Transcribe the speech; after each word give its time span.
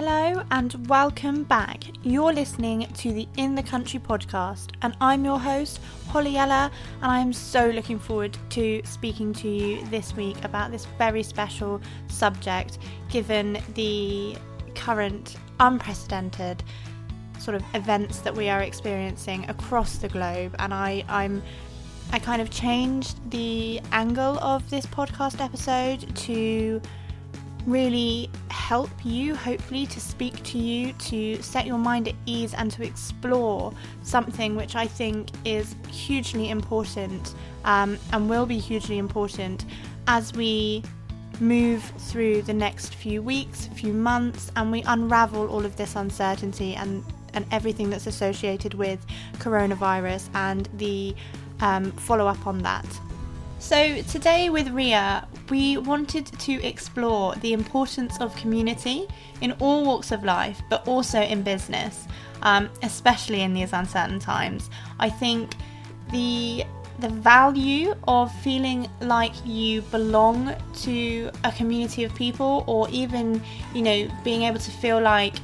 Hello 0.00 0.44
and 0.52 0.88
welcome 0.88 1.42
back. 1.42 1.82
You're 2.04 2.32
listening 2.32 2.86
to 2.98 3.12
the 3.12 3.26
In 3.36 3.56
the 3.56 3.64
Country 3.64 3.98
podcast, 3.98 4.70
and 4.82 4.96
I'm 5.00 5.24
your 5.24 5.40
host, 5.40 5.80
Holly 6.06 6.36
Ella, 6.36 6.70
and 7.02 7.10
I'm 7.10 7.32
so 7.32 7.70
looking 7.70 7.98
forward 7.98 8.38
to 8.50 8.80
speaking 8.84 9.32
to 9.32 9.48
you 9.48 9.84
this 9.86 10.14
week 10.14 10.36
about 10.44 10.70
this 10.70 10.84
very 10.98 11.24
special 11.24 11.80
subject 12.06 12.78
given 13.10 13.58
the 13.74 14.36
current 14.76 15.34
unprecedented 15.58 16.62
sort 17.40 17.56
of 17.56 17.64
events 17.74 18.20
that 18.20 18.36
we 18.36 18.48
are 18.48 18.60
experiencing 18.60 19.50
across 19.50 19.96
the 19.96 20.08
globe. 20.08 20.54
And 20.60 20.72
I, 20.72 21.02
I'm 21.08 21.42
I 22.12 22.20
kind 22.20 22.40
of 22.40 22.50
changed 22.50 23.18
the 23.32 23.80
angle 23.90 24.38
of 24.38 24.70
this 24.70 24.86
podcast 24.86 25.44
episode 25.44 26.14
to 26.18 26.80
really 27.68 28.30
help 28.50 28.90
you, 29.04 29.34
hopefully, 29.34 29.86
to 29.86 30.00
speak 30.00 30.42
to 30.42 30.58
you, 30.58 30.92
to 30.94 31.40
set 31.42 31.66
your 31.66 31.78
mind 31.78 32.08
at 32.08 32.14
ease, 32.26 32.54
and 32.54 32.70
to 32.72 32.82
explore 32.82 33.72
something 34.02 34.56
which 34.56 34.74
I 34.74 34.86
think 34.86 35.28
is 35.44 35.76
hugely 35.90 36.50
important 36.50 37.34
um, 37.64 37.98
and 38.12 38.28
will 38.28 38.46
be 38.46 38.58
hugely 38.58 38.98
important 38.98 39.66
as 40.06 40.32
we 40.32 40.82
move 41.40 41.82
through 41.98 42.42
the 42.42 42.54
next 42.54 42.94
few 42.94 43.22
weeks, 43.22 43.66
few 43.66 43.92
months, 43.92 44.50
and 44.56 44.72
we 44.72 44.82
unravel 44.82 45.48
all 45.48 45.64
of 45.64 45.76
this 45.76 45.94
uncertainty 45.94 46.74
and, 46.74 47.04
and 47.34 47.44
everything 47.52 47.90
that's 47.90 48.06
associated 48.06 48.74
with 48.74 49.04
coronavirus 49.34 50.28
and 50.34 50.68
the 50.78 51.14
um, 51.60 51.92
follow 51.92 52.26
up 52.26 52.46
on 52.46 52.58
that. 52.58 52.86
So, 53.60 54.02
today 54.02 54.50
with 54.50 54.68
Rhea, 54.68 55.26
we 55.50 55.78
wanted 55.78 56.26
to 56.26 56.64
explore 56.64 57.34
the 57.36 57.52
importance 57.52 58.20
of 58.20 58.34
community 58.36 59.08
in 59.40 59.52
all 59.58 59.84
walks 59.84 60.12
of 60.12 60.22
life, 60.22 60.62
but 60.70 60.86
also 60.86 61.20
in 61.20 61.42
business, 61.42 62.06
um, 62.42 62.70
especially 62.82 63.42
in 63.42 63.54
these 63.54 63.72
uncertain 63.72 64.20
times. 64.20 64.70
I 65.00 65.10
think 65.10 65.54
the 66.12 66.64
the 67.00 67.08
value 67.08 67.94
of 68.08 68.34
feeling 68.42 68.88
like 69.00 69.32
you 69.44 69.82
belong 69.82 70.52
to 70.82 71.30
a 71.44 71.52
community 71.52 72.04
of 72.04 72.14
people, 72.14 72.64
or 72.66 72.88
even, 72.90 73.42
you 73.74 73.82
know, 73.82 74.08
being 74.24 74.42
able 74.42 74.58
to 74.58 74.70
feel 74.70 75.00
like 75.00 75.34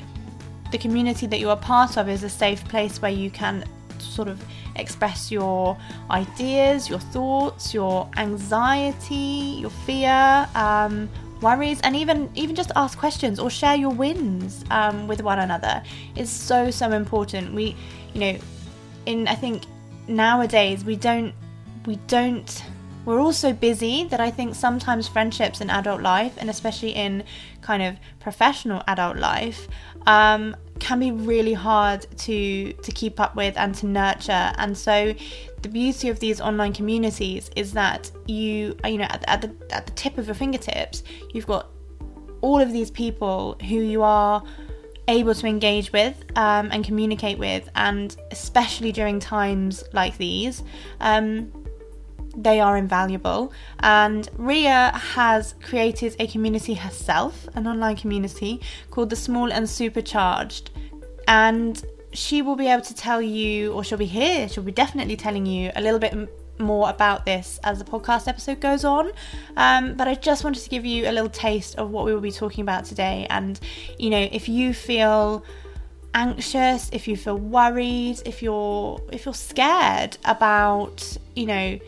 the 0.73 0.79
community 0.79 1.27
that 1.27 1.39
you 1.39 1.51
are 1.51 1.57
part 1.57 1.97
of 1.97 2.09
is 2.09 2.23
a 2.23 2.29
safe 2.29 2.67
place 2.69 3.03
where 3.03 3.13
you 3.13 3.31
can 3.31 3.65
sort 3.99 4.29
of 4.29 4.43
express 4.77 5.31
your 5.31 5.77
ideas, 6.11 6.89
your 6.89 6.99
thoughts, 6.99 7.73
your 7.75 8.09
anxiety, 8.17 9.59
your 9.61 9.71
fear, 9.71 10.49
um, 10.55 11.09
worries, 11.41 11.81
and 11.83 11.95
even 11.97 12.31
even 12.35 12.55
just 12.55 12.73
ask 12.77 12.99
questions 12.99 13.39
or 13.39 13.51
share 13.51 13.77
your 13.77 13.91
wins 13.91 14.65
um, 14.71 15.07
with 15.07 15.23
one 15.23 15.39
another 15.39 15.83
is 16.17 16.31
so 16.31 16.71
so 16.71 16.93
important. 16.93 17.55
We, 17.55 17.77
you 18.13 18.21
know, 18.21 18.39
in 19.07 19.29
I 19.29 19.35
think 19.35 19.65
nowadays 20.09 20.85
we 20.85 20.97
don't 20.97 21.33
we 21.87 21.97
don't 22.07 22.65
we're 23.05 23.21
all 23.21 23.33
so 23.33 23.53
busy 23.53 24.05
that 24.05 24.21
I 24.21 24.31
think 24.31 24.55
sometimes 24.55 25.07
friendships 25.09 25.61
in 25.61 25.69
adult 25.69 26.01
life, 26.01 26.35
and 26.39 26.49
especially 26.49 26.91
in 26.91 27.25
kind 27.61 27.83
of 27.83 27.97
professional 28.19 28.83
adult 28.89 29.19
life, 29.19 29.69
um, 30.07 30.57
can 30.79 31.01
be 31.01 31.11
really 31.13 31.55
hard 31.55 32.07
to 32.19 32.73
to 32.73 32.93
keep 32.93 33.21
up 33.21 33.37
with 33.37 33.57
and 33.57 33.75
to 33.77 33.87
nurture. 33.87 34.53
And 34.59 34.77
so, 34.77 35.15
the 35.63 35.69
beauty 35.69 36.09
of 36.09 36.21
these 36.21 36.41
online 36.41 36.73
communities 36.73 37.51
is 37.57 37.73
that 37.73 38.11
you, 38.27 38.77
you 38.85 38.99
know, 38.99 39.05
at, 39.05 39.25
at 39.29 39.41
the 39.43 39.75
at 39.75 39.87
the 39.87 39.93
tip 39.93 40.19
of 40.19 40.27
your 40.27 40.35
fingertips, 40.35 41.03
you've 41.33 41.47
got 41.47 41.71
all 42.41 42.61
of 42.61 42.73
these 42.73 42.91
people 42.91 43.57
who 43.69 43.77
you 43.77 44.03
are 44.03 44.43
able 45.09 45.35
to 45.35 45.47
engage 45.47 45.93
with 45.93 46.25
um, 46.37 46.69
and 46.73 46.85
communicate 46.85 47.39
with, 47.39 47.69
and 47.75 48.17
especially 48.31 48.93
during 48.93 49.21
times 49.21 49.85
like 49.93 50.17
these. 50.17 50.63
Um, 51.01 51.53
they 52.37 52.61
are 52.61 52.77
invaluable. 52.77 53.53
And 53.81 54.29
Rhea 54.37 54.93
has 54.95 55.55
created 55.63 56.17
a 56.19 56.27
community 56.27 56.75
herself, 56.75 57.49
an 57.55 57.67
online 57.67 57.97
community 57.97 58.61
called 58.91 59.11
the 59.11 59.17
Small 59.17 59.53
and 59.53 59.69
Supercharged. 59.69 60.71
And 61.27 61.83
she 62.13 62.43
will 62.43 62.57
be 62.57 62.69
able 62.69 62.83
to 62.83 62.95
tell 62.95 63.21
you, 63.21 63.73
or 63.73 63.85
she'll 63.85 63.99
be 63.99 64.07
here, 64.07 64.49
she'll 64.49 64.63
be 64.63 64.73
definitely 64.73 65.17
telling 65.17 65.47
you 65.47 65.71
a 65.75 65.81
little 65.81 65.99
bit 65.99 66.15
more 66.59 66.89
about 66.89 67.27
this 67.27 67.59
as 67.65 67.79
the 67.79 67.85
podcast 67.85 68.29
episode 68.29 68.61
goes 68.61 68.85
on. 68.85 69.11
Um, 69.57 69.95
but 69.95 70.07
I 70.07 70.15
just 70.15 70.45
wanted 70.45 70.63
to 70.63 70.71
give 70.71 70.85
you 70.85 71.09
a 71.09 71.13
little 71.13 71.31
taste 71.31 71.77
of 71.77 71.91
what 71.91 72.05
we 72.05 72.15
will 72.15 72.21
be 72.21 72.31
talking 72.31 72.63
about 72.63 72.85
today. 72.85 73.27
And, 73.31 73.59
you 73.99 74.11
know, 74.11 74.29
if 74.31 74.49
you 74.49 74.73
feel 74.73 75.45
anxious 76.15 76.89
if 76.93 77.09
you 77.09 77.17
feel 77.17 77.37
worried 77.37 78.23
if 78.25 78.41
you're 78.41 79.01
if 79.13 79.25
you're 79.25 79.35
scared 79.35 80.17
about 80.25 81.17
you 81.35 81.45
know 81.45 81.79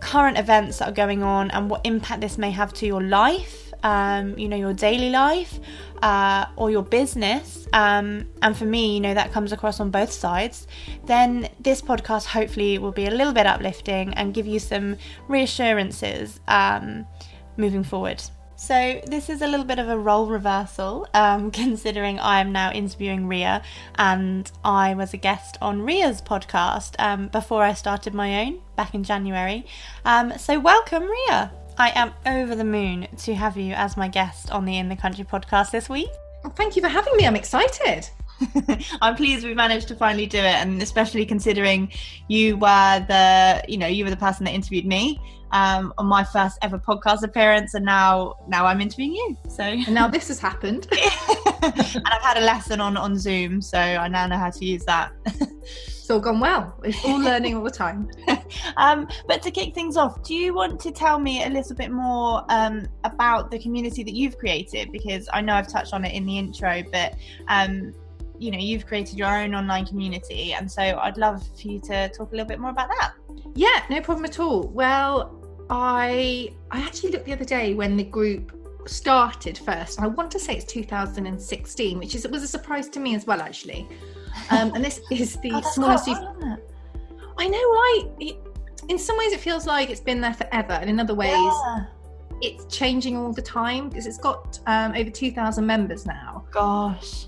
current 0.00 0.38
events 0.38 0.78
that 0.78 0.88
are 0.88 0.92
going 0.92 1.22
on 1.22 1.50
and 1.50 1.70
what 1.70 1.80
impact 1.84 2.20
this 2.20 2.38
may 2.38 2.50
have 2.50 2.72
to 2.74 2.86
your 2.86 3.02
life, 3.02 3.72
um, 3.82 4.38
you 4.38 4.48
know, 4.48 4.56
your 4.56 4.72
daily 4.72 5.10
life 5.10 5.58
uh, 6.02 6.46
or 6.56 6.70
your 6.70 6.82
business. 6.82 7.66
Um, 7.72 8.28
and 8.42 8.56
for 8.56 8.64
me, 8.64 8.94
you 8.94 9.00
know, 9.00 9.14
that 9.14 9.32
comes 9.32 9.52
across 9.52 9.80
on 9.80 9.90
both 9.90 10.12
sides. 10.12 10.66
Then 11.06 11.48
this 11.60 11.82
podcast 11.82 12.26
hopefully 12.26 12.78
will 12.78 12.92
be 12.92 13.06
a 13.06 13.10
little 13.10 13.32
bit 13.32 13.46
uplifting 13.46 14.14
and 14.14 14.34
give 14.34 14.46
you 14.46 14.58
some 14.58 14.96
reassurances 15.28 16.40
um, 16.48 17.06
moving 17.56 17.82
forward. 17.82 18.22
So, 18.60 19.00
this 19.06 19.30
is 19.30 19.40
a 19.40 19.46
little 19.46 19.64
bit 19.64 19.78
of 19.78 19.88
a 19.88 19.96
role 19.96 20.26
reversal, 20.26 21.06
um, 21.14 21.50
considering 21.52 22.18
I 22.18 22.40
am 22.40 22.50
now 22.50 22.72
interviewing 22.72 23.28
Rhea 23.28 23.62
and 23.94 24.50
I 24.64 24.94
was 24.94 25.14
a 25.14 25.16
guest 25.16 25.56
on 25.62 25.82
Rhea's 25.82 26.20
podcast 26.20 26.96
um, 26.98 27.28
before 27.28 27.62
I 27.62 27.72
started 27.74 28.14
my 28.14 28.40
own 28.40 28.60
back 28.74 28.94
in 28.94 29.04
January. 29.04 29.64
Um, 30.04 30.36
so, 30.38 30.58
welcome, 30.58 31.04
Rhea. 31.04 31.52
I 31.78 31.92
am 31.94 32.12
over 32.26 32.56
the 32.56 32.64
moon 32.64 33.06
to 33.18 33.34
have 33.36 33.56
you 33.56 33.74
as 33.74 33.96
my 33.96 34.08
guest 34.08 34.50
on 34.50 34.64
the 34.64 34.76
In 34.76 34.88
the 34.88 34.96
Country 34.96 35.24
podcast 35.24 35.70
this 35.70 35.88
week. 35.88 36.10
Well, 36.42 36.52
thank 36.52 36.74
you 36.74 36.82
for 36.82 36.88
having 36.88 37.16
me. 37.16 37.28
I'm 37.28 37.36
excited. 37.36 38.10
I'm 39.00 39.14
pleased 39.14 39.46
we 39.46 39.54
managed 39.54 39.86
to 39.88 39.94
finally 39.94 40.26
do 40.26 40.38
it, 40.38 40.44
and 40.44 40.82
especially 40.82 41.24
considering 41.26 41.92
you 42.26 42.56
were 42.56 43.04
the, 43.06 43.62
you 43.68 43.78
know, 43.78 43.86
you 43.86 44.02
were 44.02 44.10
the 44.10 44.16
person 44.16 44.44
that 44.46 44.52
interviewed 44.52 44.84
me 44.84 45.20
um, 45.52 45.92
on 45.98 46.06
my 46.06 46.24
first 46.24 46.58
ever 46.62 46.78
podcast 46.78 47.22
appearance, 47.22 47.74
and 47.74 47.84
now 47.84 48.34
now 48.48 48.66
I'm 48.66 48.80
interviewing 48.80 49.14
you. 49.14 49.36
So 49.48 49.62
and 49.62 49.94
now 49.94 50.08
this 50.08 50.28
has 50.28 50.38
happened, 50.38 50.88
and 51.62 52.06
I've 52.06 52.22
had 52.22 52.38
a 52.38 52.42
lesson 52.44 52.80
on 52.80 52.96
on 52.96 53.18
Zoom, 53.18 53.60
so 53.60 53.78
I 53.78 54.08
now 54.08 54.26
know 54.26 54.38
how 54.38 54.50
to 54.50 54.64
use 54.64 54.84
that. 54.84 55.12
it's 55.26 56.10
all 56.10 56.20
gone 56.20 56.40
well. 56.40 56.74
It's 56.84 57.04
all 57.04 57.18
learning 57.18 57.54
all 57.54 57.62
the 57.62 57.70
time. 57.70 58.08
um, 58.78 59.08
but 59.26 59.42
to 59.42 59.50
kick 59.50 59.74
things 59.74 59.96
off, 59.96 60.22
do 60.22 60.34
you 60.34 60.54
want 60.54 60.80
to 60.80 60.90
tell 60.90 61.18
me 61.18 61.44
a 61.44 61.50
little 61.50 61.76
bit 61.76 61.90
more 61.90 62.44
um, 62.48 62.88
about 63.04 63.50
the 63.50 63.58
community 63.58 64.02
that 64.04 64.14
you've 64.14 64.38
created? 64.38 64.90
Because 64.90 65.28
I 65.34 65.42
know 65.42 65.54
I've 65.54 65.68
touched 65.68 65.92
on 65.92 66.04
it 66.04 66.14
in 66.14 66.24
the 66.24 66.38
intro, 66.38 66.82
but 66.90 67.14
um, 67.48 67.92
you 68.38 68.50
know 68.50 68.58
you've 68.58 68.86
created 68.86 69.18
your 69.18 69.28
own 69.28 69.54
online 69.54 69.84
community, 69.84 70.54
and 70.54 70.70
so 70.70 70.82
I'd 70.82 71.18
love 71.18 71.46
for 71.60 71.68
you 71.68 71.78
to 71.80 72.08
talk 72.08 72.28
a 72.28 72.32
little 72.32 72.46
bit 72.46 72.58
more 72.58 72.70
about 72.70 72.88
that. 73.00 73.12
Yeah, 73.54 73.82
no 73.90 74.00
problem 74.00 74.24
at 74.24 74.38
all. 74.38 74.68
Well, 74.68 75.37
I 75.70 76.52
I 76.70 76.80
actually 76.80 77.10
looked 77.10 77.26
the 77.26 77.32
other 77.32 77.44
day 77.44 77.74
when 77.74 77.96
the 77.96 78.04
group 78.04 78.52
started 78.86 79.58
first. 79.58 80.00
I 80.00 80.06
want 80.06 80.30
to 80.32 80.38
say 80.38 80.56
it's 80.56 80.64
2016, 80.64 81.98
which 81.98 82.14
is 82.14 82.24
it 82.24 82.30
was 82.30 82.42
a 82.42 82.48
surprise 82.48 82.88
to 82.90 83.00
me 83.00 83.14
as 83.14 83.26
well, 83.26 83.40
actually. 83.40 83.86
Um, 84.50 84.74
and 84.74 84.84
this 84.84 85.00
is 85.10 85.36
the 85.36 85.52
oh, 85.54 85.60
smallest. 85.72 86.08
I 86.08 87.46
know, 87.46 87.58
right? 87.58 88.04
It, 88.20 88.36
in 88.88 88.98
some 88.98 89.18
ways, 89.18 89.32
it 89.32 89.40
feels 89.40 89.66
like 89.66 89.90
it's 89.90 90.00
been 90.00 90.20
there 90.20 90.34
forever, 90.34 90.72
and 90.72 90.88
in 90.88 90.98
other 90.98 91.14
ways, 91.14 91.30
yeah. 91.32 91.84
it's 92.40 92.64
changing 92.74 93.16
all 93.16 93.32
the 93.32 93.42
time 93.42 93.88
because 93.88 94.06
it's 94.06 94.18
got 94.18 94.58
um, 94.66 94.92
over 94.94 95.10
2,000 95.10 95.64
members 95.64 96.06
now. 96.06 96.44
Gosh. 96.50 97.26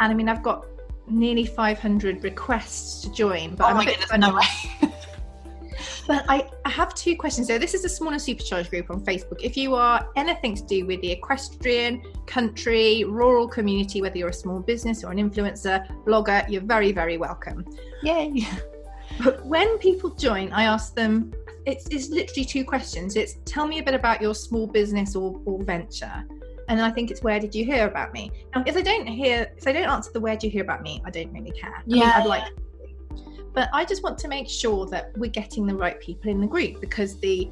And 0.00 0.10
I 0.10 0.14
mean, 0.14 0.28
I've 0.28 0.42
got 0.42 0.66
nearly 1.06 1.44
500 1.44 2.24
requests 2.24 3.02
to 3.02 3.12
join, 3.12 3.54
but 3.54 3.64
oh 3.64 3.68
I'm 3.68 3.76
a 3.76 3.84
bit 3.84 4.00
goodness, 4.00 4.18
no 4.18 4.34
way. 4.34 4.90
But 6.06 6.24
I, 6.28 6.50
I 6.64 6.70
have 6.70 6.94
two 6.94 7.16
questions. 7.16 7.46
So 7.46 7.58
this 7.58 7.72
is 7.72 7.84
a 7.84 7.88
smaller 7.88 8.16
supercharge 8.16 8.68
group 8.68 8.90
on 8.90 9.00
Facebook. 9.00 9.40
If 9.42 9.56
you 9.56 9.74
are 9.74 10.08
anything 10.16 10.54
to 10.54 10.62
do 10.64 10.86
with 10.86 11.00
the 11.00 11.10
equestrian, 11.10 12.02
country, 12.26 13.04
rural 13.04 13.48
community, 13.48 14.02
whether 14.02 14.18
you're 14.18 14.28
a 14.28 14.32
small 14.32 14.60
business 14.60 15.02
or 15.02 15.10
an 15.10 15.18
influencer, 15.18 15.86
blogger, 16.04 16.48
you're 16.48 16.62
very, 16.62 16.92
very 16.92 17.16
welcome. 17.16 17.64
Yay. 18.02 18.46
But 19.22 19.44
when 19.46 19.78
people 19.78 20.10
join, 20.10 20.52
I 20.52 20.64
ask 20.64 20.94
them, 20.94 21.32
it's, 21.66 21.86
it's 21.88 22.08
literally 22.08 22.44
two 22.44 22.64
questions. 22.64 23.16
It's 23.16 23.36
tell 23.44 23.66
me 23.66 23.78
a 23.78 23.82
bit 23.82 23.94
about 23.94 24.20
your 24.20 24.34
small 24.34 24.66
business 24.66 25.16
or, 25.16 25.40
or 25.46 25.62
venture. 25.62 26.24
And 26.68 26.80
I 26.80 26.90
think 26.90 27.10
it's 27.10 27.22
where 27.22 27.38
did 27.38 27.54
you 27.54 27.64
hear 27.64 27.86
about 27.86 28.12
me? 28.12 28.30
Now, 28.54 28.64
if 28.66 28.76
I 28.76 28.82
don't 28.82 29.06
hear, 29.06 29.52
if 29.56 29.66
I 29.66 29.72
don't 29.72 29.88
answer 29.88 30.10
the 30.12 30.20
where 30.20 30.34
did 30.34 30.44
you 30.44 30.50
hear 30.50 30.62
about 30.62 30.82
me, 30.82 31.02
I 31.04 31.10
don't 31.10 31.32
really 31.32 31.50
care. 31.50 31.82
Yeah, 31.86 32.04
I 32.04 32.06
mean, 32.06 32.22
I'd 32.22 32.26
like 32.26 32.44
but 33.54 33.70
I 33.72 33.84
just 33.84 34.02
want 34.02 34.18
to 34.18 34.28
make 34.28 34.48
sure 34.48 34.86
that 34.86 35.16
we're 35.16 35.30
getting 35.30 35.66
the 35.66 35.74
right 35.74 35.98
people 36.00 36.30
in 36.30 36.40
the 36.40 36.46
group 36.46 36.80
because 36.80 37.18
the 37.20 37.50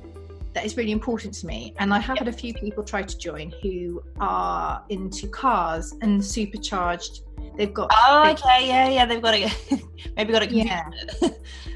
that 0.54 0.66
is 0.66 0.76
really 0.76 0.92
important 0.92 1.32
to 1.34 1.46
me. 1.46 1.74
And 1.78 1.94
I 1.94 1.98
have 1.98 2.18
had 2.18 2.28
a 2.28 2.32
few 2.32 2.52
people 2.52 2.84
try 2.84 3.02
to 3.02 3.18
join 3.18 3.54
who 3.62 4.02
are 4.20 4.84
into 4.90 5.26
cars 5.28 5.94
and 6.02 6.22
supercharged. 6.22 7.22
They've 7.56 7.72
got. 7.72 7.90
Oh, 7.94 8.24
they've- 8.24 8.38
okay, 8.38 8.68
yeah, 8.68 8.88
yeah. 8.88 9.06
They've 9.06 9.22
got 9.22 9.34
it. 9.34 9.50
Maybe 10.16 10.32
got 10.32 10.42
it. 10.42 10.50
Yeah. 10.50 10.88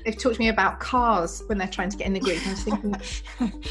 They've 0.05 0.17
talked 0.19 0.34
to 0.37 0.40
me 0.40 0.49
about 0.49 0.79
cars 0.79 1.43
when 1.46 1.58
they're 1.58 1.69
trying 1.69 1.90
to 1.90 1.96
get 1.96 2.06
in 2.06 2.12
the 2.12 2.20
group. 2.20 2.46
I 2.46 2.50
was 2.50 2.62
thinking, 2.62 2.94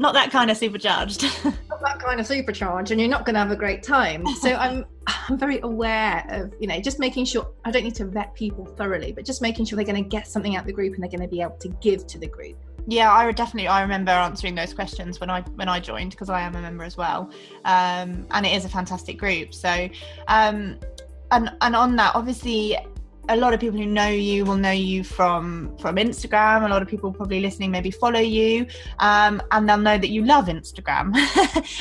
Not 0.00 0.14
that 0.14 0.30
kind 0.30 0.50
of 0.50 0.56
supercharged. 0.56 1.22
not 1.44 1.82
that 1.82 1.98
kind 1.98 2.20
of 2.20 2.26
supercharge, 2.26 2.90
and 2.90 2.98
you're 2.98 3.10
not 3.10 3.26
going 3.26 3.34
to 3.34 3.40
have 3.40 3.50
a 3.50 3.56
great 3.56 3.82
time. 3.82 4.26
So 4.40 4.54
I'm, 4.54 4.86
I'm 5.30 5.38
very 5.38 5.60
aware 5.60 6.24
of, 6.28 6.52
you 6.58 6.66
know, 6.66 6.80
just 6.80 6.98
making 6.98 7.24
sure 7.24 7.48
I 7.64 7.70
don't 7.70 7.84
need 7.84 7.94
to 7.96 8.04
vet 8.04 8.34
people 8.34 8.64
thoroughly, 8.64 9.12
but 9.12 9.24
just 9.24 9.40
making 9.40 9.64
sure 9.64 9.76
they're 9.76 9.84
going 9.84 10.02
to 10.02 10.08
get 10.08 10.26
something 10.26 10.56
out 10.56 10.62
of 10.62 10.66
the 10.66 10.72
group 10.72 10.94
and 10.94 11.02
they're 11.02 11.10
going 11.10 11.22
to 11.22 11.28
be 11.28 11.40
able 11.40 11.56
to 11.58 11.68
give 11.80 12.04
to 12.08 12.18
the 12.18 12.26
group. 12.26 12.56
yeah, 12.88 13.12
I 13.12 13.30
definitely. 13.30 13.68
I 13.68 13.82
remember 13.82 14.10
answering 14.10 14.56
those 14.56 14.74
questions 14.74 15.20
when 15.20 15.30
I 15.30 15.42
when 15.54 15.68
I 15.68 15.78
joined 15.78 16.10
because 16.10 16.30
I 16.30 16.40
am 16.40 16.56
a 16.56 16.60
member 16.60 16.82
as 16.82 16.96
well, 16.96 17.30
um, 17.64 18.26
and 18.32 18.44
it 18.44 18.52
is 18.52 18.64
a 18.64 18.68
fantastic 18.68 19.18
group. 19.18 19.54
So, 19.54 19.88
um, 20.26 20.80
and 21.30 21.52
and 21.60 21.76
on 21.76 21.94
that, 21.96 22.16
obviously, 22.16 22.76
a 23.28 23.36
lot 23.36 23.54
of 23.54 23.60
people 23.60 23.78
who 23.78 23.86
know 23.86 24.08
you 24.08 24.44
will 24.44 24.56
know 24.56 24.72
you 24.72 25.04
from 25.04 25.76
from 25.78 25.96
Instagram. 25.96 26.64
A 26.64 26.68
lot 26.68 26.82
of 26.82 26.88
people 26.88 27.12
probably 27.12 27.40
listening 27.40 27.70
maybe 27.70 27.92
follow 27.92 28.18
you, 28.18 28.66
um, 28.98 29.40
and 29.52 29.68
they'll 29.68 29.76
know 29.76 29.98
that 29.98 30.08
you 30.08 30.24
love 30.24 30.46
Instagram. 30.46 31.14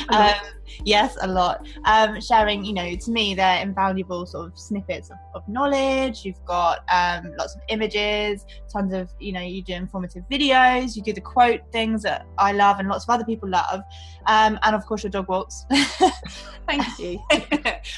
Um, 0.10 0.34
yes, 0.84 1.18
a 1.22 1.28
lot. 1.28 1.68
Um, 1.86 2.20
sharing, 2.22 2.64
you 2.66 2.74
know, 2.74 2.96
to 2.96 3.12
me, 3.12 3.34
they're 3.36 3.62
invaluable 3.62 4.26
sort 4.26 4.52
of 4.52 4.58
snippets 4.58 5.10
of, 5.10 5.18
of 5.34 5.48
knowledge. 5.48 6.26
You've 6.26 6.44
got 6.46 6.80
um, 6.92 7.34
lots 7.38 7.56
of 7.56 7.62
images, 7.70 8.46
tons 8.72 8.94
of, 8.94 9.10
you 9.20 9.32
know, 9.32 9.42
you 9.42 9.62
do 9.64 9.74
informative 9.74 10.24
videos. 10.32 10.96
You 10.96 11.02
do 11.02 11.14
the 11.14 11.22
quote 11.22 11.62
things 11.72 12.04
that 12.04 12.26
I 12.38 12.52
love 12.52 12.80
and 12.80 12.88
lots 12.88 13.06
of 13.06 13.10
other 13.10 13.26
people 13.26 13.50
love, 13.50 13.82
um, 14.28 14.60
and 14.64 14.76
of 14.76 14.86
course 14.86 15.04
your 15.04 15.12
dog 15.12 15.28
walks. 15.28 15.66
Thank 16.68 17.00
you. 17.00 17.20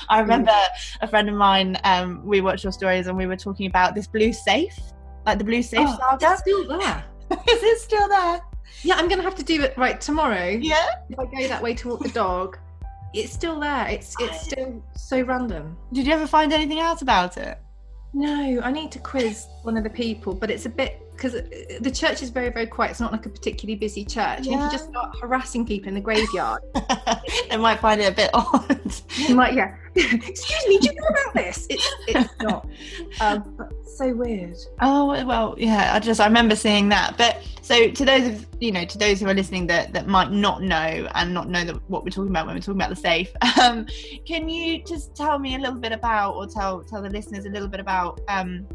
I 0.09 0.19
remember 0.19 0.53
a 1.01 1.07
friend 1.07 1.27
of 1.29 1.35
mine. 1.35 1.77
Um, 1.83 2.21
we 2.25 2.41
watched 2.41 2.63
your 2.63 2.71
stories 2.73 3.07
and 3.07 3.17
we 3.17 3.27
were 3.27 3.35
talking 3.35 3.65
about 3.67 3.95
this 3.95 4.07
blue 4.07 4.31
safe, 4.33 4.77
like 5.25 5.37
the 5.37 5.43
blue 5.43 5.61
safe 5.63 5.87
Oh, 5.89 5.97
saga. 5.97 6.31
it's 6.31 6.41
still 6.41 6.67
there. 6.67 7.03
Is 7.31 7.63
it 7.63 7.79
still 7.79 8.07
there? 8.07 8.41
Yeah, 8.83 8.95
I'm 8.95 9.07
going 9.07 9.19
to 9.19 9.23
have 9.23 9.35
to 9.35 9.43
do 9.43 9.61
it 9.61 9.77
right 9.77 9.99
tomorrow. 9.99 10.47
Yeah. 10.47 10.87
If 11.09 11.19
I 11.19 11.25
go 11.25 11.47
that 11.47 11.61
way 11.61 11.73
to 11.75 11.89
walk 11.89 12.01
the 12.01 12.09
dog, 12.09 12.57
it's 13.13 13.31
still 13.33 13.59
there. 13.59 13.87
It's 13.87 14.15
it's 14.19 14.41
still 14.41 14.83
so 14.95 15.21
random. 15.21 15.77
Did 15.93 16.07
you 16.07 16.13
ever 16.13 16.27
find 16.27 16.53
anything 16.53 16.79
out 16.79 17.01
about 17.01 17.37
it? 17.37 17.59
No, 18.13 18.59
I 18.61 18.71
need 18.71 18.91
to 18.93 18.99
quiz 18.99 19.47
one 19.63 19.77
of 19.77 19.83
the 19.83 19.89
people, 19.89 20.33
but 20.33 20.49
it's 20.49 20.65
a 20.65 20.69
bit 20.69 21.01
because 21.21 21.33
the 21.79 21.91
church 21.91 22.23
is 22.23 22.29
very 22.29 22.49
very 22.49 22.65
quiet. 22.65 22.91
It's 22.91 22.99
not 22.99 23.11
like 23.11 23.25
a 23.25 23.29
particularly 23.29 23.75
busy 23.77 24.03
church. 24.03 24.39
And 24.39 24.47
if 24.47 24.51
Yeah. 24.53 24.65
you 24.65 24.71
just 24.71 24.89
start 24.89 25.15
harassing 25.21 25.65
people 25.65 25.89
in 25.89 25.93
the 25.93 26.01
graveyard, 26.01 26.61
they 27.49 27.57
might 27.57 27.79
find 27.79 28.01
it 28.01 28.11
a 28.11 28.15
bit 28.15 28.31
odd. 28.33 28.95
you 29.17 29.35
might 29.35 29.53
yeah. 29.53 29.75
Excuse 29.95 30.67
me, 30.67 30.77
do 30.79 30.87
you 30.87 30.95
know 30.95 31.07
about 31.07 31.33
this? 31.33 31.67
It's 31.69 31.95
it's 32.07 32.29
not. 32.41 32.67
Um, 33.19 33.55
but 33.57 33.71
so 33.85 34.13
weird. 34.13 34.55
Oh 34.81 35.23
well, 35.25 35.55
yeah. 35.57 35.91
I 35.93 35.99
just 35.99 36.19
I 36.19 36.25
remember 36.27 36.55
seeing 36.55 36.89
that. 36.89 37.17
But 37.17 37.43
so 37.61 37.89
to 37.91 38.05
those 38.05 38.27
of 38.27 38.47
you 38.59 38.71
know 38.71 38.85
to 38.85 38.97
those 38.97 39.19
who 39.19 39.27
are 39.27 39.33
listening 39.33 39.67
that 39.67 39.93
that 39.93 40.07
might 40.07 40.31
not 40.31 40.63
know 40.63 41.07
and 41.13 41.33
not 41.33 41.49
know 41.49 41.63
that 41.65 41.75
what 41.89 42.03
we're 42.03 42.09
talking 42.09 42.29
about 42.31 42.45
when 42.47 42.55
we're 42.55 42.61
talking 42.61 42.75
about 42.81 42.89
the 42.89 42.95
safe, 42.95 43.31
um, 43.61 43.85
can 44.25 44.47
you 44.49 44.81
just 44.83 45.13
tell 45.15 45.37
me 45.37 45.55
a 45.55 45.59
little 45.59 45.79
bit 45.79 45.91
about 45.91 46.35
or 46.35 46.47
tell 46.47 46.81
tell 46.83 47.01
the 47.01 47.09
listeners 47.09 47.45
a 47.45 47.49
little 47.49 47.67
bit 47.67 47.79
about 47.81 48.21
um, 48.29 48.65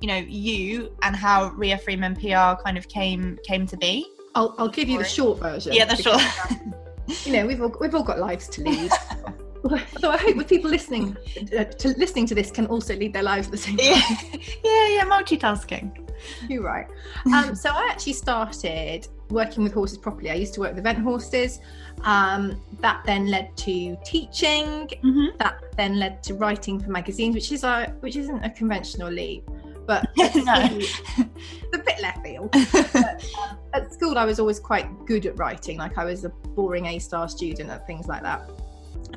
you 0.00 0.08
know 0.08 0.16
you 0.16 0.92
and 1.02 1.14
how 1.14 1.50
Rhea 1.50 1.78
Freeman 1.78 2.14
PR 2.14 2.60
kind 2.62 2.76
of 2.76 2.88
came 2.88 3.38
came 3.44 3.66
to 3.66 3.76
be? 3.76 4.06
I'll 4.34 4.54
I'll 4.58 4.68
give 4.68 4.88
you 4.88 4.98
the 4.98 5.04
short 5.04 5.40
version. 5.40 5.72
Yeah, 5.72 5.84
that's 5.84 6.02
because, 6.02 6.22
short. 6.22 6.58
You 7.24 7.32
know, 7.32 7.46
we've 7.46 7.62
all 7.62 7.74
we've 7.80 7.94
all 7.94 8.02
got 8.02 8.18
lives 8.18 8.48
to 8.48 8.62
lead. 8.62 8.92
Although 9.64 10.10
I 10.10 10.18
hope 10.18 10.36
with 10.36 10.48
people 10.48 10.70
listening 10.70 11.16
uh, 11.58 11.64
to 11.64 11.88
listening 11.96 12.26
to 12.26 12.34
this 12.34 12.50
can 12.50 12.66
also 12.66 12.94
lead 12.94 13.12
their 13.12 13.22
lives 13.22 13.48
at 13.48 13.52
the 13.52 13.58
same 13.58 13.76
time. 13.76 13.86
yeah, 13.88 14.16
yeah, 14.64 14.88
yeah. 14.88 15.04
Multitasking. 15.04 16.08
You're 16.48 16.62
right. 16.62 16.86
Um, 17.34 17.54
so 17.54 17.70
I 17.70 17.88
actually 17.90 18.14
started 18.14 19.08
working 19.30 19.62
with 19.62 19.72
horses 19.72 19.98
properly. 19.98 20.30
I 20.30 20.34
used 20.34 20.54
to 20.54 20.60
work 20.60 20.70
with 20.70 20.80
event 20.80 20.98
horses. 20.98 21.60
Um, 22.02 22.60
that 22.80 23.02
then 23.04 23.26
led 23.26 23.56
to 23.58 23.96
teaching. 24.04 24.88
Mm-hmm. 24.88 25.36
That 25.38 25.60
then 25.76 25.98
led 25.98 26.22
to 26.24 26.34
writing 26.34 26.78
for 26.78 26.90
magazines, 26.90 27.34
which 27.34 27.52
is 27.52 27.64
a 27.64 27.94
which 28.00 28.16
isn't 28.16 28.44
a 28.44 28.50
conventional 28.50 29.10
leap, 29.10 29.48
but 29.88 30.06
No. 30.16 30.54
it's 30.78 31.74
a 31.74 31.78
bit 31.78 32.00
left 32.00 32.22
field. 32.22 32.50
But, 32.52 33.24
um, 33.40 33.58
at 33.74 33.92
school, 33.92 34.18
I 34.18 34.24
was 34.24 34.38
always 34.38 34.60
quite 34.60 34.86
good 35.06 35.26
at 35.26 35.36
writing. 35.38 35.78
Like 35.78 35.98
I 35.98 36.04
was 36.04 36.24
a 36.24 36.28
boring 36.28 36.86
A 36.86 36.98
star 36.98 37.28
student 37.28 37.70
and 37.70 37.82
things 37.86 38.06
like 38.06 38.22
that. 38.22 38.48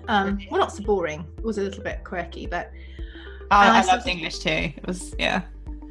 Um, 0.07 0.39
well, 0.49 0.61
not 0.61 0.71
so 0.71 0.81
boring. 0.83 1.27
It 1.37 1.43
was 1.43 1.57
a 1.57 1.61
little 1.61 1.83
bit 1.83 2.03
quirky, 2.03 2.47
but 2.47 2.71
I, 3.51 3.67
I 3.67 3.81
I 3.81 3.85
loved 3.85 4.07
English 4.07 4.39
too. 4.39 4.71
It 4.75 4.87
was 4.87 5.13
yeah. 5.19 5.41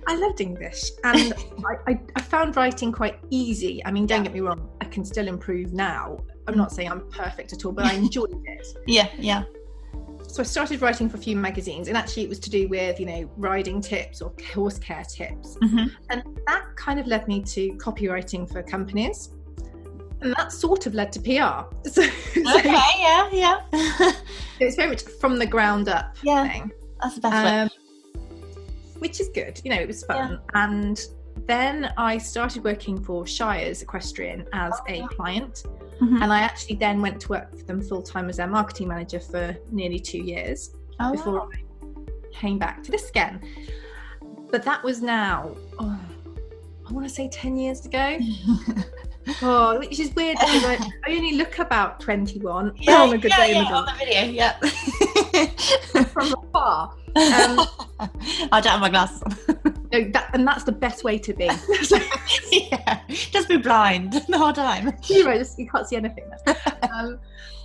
I 0.06 0.17
loved 0.17 0.41
English 0.41 0.91
and 1.05 1.35
I, 1.87 1.93
I, 1.93 2.00
I 2.17 2.23
found 2.23 2.56
writing 2.56 2.91
quite 2.91 3.21
easy. 3.29 3.85
I 3.85 3.91
mean, 3.91 4.06
don't 4.06 4.23
get 4.23 4.33
me 4.33 4.41
wrong, 4.41 4.67
I 4.81 4.87
can 4.87 5.05
still 5.05 5.29
improve 5.29 5.75
now. 5.75 6.19
I'm 6.49 6.56
not 6.56 6.73
saying 6.73 6.91
I'm 6.91 7.06
perfect 7.11 7.53
at 7.53 7.67
all, 7.67 7.73
but 7.73 7.85
I 7.85 7.93
enjoyed 7.93 8.43
it. 8.47 8.67
Yeah, 8.87 9.09
yeah. 9.19 9.44
So 10.31 10.43
I 10.43 10.44
started 10.44 10.81
writing 10.81 11.09
for 11.09 11.17
a 11.17 11.21
few 11.21 11.35
magazines, 11.37 11.88
and 11.88 11.97
actually, 11.97 12.23
it 12.23 12.29
was 12.29 12.38
to 12.41 12.50
do 12.50 12.69
with, 12.69 13.00
you 13.00 13.06
know, 13.06 13.29
riding 13.37 13.81
tips 13.81 14.23
or 14.23 14.32
horse 14.55 14.79
care 14.79 15.03
tips. 15.05 15.56
Mm-hmm. 15.56 15.88
And 16.11 16.23
that 16.47 16.67
kind 16.77 17.00
of 17.00 17.06
led 17.09 17.27
me 17.27 17.43
to 17.43 17.73
copywriting 17.75 18.50
for 18.50 18.62
companies. 18.62 19.31
And 20.21 20.32
that 20.37 20.53
sort 20.53 20.87
of 20.87 20.94
led 20.94 21.12
to 21.12 21.21
PR. 21.21 21.75
So, 21.91 22.03
so 22.03 22.59
Okay, 22.59 22.73
yeah, 22.99 23.29
yeah. 23.32 23.61
it's 24.61 24.77
very 24.77 24.91
much 24.91 25.03
from 25.03 25.38
the 25.38 25.47
ground 25.47 25.88
up 25.88 26.17
Yeah. 26.23 26.47
thing. 26.49 26.71
That's 27.03 27.15
the 27.17 27.21
best 27.23 27.44
way. 27.44 27.61
um, 27.62 27.71
which 29.00 29.19
is 29.21 29.31
good. 29.31 29.61
You 29.65 29.71
know, 29.75 29.81
it 29.81 29.87
was 29.88 30.05
fun. 30.05 30.38
And 30.55 31.00
then 31.47 31.93
I 31.97 32.19
started 32.19 32.65
working 32.65 33.03
for 33.03 33.27
Shires 33.27 33.83
Equestrian 33.83 34.47
as 34.53 34.73
Oh, 34.75 34.85
a 34.89 34.97
yeah. 34.99 35.07
client, 35.09 35.65
Mhm. 36.01 36.23
and 36.23 36.33
I 36.33 36.41
actually 36.41 36.77
then 36.77 37.01
went 37.03 37.21
to 37.23 37.29
work 37.29 37.51
for 37.59 37.65
them 37.65 37.81
full 37.83 38.03
time 38.03 38.29
as 38.29 38.37
their 38.39 38.47
marketing 38.47 38.89
manager 38.89 39.21
for 39.21 39.57
nearly 39.71 39.99
two 39.99 40.19
years 40.23 40.75
Oh, 40.99 41.13
before 41.13 41.49
I 41.53 41.59
came 42.33 42.59
back 42.59 42.83
to 42.85 42.91
this 42.91 43.09
again. 43.11 43.41
But 44.51 44.63
that 44.65 44.83
was 44.83 45.01
now, 45.03 45.51
oh, 45.79 45.99
I 46.88 46.93
want 46.93 47.07
to 47.07 47.12
say 47.14 47.29
ten 47.29 47.57
years 47.57 47.87
ago. 47.87 48.19
Oh, 49.43 49.79
which 49.79 50.00
is 50.00 50.12
weird 50.14 50.38
because 50.41 50.64
I, 50.64 50.75
I 51.07 51.11
only 51.14 51.35
look 51.35 51.59
about 51.59 52.00
twenty-one 52.00 52.73
yeah, 52.79 53.03
on 53.03 53.12
a 53.12 53.19
good 53.19 53.31
yeah, 53.31 53.37
day 53.37 53.53
yeah, 53.53 53.69
the 53.69 53.75
on 53.75 53.87
the 53.87 53.93
video, 53.93 54.23
yeah. 54.25 54.59
week 54.62 55.61
from 56.09 56.33
afar. 56.33 56.95
Um, 57.14 57.67
I 58.50 58.61
don't 58.61 58.67
have 58.73 58.81
my 58.81 58.88
glasses 58.88 59.23
on. 59.23 59.80
No, 59.92 60.04
that, 60.11 60.30
and 60.35 60.47
that's 60.47 60.64
the 60.64 60.73
best 60.73 61.04
way 61.04 61.18
to 61.18 61.32
be. 61.32 61.44
yeah, 62.52 63.00
just 63.09 63.49
be 63.49 63.56
blind 63.56 64.12
the 64.12 64.38
whole 64.38 64.52
time. 64.52 64.92
You're 65.04 65.26
right, 65.26 65.38
just, 65.38 65.59
you 65.59 65.68
can't 65.68 65.88
see 65.88 65.97
anything 65.97 66.30
um, 66.92 67.18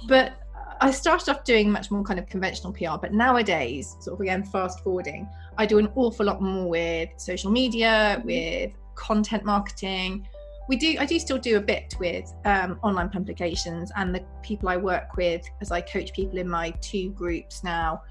but 0.08 0.34
I 0.82 0.92
started 0.92 1.30
off 1.30 1.44
doing 1.44 1.72
much 1.72 1.92
more 1.92 2.04
kind 2.04 2.20
of 2.20 2.28
conventional 2.28 2.74
PR, 2.74 2.98
but 3.00 3.14
nowadays, 3.14 3.96
sort 4.00 4.16
of 4.16 4.22
again, 4.22 4.44
fast 4.44 4.84
forwarding, 4.84 5.28
I 5.58 5.66
do 5.66 5.78
an 5.78 5.90
awful 5.96 6.26
lot 6.26 6.42
more 6.42 6.68
with 6.68 7.10
social 7.18 7.52
media, 7.52 8.22
with 8.26 8.72
content 8.96 9.46
marketing. 9.46 10.28
We 10.68 10.76
do, 10.78 10.98
I 11.00 11.06
do 11.06 11.20
still 11.20 11.38
do 11.38 11.58
a 11.58 11.62
bit 11.62 11.96
with 12.00 12.32
um, 12.46 12.80
online 12.84 13.10
publications, 13.10 13.92
and 13.96 14.14
the 14.14 14.26
people 14.42 14.68
I 14.68 14.78
work 14.78 15.16
with 15.16 15.46
as 15.62 15.72
I 15.72 15.82
coach 15.82 16.12
people 16.14 16.40
in 16.40 16.50
my 16.50 16.72
two 16.82 17.12
groups 17.12 17.64
now. 17.64 18.02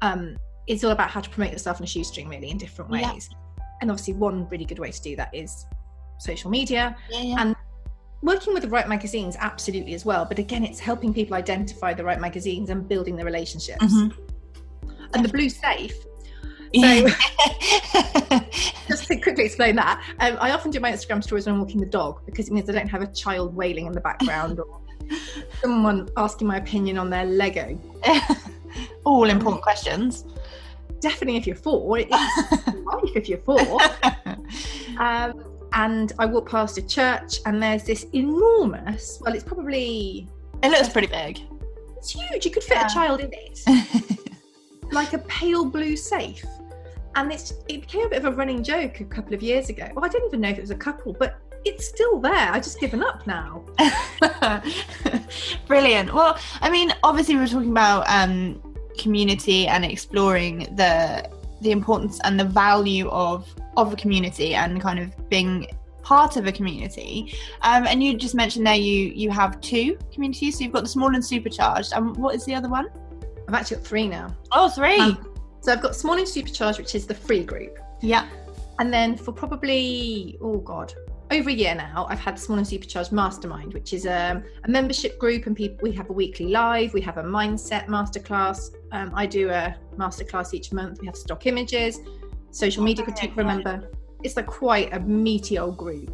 Um, 0.00 0.36
it's 0.66 0.84
all 0.84 0.92
about 0.92 1.10
how 1.10 1.20
to 1.20 1.28
promote 1.28 1.52
yourself 1.52 1.80
in 1.80 1.84
a 1.84 1.88
shoestring, 1.88 2.28
really, 2.28 2.50
in 2.50 2.58
different 2.58 2.92
Yeah. 2.92 3.41
And 3.82 3.90
obviously, 3.90 4.14
one 4.14 4.48
really 4.48 4.64
good 4.64 4.78
way 4.78 4.90
to 4.92 5.02
do 5.02 5.16
that 5.16 5.34
is 5.34 5.66
social 6.18 6.50
media 6.50 6.96
Yeah, 7.10 7.20
yeah. 7.20 7.34
And- 7.40 7.56
working 8.22 8.54
with 8.54 8.62
the 8.62 8.68
right 8.68 8.88
magazines 8.88 9.36
absolutely 9.40 9.94
as 9.94 10.04
well 10.04 10.24
but 10.24 10.38
again 10.38 10.62
it's 10.64 10.78
helping 10.78 11.12
people 11.12 11.34
identify 11.34 11.92
the 11.92 12.04
right 12.04 12.20
magazines 12.20 12.70
and 12.70 12.88
building 12.88 13.16
the 13.16 13.24
relationships 13.24 13.82
Mhm. 13.84 14.12
and 15.14 15.24
the 15.24 15.28
blue 15.28 15.48
safe 15.48 15.96
Yeah. 16.72 17.08
just 18.88 19.08
to 19.08 19.16
quickly 19.20 19.44
explain 19.46 19.74
that 19.74 20.00
um, 20.20 20.36
i 20.40 20.52
often 20.52 20.70
do 20.70 20.78
my 20.78 20.92
instagram 20.92 21.20
stories 21.24 21.46
when 21.46 21.56
i'm 21.56 21.60
walking 21.60 21.80
the 21.80 21.86
dog 22.00 22.24
because 22.24 22.46
it 22.46 22.52
means 22.52 22.70
i 22.70 22.72
don't 22.72 22.86
have 22.86 23.02
a 23.02 23.08
child 23.12 23.56
wailing 23.56 23.86
in 23.86 23.92
the 23.92 24.00
background 24.00 24.60
or 24.60 24.80
someone 25.60 26.08
asking 26.16 26.46
my 26.46 26.58
opinion 26.58 26.98
on 26.98 27.10
their 27.10 27.24
lego 27.24 27.76
All 29.04 29.28
important 29.28 29.62
questions. 29.62 30.24
Definitely 31.02 31.36
if 31.36 31.46
you're 31.46 31.56
four 31.56 31.98
it's 31.98 32.10
life 32.90 33.10
if 33.14 33.28
you're 33.28 33.38
four 33.38 33.60
um, 34.98 35.44
and 35.74 36.12
i 36.18 36.24
walk 36.26 36.48
past 36.48 36.78
a 36.78 36.82
church 36.86 37.40
and 37.46 37.62
there's 37.62 37.84
this 37.84 38.04
enormous 38.14 39.18
well 39.22 39.34
it's 39.34 39.44
probably 39.44 40.28
It 40.62 40.70
looks 40.70 40.88
pretty 40.88 41.08
big. 41.08 41.40
it's 41.96 42.10
huge 42.10 42.44
you 42.46 42.50
could 42.50 42.62
fit 42.62 42.78
Yeah. 42.78 42.86
a 42.86 42.90
child 42.90 43.20
in 43.20 43.30
it 43.32 43.60
like 44.92 45.12
a 45.14 45.18
pale 45.20 45.64
blue 45.64 45.96
safe. 45.96 46.44
And 47.14 47.32
it's 47.32 47.54
it 47.68 47.80
became 47.82 48.06
a 48.06 48.08
bit 48.10 48.18
of 48.24 48.26
a 48.32 48.36
running 48.36 48.62
joke 48.62 49.00
a 49.00 49.04
couple 49.04 49.32
of 49.34 49.42
years 49.42 49.68
ago. 49.70 49.86
Well, 49.94 50.04
I 50.04 50.08
don't 50.08 50.26
even 50.26 50.40
know 50.42 50.48
if 50.50 50.58
it 50.58 50.62
was 50.62 50.70
a 50.70 50.74
couple, 50.88 51.14
but 51.18 51.38
it's 51.64 51.86
still 51.88 52.18
there. 52.20 52.32
I've 52.52 52.62
just 52.62 52.78
given 52.80 53.02
up 53.02 53.26
now. 53.26 53.64
Brilliant. 55.66 56.12
Well, 56.12 56.38
I 56.60 56.70
mean, 56.70 56.92
obviously, 57.02 57.36
we 57.36 57.42
are 57.42 57.46
talking 57.48 57.70
about 57.70 58.04
um, 58.08 58.60
community 58.98 59.66
and 59.66 59.84
exploring 59.84 60.74
the 60.76 61.28
the 61.60 61.70
importance 61.70 62.20
and 62.24 62.38
the 62.38 62.44
value 62.44 63.08
of 63.10 63.46
of 63.76 63.92
a 63.92 63.96
community 63.96 64.54
and 64.54 64.80
kind 64.80 64.98
of 64.98 65.28
being 65.28 65.66
part 66.02 66.36
of 66.36 66.46
a 66.46 66.52
community. 66.52 67.34
Um, 67.62 67.86
and 67.86 68.02
you 68.02 68.16
just 68.16 68.34
mentioned 68.34 68.66
there 68.66 68.74
you 68.74 69.12
you 69.14 69.30
have 69.30 69.60
two 69.60 69.98
communities. 70.12 70.58
So 70.58 70.64
you've 70.64 70.72
got 70.72 70.82
the 70.82 70.88
small 70.88 71.14
and 71.14 71.24
supercharged. 71.24 71.92
And 71.94 72.16
what 72.16 72.34
is 72.34 72.44
the 72.44 72.54
other 72.54 72.68
one? 72.68 72.88
I've 73.48 73.54
actually 73.54 73.78
got 73.78 73.86
three 73.86 74.08
now. 74.08 74.36
Oh, 74.52 74.68
three. 74.68 74.98
Um, 74.98 75.28
so 75.60 75.72
I've 75.72 75.82
got 75.82 75.94
small 75.94 76.18
and 76.18 76.28
supercharged, 76.28 76.78
which 76.78 76.94
is 76.94 77.06
the 77.06 77.14
free 77.14 77.44
group. 77.44 77.78
Yeah. 78.00 78.28
And 78.78 78.92
then 78.92 79.16
for 79.16 79.32
probably 79.32 80.36
oh 80.40 80.58
god, 80.58 80.92
over 81.32 81.50
a 81.50 81.52
year 81.52 81.74
now, 81.74 82.06
I've 82.08 82.20
had 82.20 82.38
Small 82.38 82.58
and 82.58 82.66
Supercharged 82.66 83.12
Mastermind, 83.12 83.72
which 83.72 83.92
is 83.92 84.06
a, 84.06 84.32
um, 84.32 84.44
a 84.64 84.70
membership 84.70 85.18
group, 85.18 85.46
and 85.46 85.56
people 85.56 85.78
we 85.82 85.92
have 85.92 86.10
a 86.10 86.12
weekly 86.12 86.48
live. 86.48 86.92
We 86.92 87.00
have 87.02 87.16
a 87.16 87.22
mindset 87.22 87.86
masterclass. 87.86 88.70
Um, 88.92 89.10
I 89.14 89.26
do 89.26 89.50
a 89.50 89.74
masterclass 89.96 90.54
each 90.54 90.72
month. 90.72 91.00
We 91.00 91.06
have 91.06 91.16
stock 91.16 91.46
images, 91.46 91.98
social 92.50 92.84
media 92.84 93.04
critique. 93.04 93.32
Remember, 93.36 93.90
it's 94.22 94.36
like 94.36 94.46
quite 94.46 94.92
a 94.92 95.00
meaty 95.00 95.58
old 95.58 95.78
group, 95.78 96.10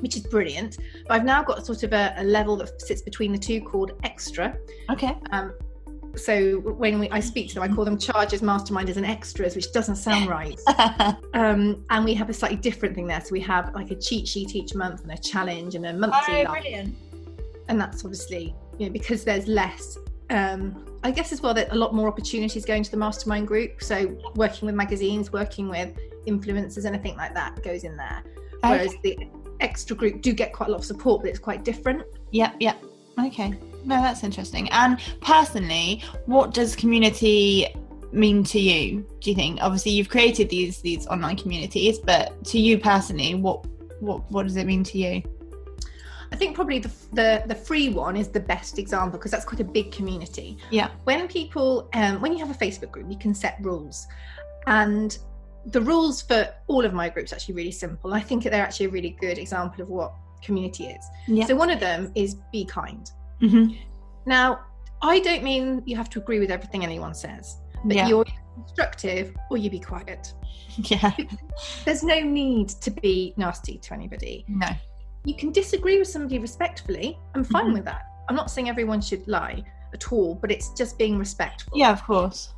which 0.00 0.16
is 0.16 0.22
brilliant. 0.22 0.78
But 1.06 1.14
I've 1.14 1.24
now 1.24 1.42
got 1.42 1.64
sort 1.64 1.84
of 1.84 1.92
a, 1.92 2.12
a 2.16 2.24
level 2.24 2.56
that 2.56 2.82
sits 2.82 3.02
between 3.02 3.32
the 3.32 3.38
two 3.38 3.60
called 3.60 3.92
Extra. 4.02 4.56
Okay. 4.90 5.16
Um, 5.30 5.54
so 6.16 6.58
when 6.58 6.98
we, 6.98 7.08
I 7.10 7.20
speak 7.20 7.48
to 7.50 7.54
them, 7.54 7.62
I 7.62 7.68
call 7.68 7.84
them 7.84 7.96
charges, 7.96 8.42
masterminders, 8.42 8.96
and 8.96 9.06
extras, 9.06 9.56
which 9.56 9.72
doesn't 9.72 9.96
sound 9.96 10.28
right. 10.28 10.60
um, 11.34 11.84
and 11.88 12.04
we 12.04 12.14
have 12.14 12.28
a 12.28 12.34
slightly 12.34 12.58
different 12.58 12.94
thing 12.94 13.06
there. 13.06 13.20
So 13.20 13.30
we 13.30 13.40
have 13.40 13.74
like 13.74 13.92
a 13.92 13.94
cheat 13.94 14.28
sheet 14.28 14.54
each 14.54 14.74
month 14.74 15.04
and 15.04 15.12
a 15.12 15.16
challenge 15.16 15.76
and 15.76 15.86
a 15.86 15.92
monthly. 15.92 16.44
Oh, 16.46 16.50
brilliant! 16.50 16.94
And 17.68 17.80
that's 17.80 18.04
obviously 18.04 18.54
you 18.78 18.86
know 18.86 18.92
because 18.92 19.24
there's 19.24 19.46
less. 19.46 19.96
Um, 20.28 20.91
I 21.04 21.10
guess 21.10 21.32
as 21.32 21.42
well 21.42 21.54
that 21.54 21.72
a 21.72 21.74
lot 21.74 21.94
more 21.94 22.08
opportunities 22.08 22.64
going 22.64 22.82
to 22.82 22.90
the 22.90 22.96
mastermind 22.96 23.48
group. 23.48 23.82
So 23.82 24.16
working 24.36 24.66
with 24.66 24.74
magazines, 24.74 25.32
working 25.32 25.68
with 25.68 25.96
influencers, 26.26 26.84
anything 26.84 27.16
like 27.16 27.34
that 27.34 27.62
goes 27.62 27.84
in 27.84 27.96
there. 27.96 28.22
Whereas 28.60 28.94
the 29.02 29.28
extra 29.60 29.96
group 29.96 30.22
do 30.22 30.32
get 30.32 30.52
quite 30.52 30.68
a 30.68 30.72
lot 30.72 30.78
of 30.78 30.84
support, 30.84 31.22
but 31.22 31.30
it's 31.30 31.38
quite 31.38 31.64
different. 31.64 32.04
Yep, 32.30 32.56
yep. 32.60 32.82
Okay. 33.18 33.54
No, 33.84 34.00
that's 34.00 34.22
interesting. 34.22 34.68
And 34.70 34.98
personally, 35.20 36.02
what 36.26 36.54
does 36.54 36.76
community 36.76 37.74
mean 38.12 38.44
to 38.44 38.60
you? 38.60 39.04
Do 39.20 39.30
you 39.30 39.36
think? 39.36 39.58
Obviously, 39.60 39.92
you've 39.92 40.08
created 40.08 40.48
these 40.48 40.80
these 40.80 41.06
online 41.08 41.36
communities, 41.36 41.98
but 41.98 42.44
to 42.46 42.60
you 42.60 42.78
personally, 42.78 43.34
what 43.34 43.66
what 44.00 44.30
what 44.30 44.44
does 44.44 44.56
it 44.56 44.66
mean 44.66 44.84
to 44.84 44.98
you? 44.98 45.22
I 46.32 46.36
think 46.36 46.54
probably 46.54 46.78
the, 46.78 46.90
the, 47.12 47.42
the 47.46 47.54
free 47.54 47.90
one 47.90 48.16
is 48.16 48.28
the 48.28 48.40
best 48.40 48.78
example 48.78 49.18
because 49.18 49.30
that's 49.30 49.44
quite 49.44 49.60
a 49.60 49.64
big 49.64 49.92
community. 49.92 50.56
Yeah. 50.70 50.88
When 51.04 51.28
people, 51.28 51.90
um, 51.92 52.20
when 52.20 52.32
you 52.32 52.38
have 52.38 52.50
a 52.50 52.58
Facebook 52.58 52.90
group, 52.90 53.10
you 53.10 53.18
can 53.18 53.34
set 53.34 53.58
rules, 53.60 54.06
and 54.66 55.18
the 55.66 55.80
rules 55.80 56.22
for 56.22 56.48
all 56.66 56.84
of 56.84 56.92
my 56.92 57.08
groups 57.08 57.32
are 57.32 57.36
actually 57.36 57.54
really 57.54 57.70
simple. 57.70 58.14
I 58.14 58.20
think 58.20 58.44
they're 58.44 58.54
actually 58.54 58.86
a 58.86 58.90
really 58.90 59.16
good 59.20 59.38
example 59.38 59.82
of 59.82 59.88
what 59.88 60.14
community 60.42 60.86
is. 60.86 61.04
Yeah. 61.26 61.46
So 61.46 61.54
one 61.54 61.70
of 61.70 61.80
them 61.80 62.10
is 62.14 62.36
be 62.50 62.64
kind. 62.64 63.10
Mm-hmm. 63.40 63.74
Now, 64.26 64.60
I 65.02 65.20
don't 65.20 65.42
mean 65.42 65.82
you 65.84 65.96
have 65.96 66.08
to 66.10 66.18
agree 66.18 66.40
with 66.40 66.50
everything 66.50 66.84
anyone 66.84 67.14
says, 67.14 67.56
but 67.84 67.96
yeah. 67.96 68.08
you're 68.08 68.24
constructive 68.54 69.34
or 69.50 69.56
you 69.56 69.70
be 69.70 69.80
quiet. 69.80 70.32
Yeah. 70.78 71.12
There's 71.84 72.02
no 72.02 72.20
need 72.20 72.70
to 72.70 72.90
be 72.90 73.34
nasty 73.36 73.76
to 73.76 73.92
anybody. 73.92 74.46
No. 74.48 74.68
You 75.24 75.34
can 75.34 75.52
disagree 75.52 75.98
with 75.98 76.08
somebody 76.08 76.38
respectfully. 76.38 77.18
I'm 77.34 77.44
fine 77.44 77.66
mm-hmm. 77.66 77.74
with 77.74 77.84
that. 77.84 78.02
I'm 78.28 78.36
not 78.36 78.50
saying 78.50 78.68
everyone 78.68 79.00
should 79.00 79.26
lie 79.28 79.62
at 79.92 80.12
all, 80.12 80.34
but 80.34 80.50
it's 80.50 80.70
just 80.70 80.98
being 80.98 81.18
respectful. 81.18 81.76
Yeah, 81.76 81.92
of 81.92 82.02
course. 82.02 82.52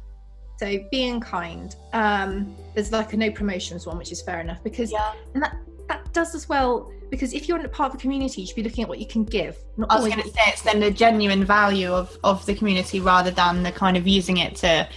So 0.59 0.79
being 0.91 1.21
kind. 1.21 1.75
Um, 1.93 2.55
there's 2.75 2.93
like 2.93 3.13
a 3.13 3.17
no 3.17 3.31
promotions 3.31 3.87
one, 3.87 3.99
which 3.99 4.13
is 4.13 4.23
fair 4.23 4.41
enough 4.41 4.63
because 4.63 4.93
yeah. 4.93 5.13
and 5.35 5.43
that 5.43 5.57
that 5.89 6.13
does 6.13 6.35
as 6.35 6.49
well 6.49 6.91
because 7.11 7.33
if 7.33 7.49
you're 7.49 7.67
part 7.69 7.93
of 7.93 7.99
a 7.99 8.01
community 8.01 8.41
you 8.41 8.47
should 8.47 8.57
be 8.57 8.63
looking 8.63 8.83
at 8.83 8.89
what 8.89 8.99
you 8.99 9.07
can 9.07 9.25
give 9.25 9.57
i 9.91 10.01
was 10.01 10.09
going 10.09 10.23
to 10.23 10.29
say 10.31 10.41
it's 10.47 10.63
then 10.63 10.81
the 10.81 10.91
genuine 10.91 11.45
value 11.45 11.93
of 11.93 12.17
of 12.25 12.45
the 12.47 12.55
community 12.55 13.01
rather 13.01 13.31
than 13.31 13.63
the 13.63 13.71
kind 13.73 13.97
of 13.97 14.07
using 14.07 14.39
it 14.39 14.57
to 14.57 14.89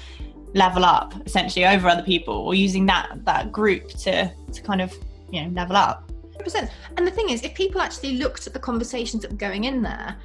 level 0.54 0.86
up 0.86 1.14
essentially 1.26 1.66
over 1.66 1.88
other 1.88 2.04
people 2.04 2.34
or 2.34 2.56
using 2.56 2.86
that 2.86 3.10
that 3.26 3.52
group 3.52 3.90
to 3.90 4.32
to 4.52 4.62
kind 4.62 4.82
of 4.82 4.94
you 5.32 5.44
know 5.44 5.50
level 5.50 5.76
up 5.76 6.07
percent. 6.48 6.72
And 6.98 7.06
the 7.06 7.12
thing 7.12 7.30
is 7.30 7.44
if 7.44 7.54
people 7.54 7.82
actually 7.82 8.18
looked 8.18 8.48
at 8.48 8.54
the 8.54 8.60
conversations 8.60 9.22
that 9.24 9.32
were 9.32 9.38
going 9.38 9.66
in 9.66 9.82
there 9.82 10.18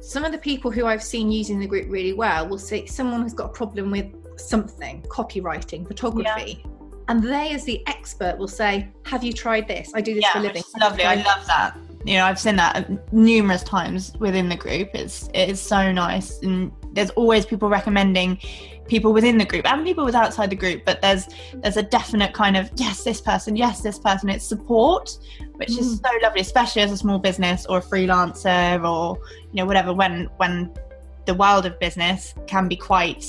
some 0.00 0.24
of 0.24 0.32
the 0.32 0.38
people 0.38 0.70
who 0.70 0.86
i've 0.86 1.02
seen 1.02 1.30
using 1.30 1.58
the 1.58 1.66
group 1.66 1.86
really 1.88 2.12
well 2.12 2.46
will 2.48 2.58
say 2.58 2.86
someone 2.86 3.22
has 3.22 3.34
got 3.34 3.46
a 3.46 3.52
problem 3.52 3.90
with 3.90 4.06
something 4.38 5.02
copywriting 5.02 5.86
photography 5.86 6.62
yeah. 6.64 6.70
and 7.08 7.22
they 7.22 7.50
as 7.50 7.64
the 7.64 7.86
expert 7.86 8.38
will 8.38 8.48
say 8.48 8.88
have 9.04 9.24
you 9.24 9.32
tried 9.32 9.66
this? 9.66 9.90
I 9.94 10.00
do 10.00 10.14
this 10.14 10.22
yeah, 10.22 10.32
for 10.32 10.38
a 10.38 10.42
living. 10.42 10.62
lovely. 10.80 11.04
I 11.04 11.16
love 11.16 11.46
that. 11.46 11.76
You 12.04 12.16
know 12.16 12.24
i've 12.24 12.38
seen 12.38 12.56
that 12.56 13.12
numerous 13.12 13.62
times 13.62 14.12
within 14.20 14.48
the 14.48 14.56
group. 14.56 14.90
It's 14.94 15.28
it 15.34 15.50
is 15.50 15.60
so 15.60 15.90
nice. 15.90 16.40
And 16.42 16.70
there's 16.92 17.10
always 17.10 17.44
people 17.44 17.68
recommending 17.68 18.38
people 18.86 19.12
within 19.12 19.36
the 19.36 19.44
group 19.44 19.70
and 19.70 19.84
people 19.84 20.04
with 20.04 20.14
outside 20.14 20.48
the 20.48 20.56
group 20.56 20.82
but 20.86 21.02
there's 21.02 21.28
there's 21.56 21.76
a 21.76 21.82
definite 21.82 22.32
kind 22.32 22.56
of 22.56 22.70
yes 22.76 23.04
this 23.04 23.20
person 23.20 23.56
yes 23.56 23.80
this 23.80 23.98
person. 23.98 24.28
It's 24.28 24.44
support 24.44 25.18
which 25.58 25.70
mm. 25.70 25.78
is 25.80 25.98
so 25.98 26.10
lovely 26.22 26.40
especially 26.40 26.82
as 26.82 26.92
a 26.92 26.96
small 26.96 27.18
business 27.18 27.66
or 27.66 27.78
a 27.78 27.82
freelancer 27.82 28.82
or 28.88 29.20
you 29.52 29.56
know 29.56 29.66
whatever 29.66 29.92
when 29.92 30.24
when 30.36 30.72
the 31.26 31.34
world 31.34 31.66
of 31.66 31.78
business 31.78 32.34
can 32.46 32.68
be 32.68 32.76
quite 32.76 33.24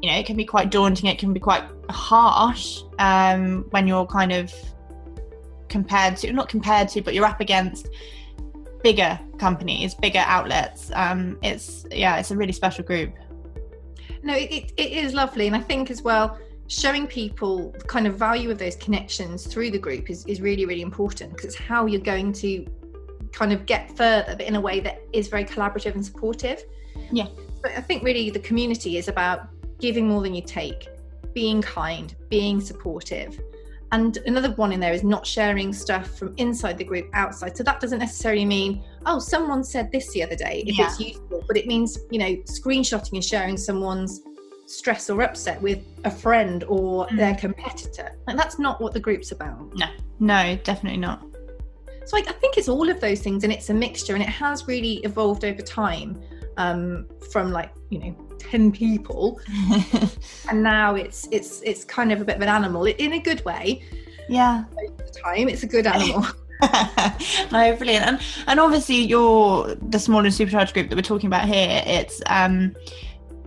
you 0.00 0.10
know 0.10 0.16
it 0.16 0.24
can 0.24 0.36
be 0.36 0.44
quite 0.44 0.70
daunting 0.70 1.10
it 1.10 1.18
can 1.18 1.32
be 1.32 1.40
quite 1.40 1.64
harsh 1.90 2.82
um, 2.98 3.66
when 3.70 3.86
you're 3.86 4.06
kind 4.06 4.32
of 4.32 4.52
compared 5.68 6.16
to 6.16 6.32
not 6.32 6.48
compared 6.48 6.88
to 6.88 7.02
but 7.02 7.14
you're 7.14 7.24
up 7.24 7.40
against 7.40 7.88
bigger 8.82 9.18
companies 9.38 9.94
bigger 9.94 10.24
outlets 10.26 10.90
um, 10.94 11.38
it's 11.42 11.86
yeah 11.90 12.18
it's 12.18 12.30
a 12.30 12.36
really 12.36 12.52
special 12.52 12.84
group 12.84 13.12
no 14.22 14.34
it, 14.34 14.50
it, 14.50 14.72
it 14.76 14.92
is 14.92 15.14
lovely 15.14 15.46
and 15.46 15.56
i 15.56 15.60
think 15.60 15.90
as 15.90 16.02
well 16.02 16.38
showing 16.72 17.06
people 17.06 17.70
the 17.72 17.84
kind 17.84 18.06
of 18.06 18.16
value 18.16 18.50
of 18.50 18.58
those 18.58 18.76
connections 18.76 19.46
through 19.46 19.70
the 19.70 19.78
group 19.78 20.10
is, 20.10 20.24
is 20.26 20.40
really 20.40 20.66
really 20.66 20.82
important 20.82 21.30
because 21.30 21.46
it's 21.46 21.54
how 21.54 21.86
you're 21.86 22.00
going 22.00 22.32
to 22.32 22.66
kind 23.32 23.52
of 23.52 23.64
get 23.66 23.96
further 23.96 24.34
but 24.36 24.46
in 24.46 24.56
a 24.56 24.60
way 24.60 24.80
that 24.80 25.02
is 25.12 25.28
very 25.28 25.44
collaborative 25.44 25.94
and 25.94 26.04
supportive 26.04 26.64
yeah 27.10 27.26
but 27.62 27.70
i 27.72 27.80
think 27.80 28.02
really 28.02 28.30
the 28.30 28.40
community 28.40 28.96
is 28.96 29.08
about 29.08 29.48
giving 29.82 30.08
more 30.08 30.22
than 30.22 30.32
you 30.32 30.40
take, 30.40 30.88
being 31.34 31.60
kind, 31.60 32.14
being 32.30 32.60
supportive. 32.60 33.38
And 33.90 34.16
another 34.24 34.52
one 34.52 34.72
in 34.72 34.80
there 34.80 34.94
is 34.94 35.04
not 35.04 35.26
sharing 35.26 35.70
stuff 35.74 36.18
from 36.18 36.32
inside 36.38 36.78
the 36.78 36.84
group 36.84 37.10
outside. 37.12 37.54
So 37.58 37.62
that 37.64 37.78
doesn't 37.80 37.98
necessarily 37.98 38.46
mean, 38.46 38.82
oh, 39.04 39.18
someone 39.18 39.62
said 39.62 39.92
this 39.92 40.10
the 40.12 40.22
other 40.22 40.36
day, 40.36 40.64
if 40.66 40.78
yeah. 40.78 40.86
it's 40.86 40.98
useful, 40.98 41.44
but 41.46 41.58
it 41.58 41.66
means, 41.66 41.98
you 42.10 42.18
know, 42.18 42.34
screenshotting 42.44 43.12
and 43.12 43.24
sharing 43.24 43.58
someone's 43.58 44.22
stress 44.72 45.10
or 45.10 45.22
upset 45.22 45.60
with 45.60 45.84
a 46.04 46.10
friend 46.10 46.64
or 46.64 47.06
mm. 47.06 47.16
their 47.16 47.34
competitor. 47.34 48.16
And 48.26 48.38
that's 48.38 48.58
not 48.58 48.80
what 48.80 48.94
the 48.94 49.00
group's 49.00 49.30
about. 49.32 49.74
No, 49.74 49.86
no, 50.18 50.56
definitely 50.64 50.98
not. 50.98 51.24
So 52.06 52.16
I, 52.16 52.20
I 52.20 52.32
think 52.32 52.56
it's 52.56 52.68
all 52.68 52.88
of 52.88 53.00
those 53.00 53.20
things 53.20 53.44
and 53.44 53.52
it's 53.52 53.70
a 53.70 53.74
mixture 53.74 54.14
and 54.14 54.22
it 54.22 54.28
has 54.28 54.66
really 54.66 54.94
evolved 54.98 55.44
over 55.44 55.62
time 55.62 56.20
um, 56.56 57.06
from 57.30 57.52
like, 57.52 57.72
you 57.90 57.98
know, 57.98 58.16
10 58.38 58.72
people 58.72 59.40
and 60.50 60.62
now 60.62 60.94
it's 60.94 61.28
it's 61.30 61.62
it's 61.62 61.84
kind 61.84 62.12
of 62.12 62.20
a 62.20 62.24
bit 62.24 62.36
of 62.36 62.42
an 62.42 62.48
animal 62.48 62.84
in 62.84 63.12
a 63.12 63.18
good 63.18 63.42
way 63.44 63.80
yeah 64.28 64.64
time 65.24 65.48
it's 65.48 65.62
a 65.62 65.66
good 65.66 65.86
animal 65.86 66.26
no 67.52 67.74
brilliant 67.76 68.04
and, 68.04 68.20
and 68.48 68.60
obviously 68.60 68.96
you're 68.96 69.74
the 69.76 69.98
small 69.98 70.24
and 70.24 70.34
supercharged 70.34 70.74
group 70.74 70.88
that 70.88 70.96
we're 70.96 71.02
talking 71.02 71.28
about 71.28 71.46
here 71.46 71.82
it's 71.86 72.20
um 72.26 72.74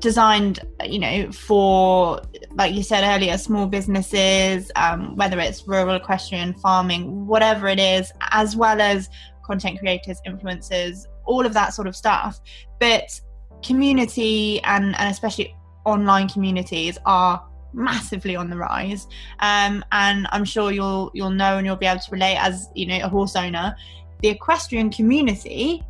designed 0.10 0.60
you 0.86 1.00
know 1.00 1.32
for 1.32 2.22
like 2.54 2.74
you 2.74 2.84
said 2.84 3.04
earlier 3.04 3.38
small 3.38 3.66
businesses 3.66 4.72
um, 4.76 5.16
whether 5.16 5.40
it's 5.40 5.68
rural 5.68 5.96
equestrian 5.96 6.54
farming 6.54 7.26
whatever 7.26 7.68
it 7.68 7.80
is 7.80 8.12
as 8.32 8.56
well 8.56 8.80
as 8.80 9.10
content 9.44 9.80
creators 9.80 10.20
influencers 10.28 11.06
all 11.26 11.46
of 11.46 11.54
that 11.54 11.74
sort 11.74 11.88
of 11.88 11.96
stuff. 11.96 12.40
But 12.80 13.20
community 13.64 14.62
and, 14.64 14.96
and 14.98 15.12
especially 15.12 15.56
online 15.86 16.30
communities 16.30 16.98
are 17.06 17.44
massively 17.74 18.36
on 18.36 18.50
the 18.50 18.58
rise. 18.58 19.08
Um, 19.40 19.84
and 19.92 20.28
i'm 20.32 20.46
sure 20.46 20.72
you'll 20.72 21.12
you'll 21.14 21.30
know 21.30 21.58
and 21.58 21.66
you'll 21.66 21.76
be 21.76 21.86
able 21.86 22.00
to 22.00 22.12
relate 22.12 22.38
as 22.38 22.70
you 22.74 22.86
know 22.86 23.00
a 23.04 23.10
horse 23.10 23.36
owner. 23.36 23.76
The 24.22 24.30
equestrian 24.30 24.90
community 24.90 25.84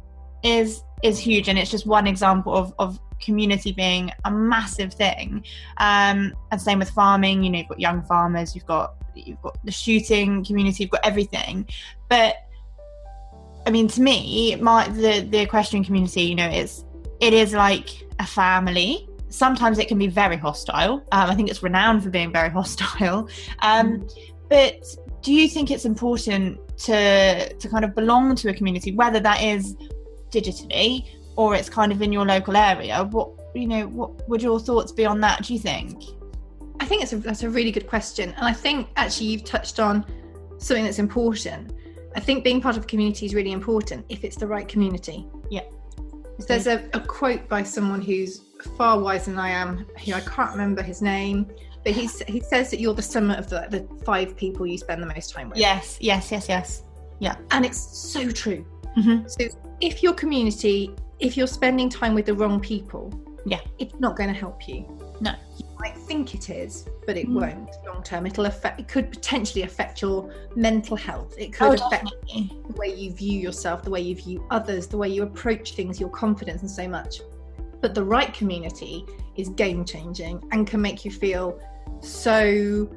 is 0.44 0.84
is 1.04 1.20
huge 1.20 1.48
and 1.48 1.60
it's 1.60 1.70
just 1.70 1.86
one 1.86 2.08
example 2.08 2.56
of, 2.56 2.74
of 2.80 3.00
community 3.22 3.72
being 3.72 4.12
a 4.26 4.32
massive 4.32 4.94
thing 4.94 5.44
um, 5.78 6.34
and 6.52 6.62
same 6.62 6.80
with 6.80 6.90
farming 6.90 7.44
you 7.44 7.50
know 7.50 7.60
you've 7.60 7.68
got 7.68 7.80
young 7.80 8.02
farmers 8.04 8.56
you've 8.56 8.66
got 8.66 8.96
you've 9.16 9.42
got 9.42 9.58
the 9.66 9.72
shooting 9.72 10.44
community 10.44 10.84
you've 10.84 10.92
got 10.92 11.06
everything 11.06 11.68
but 12.10 12.36
I 13.66 13.72
mean, 13.72 13.88
to 13.90 14.02
me, 14.02 14.56
my 14.56 14.88
the 14.90 15.22
the 15.22 15.40
equestrian 15.40 15.84
community, 15.84 16.22
you 16.22 16.36
know, 16.36 16.48
it's 16.48 16.86
it 17.20 17.34
is 17.34 17.54
like 17.54 17.90
a 18.20 18.26
family. 18.26 19.10
Sometimes 19.30 19.80
it 19.80 19.88
can 19.88 19.98
be 19.98 20.08
very 20.08 20.38
hostile. 20.38 21.04
Um, 21.12 21.30
I 21.30 21.36
think 21.36 21.50
it's 21.50 21.64
renowned 21.64 22.04
for 22.04 22.10
being 22.10 22.32
very 22.32 22.50
hostile. 22.60 23.30
Um. 23.62 24.08
But 24.48 24.84
do 25.24 25.34
you 25.34 25.48
think 25.50 25.72
it's 25.72 25.86
important 25.86 26.60
to 26.78 27.52
to 27.54 27.70
kind 27.70 27.84
of 27.84 27.96
belong 27.96 28.36
to 28.36 28.50
a 28.50 28.54
community, 28.54 28.92
whether 28.92 29.20
that 29.20 29.42
is 29.42 29.76
digitally 30.30 31.08
or 31.36 31.56
it's 31.56 31.70
kind 31.70 31.92
of 31.92 32.02
in 32.02 32.12
your 32.12 32.26
local 32.26 32.56
area? 32.56 33.04
What 33.04 33.30
you 33.54 33.68
know, 33.68 33.88
what 33.88 34.28
would 34.28 34.42
your 34.42 34.60
thoughts 34.60 34.92
be 34.92 35.06
on 35.06 35.22
that? 35.22 35.44
Do 35.44 35.54
you 35.54 35.60
think? 35.60 36.04
I 36.80 36.86
think 36.86 37.04
it's 37.04 37.14
a, 37.14 37.18
that's 37.18 37.44
a 37.44 37.50
really 37.50 37.72
good 37.72 37.88
question, 37.88 38.34
and 38.38 38.46
I 38.46 38.54
think 38.54 38.88
actually 38.96 39.28
you've 39.28 39.46
touched 39.46 39.80
on 39.80 40.06
something 40.58 40.84
that's 40.84 41.00
important. 41.00 41.74
I 42.16 42.20
think 42.20 42.44
being 42.44 42.62
part 42.62 42.78
of 42.78 42.84
a 42.84 42.88
community 42.88 43.26
is 43.26 43.34
really 43.34 43.52
important 43.52 44.06
if 44.10 44.24
it's 44.24 44.38
the 44.38 44.48
right 44.48 44.68
community. 44.68 45.28
Yeah. 45.50 45.64
There's 46.48 46.68
a, 46.68 46.90
a 46.94 47.00
quote 47.00 47.48
by 47.48 47.64
someone 47.64 48.02
who's 48.02 48.42
far 48.78 49.00
wiser 49.00 49.32
than 49.32 49.40
I 49.40 49.50
am, 49.50 49.86
who 50.06 50.14
I 50.14 50.22
can't 50.22 50.52
remember 50.52 50.82
his 50.82 51.02
name, 51.02 51.50
but 51.84 51.94
he 51.94 52.10
he 52.28 52.40
says 52.40 52.72
that 52.72 52.80
you're 52.80 52.94
the 52.94 53.02
sum 53.02 53.32
of 53.32 53.50
the, 53.50 53.68
the 53.70 53.88
five 54.04 54.36
people 54.36 54.66
you 54.66 54.78
spend 54.78 55.02
the 55.02 55.08
most 55.08 55.32
time 55.32 55.50
with. 55.50 55.58
Yes, 55.58 55.98
yes, 56.02 56.32
yes, 56.32 56.50
yes. 56.50 56.84
Yeah. 57.20 57.36
And 57.52 57.66
it's 57.66 57.80
so 57.80 58.30
true. 58.32 58.66
Mm-hmm. 58.98 59.28
So 59.28 59.48
if 59.82 60.04
your 60.04 60.14
community, 60.14 60.94
if 61.20 61.38
you're 61.38 61.48
spending 61.48 61.90
time 61.90 62.14
with 62.14 62.26
the 62.26 62.34
wrong 62.34 62.60
people, 62.60 63.14
yeah, 63.46 63.60
it's 63.78 64.00
not 64.00 64.16
going 64.16 64.32
to 64.34 64.38
help 64.38 64.68
you. 64.68 64.86
No. 65.22 65.34
You 65.58 65.66
might 65.80 65.96
think 65.96 66.34
it 66.34 66.50
is, 66.50 66.88
but 67.06 67.16
it 67.16 67.28
mm. 67.28 67.36
won't 67.36 67.70
long 67.86 68.04
term. 68.04 68.26
It'll 68.26 68.48
affect 68.48 68.80
it 68.80 68.88
could 68.88 69.10
potentially 69.10 69.64
affect 69.64 70.02
your 70.02 70.34
mental 70.56 70.98
health. 70.98 71.36
It 71.38 71.54
could 71.54 71.80
oh, 71.80 71.86
affect 71.86 72.06
definitely. 72.06 72.52
the 72.68 72.74
way 72.74 72.94
you 72.94 73.12
view 73.12 73.40
yourself, 73.40 73.84
the 73.84 73.92
way 73.92 74.02
you 74.02 74.16
view 74.16 74.46
others, 74.50 74.88
the 74.88 74.98
way 74.98 75.10
you 75.10 75.24
approach 75.24 75.74
things, 75.74 76.00
your 76.00 76.10
confidence 76.10 76.62
and 76.62 76.72
so 76.72 76.88
much. 76.88 77.22
But 77.82 77.94
the 77.94 78.04
right 78.04 78.34
community 78.34 79.06
is 79.36 79.50
game 79.50 79.86
changing 79.86 80.44
and 80.52 80.66
can 80.66 80.82
make 80.82 81.06
you 81.06 81.12
feel 81.12 81.60
so 82.02 82.90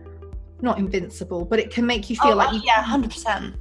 not 0.61 0.79
invincible, 0.79 1.45
but 1.45 1.59
it 1.59 1.71
can 1.71 1.87
make 1.87 2.09
you 2.09 2.17
feel 2.17 2.33
oh, 2.33 2.37
like 2.37 2.53
you 2.53 2.63
yeah, 2.65 2.83
hundred 2.83 3.11
percent 3.11 3.55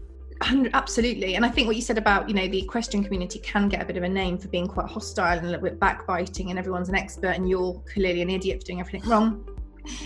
absolutely. 0.74 1.36
And 1.36 1.46
i 1.46 1.50
think 1.50 1.68
what 1.68 1.76
you 1.76 1.82
said 1.82 1.98
about 1.98 2.28
you 2.28 2.36
know 2.36 2.48
the 2.48 2.60
equestrian 2.60 3.04
community 3.04 3.40
can 3.40 3.70
get 3.70 3.82
a 3.82 3.86
bit 3.86 3.98
of 3.98 4.04
a 4.04 4.10
name 4.10 4.38
for 4.38 4.48
being 4.48 4.68
quite 4.68 4.88
hostile 4.88 5.38
and 5.38 5.46
a 5.46 5.50
little 5.50 5.64
bit 5.64 5.80
backbiting 5.80 6.50
and 6.50 6.60
everyone's 6.60 6.90
an 6.90 6.96
expert 6.96 7.32
and 7.32 7.50
you're 7.50 7.74
clearly 7.94 8.22
an 8.22 8.30
idiot 8.30 8.62
for 8.62 8.68
doing 8.68 8.80
everything 8.80 9.08
wrong. 9.10 9.48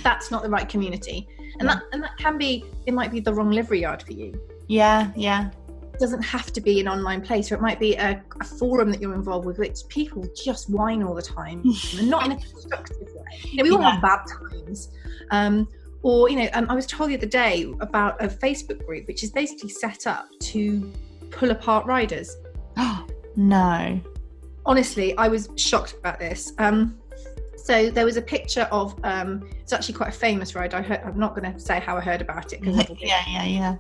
That's 0.04 0.32
not 0.32 0.44
the 0.44 0.50
right 0.50 0.68
community. 0.68 1.28
And 1.60 1.68
yeah. 1.68 1.76
that 1.76 1.84
and 1.94 2.04
that 2.04 2.18
can 2.18 2.38
be 2.38 2.66
it 2.86 2.94
might 2.94 3.12
be 3.12 3.20
the 3.20 3.34
wrong 3.34 3.52
livery 3.52 3.82
yard 3.82 4.04
for 4.04 4.14
you. 4.14 4.40
Yeah 4.68 5.12
yeah. 5.16 5.50
It 5.94 6.00
doesn't 6.00 6.24
have 6.24 6.52
to 6.54 6.62
be 6.62 6.80
an 6.80 6.88
online 6.88 7.22
place 7.22 7.52
or 7.52 7.56
it 7.56 7.62
might 7.62 7.80
be 7.80 7.96
a, 7.96 8.24
a 8.40 8.44
forum 8.44 8.92
that 8.92 9.02
you're 9.02 9.14
involved 9.14 9.46
with 9.46 9.60
which 9.60 9.80
people 9.90 10.26
just 10.36 10.70
whine 10.70 11.04
all 11.04 11.14
the 11.14 11.22
time. 11.22 11.62
And 11.98 12.10
not 12.10 12.26
in 12.26 12.32
a 12.32 12.38
constructive 12.38 13.08
way. 13.14 13.40
You 13.44 13.58
know, 13.58 13.64
we 13.64 13.72
all 13.72 13.82
have 13.82 14.02
bad 14.02 14.22
times. 14.26 14.90
Um, 15.32 15.68
or, 16.04 16.30
you 16.30 16.36
know, 16.38 16.50
um, 16.54 16.68
I 16.70 16.76
was 16.76 16.86
told 16.86 17.10
the 17.10 17.18
other 17.18 17.28
day 17.28 17.72
about 17.80 18.22
a 18.24 18.28
Facebook 18.28 18.86
group 18.86 19.08
which 19.08 19.24
is 19.24 19.32
basically 19.32 19.70
set 19.70 20.08
up 20.08 20.28
to 20.40 20.92
pull 21.30 21.52
apart 21.52 21.86
riders. 21.86 22.38
Oh, 22.78 23.06
no. 23.36 24.00
Honestly, 24.66 25.18
I 25.18 25.28
was 25.28 25.50
shocked 25.56 25.94
about 25.94 26.20
this. 26.20 26.54
Um, 26.58 26.98
so 27.64 27.92
there 27.92 28.06
was 28.06 28.18
a 28.18 28.22
picture 28.22 28.68
of 28.72 29.00
um, 29.04 29.48
it's 29.62 29.74
actually 29.74 29.94
quite 29.94 30.10
a 30.10 30.18
famous 30.18 30.56
rider. 30.56 30.78
I 30.78 30.82
heard, 30.82 31.02
I'm 31.06 31.20
not 31.20 31.36
going 31.36 31.52
to 31.52 31.60
say 31.60 31.80
how 31.80 31.96
I 31.98 32.02
heard 32.02 32.22
about 32.22 32.54
it 32.54 32.62
because 32.62 32.86
yeah, 33.00 33.24
yeah, 33.28 33.46
yeah. 33.46 33.76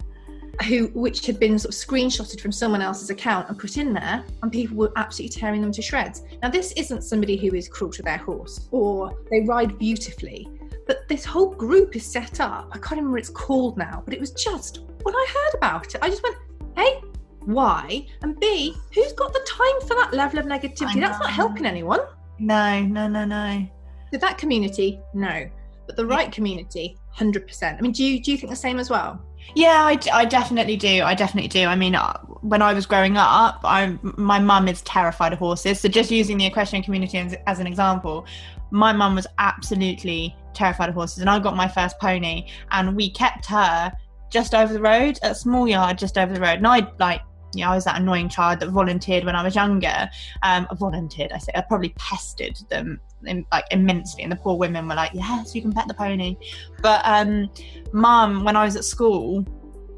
Who, 0.67 0.87
which 0.87 1.25
had 1.25 1.39
been 1.39 1.57
sort 1.57 1.73
of 1.73 1.79
screenshotted 1.79 2.39
from 2.39 2.51
someone 2.51 2.81
else's 2.81 3.09
account 3.09 3.49
and 3.49 3.57
put 3.57 3.77
in 3.77 3.93
there, 3.93 4.23
and 4.43 4.51
people 4.51 4.77
were 4.77 4.91
absolutely 4.95 5.39
tearing 5.39 5.61
them 5.61 5.71
to 5.71 5.81
shreds. 5.81 6.21
Now, 6.43 6.49
this 6.49 6.73
isn't 6.73 7.01
somebody 7.03 7.37
who 7.37 7.55
is 7.55 7.67
cruel 7.67 7.91
to 7.93 8.03
their 8.03 8.17
horse 8.17 8.67
or 8.71 9.17
they 9.31 9.41
ride 9.41 9.79
beautifully. 9.79 10.47
But 10.91 11.07
this 11.07 11.23
whole 11.23 11.51
group 11.51 11.95
is 11.95 12.05
set 12.05 12.41
up. 12.41 12.67
I 12.73 12.77
can't 12.77 12.91
remember 12.91 13.11
what 13.11 13.21
it's 13.21 13.29
called 13.29 13.77
now, 13.77 14.01
but 14.03 14.13
it 14.13 14.19
was 14.19 14.31
just 14.31 14.81
when 15.03 15.15
I 15.15 15.25
heard 15.33 15.57
about 15.57 15.95
it, 15.95 15.99
I 16.01 16.09
just 16.09 16.21
went, 16.21 16.35
hey, 16.75 16.99
why? 17.45 18.05
And 18.21 18.37
B, 18.41 18.75
who's 18.93 19.13
got 19.13 19.31
the 19.31 19.39
time 19.47 19.87
for 19.87 19.95
that 19.95 20.13
level 20.13 20.39
of 20.39 20.47
negativity? 20.47 20.99
That's 20.99 21.17
not 21.17 21.29
helping 21.29 21.65
anyone. 21.65 22.01
No, 22.39 22.81
no, 22.81 23.07
no, 23.07 23.23
no. 23.23 23.65
With 24.11 24.19
that 24.19 24.37
community, 24.37 24.99
no. 25.13 25.49
But 25.87 25.95
the 25.95 26.05
right 26.05 26.29
community, 26.29 26.97
100%. 27.15 27.77
I 27.77 27.79
mean, 27.79 27.93
do 27.93 28.03
you, 28.03 28.21
do 28.21 28.33
you 28.33 28.37
think 28.37 28.49
the 28.49 28.57
same 28.57 28.77
as 28.77 28.89
well? 28.89 29.23
Yeah, 29.55 29.85
I, 29.85 29.97
I 30.11 30.25
definitely 30.25 30.75
do. 30.75 31.03
I 31.03 31.15
definitely 31.15 31.47
do. 31.47 31.67
I 31.67 31.75
mean, 31.77 31.95
uh, 31.95 32.19
when 32.41 32.61
I 32.61 32.73
was 32.73 32.85
growing 32.85 33.15
up, 33.15 33.61
I 33.63 33.97
my 34.03 34.39
mum 34.39 34.67
is 34.67 34.81
terrified 34.81 35.31
of 35.31 35.39
horses. 35.39 35.79
So 35.79 35.87
just 35.87 36.11
using 36.11 36.37
the 36.37 36.45
equestrian 36.45 36.83
community 36.83 37.17
as, 37.17 37.35
as 37.47 37.59
an 37.59 37.65
example, 37.65 38.25
my 38.71 38.91
mum 38.93 39.15
was 39.15 39.25
absolutely 39.39 40.35
terrified 40.53 40.89
of 40.89 40.95
horses 40.95 41.19
and 41.19 41.29
I 41.29 41.39
got 41.39 41.55
my 41.55 41.67
first 41.67 41.99
pony 41.99 42.47
and 42.71 42.95
we 42.95 43.09
kept 43.11 43.45
her 43.47 43.91
just 44.29 44.53
over 44.53 44.71
the 44.71 44.81
road 44.81 45.19
at 45.23 45.31
a 45.31 45.35
small 45.35 45.67
yard 45.67 45.97
just 45.97 46.17
over 46.17 46.33
the 46.33 46.39
road 46.39 46.57
and 46.57 46.67
I 46.67 46.87
like 46.99 47.21
you 47.53 47.63
know, 47.63 47.71
I 47.71 47.75
was 47.75 47.85
that 47.85 47.99
annoying 47.99 48.29
child 48.29 48.59
that 48.59 48.69
volunteered 48.69 49.25
when 49.25 49.35
I 49.35 49.43
was 49.43 49.55
younger. 49.55 50.09
Um, 50.43 50.67
volunteered, 50.73 51.31
I 51.31 51.37
say, 51.37 51.51
I 51.55 51.61
probably 51.61 51.89
pestered 51.97 52.57
them 52.69 52.99
in, 53.25 53.45
like 53.51 53.65
immensely, 53.71 54.23
and 54.23 54.31
the 54.31 54.35
poor 54.35 54.57
women 54.57 54.87
were 54.87 54.95
like, 54.95 55.11
"Yes, 55.13 55.53
you 55.53 55.61
can 55.61 55.73
pet 55.73 55.87
the 55.87 55.93
pony." 55.93 56.37
But 56.81 57.01
um, 57.03 57.49
mum, 57.91 58.43
when 58.43 58.55
I 58.55 58.63
was 58.63 58.75
at 58.75 58.85
school, 58.85 59.45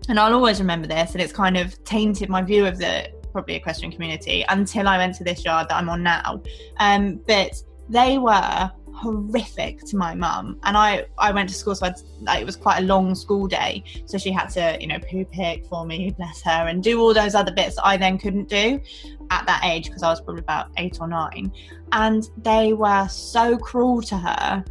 and 0.10 0.20
I'll 0.20 0.34
always 0.34 0.60
remember 0.60 0.88
this, 0.88 1.14
and 1.14 1.22
it's 1.22 1.34
kind 1.34 1.58
of 1.58 1.82
tainted 1.84 2.30
my 2.30 2.42
view 2.42 2.66
of 2.66 2.78
the 2.78 3.10
probably 3.32 3.56
equestrian 3.56 3.92
community 3.92 4.46
until 4.50 4.88
I 4.88 4.98
went 4.98 5.16
to 5.16 5.24
this 5.24 5.44
yard 5.44 5.70
that 5.70 5.76
I'm 5.76 5.90
on 5.90 6.04
now. 6.04 6.42
Um, 6.78 7.20
but 7.28 7.62
they 7.90 8.18
were 8.18 8.72
horrific 8.94 9.80
to 9.86 9.98
my 9.98 10.14
mum. 10.16 10.60
And 10.64 10.78
i 10.78 11.06
i 11.18 11.32
went 11.32 11.50
to 11.50 11.56
school 11.56 11.76
so 11.76 11.86
I'd, 11.88 11.96
like, 12.22 12.42
it 12.42 12.46
was 12.46 12.56
quite 12.56 12.80
a 12.80 12.86
long 12.86 13.16
school 13.16 13.48
day. 13.48 13.84
So 14.06 14.18
she 14.18 14.32
had 14.32 14.48
to 14.50 14.78
you 14.80 14.88
know 14.88 15.00
poo 15.00 15.26
pick 15.26 15.66
for 15.66 15.86
me 15.86 16.12
bless 16.12 16.42
her 16.44 16.68
and 16.68 16.84
do 16.84 17.00
all 17.02 17.14
those 17.14 17.36
other 17.36 17.52
bits 17.52 17.76
that 17.76 17.86
i 17.86 17.98
then 17.98 18.18
couldn't 18.18 18.50
do 18.50 18.80
at 19.32 19.46
that 19.46 19.62
age 19.64 19.86
because 19.86 20.04
i 20.04 20.10
was 20.10 20.22
probably 20.22 20.42
about 20.42 20.68
eight 20.78 20.98
or 21.02 21.08
nine. 21.08 21.52
And 21.92 22.30
they 22.38 22.74
were 22.74 23.08
so 23.08 23.58
cruel 23.58 24.02
to 24.04 24.18
her 24.18 24.64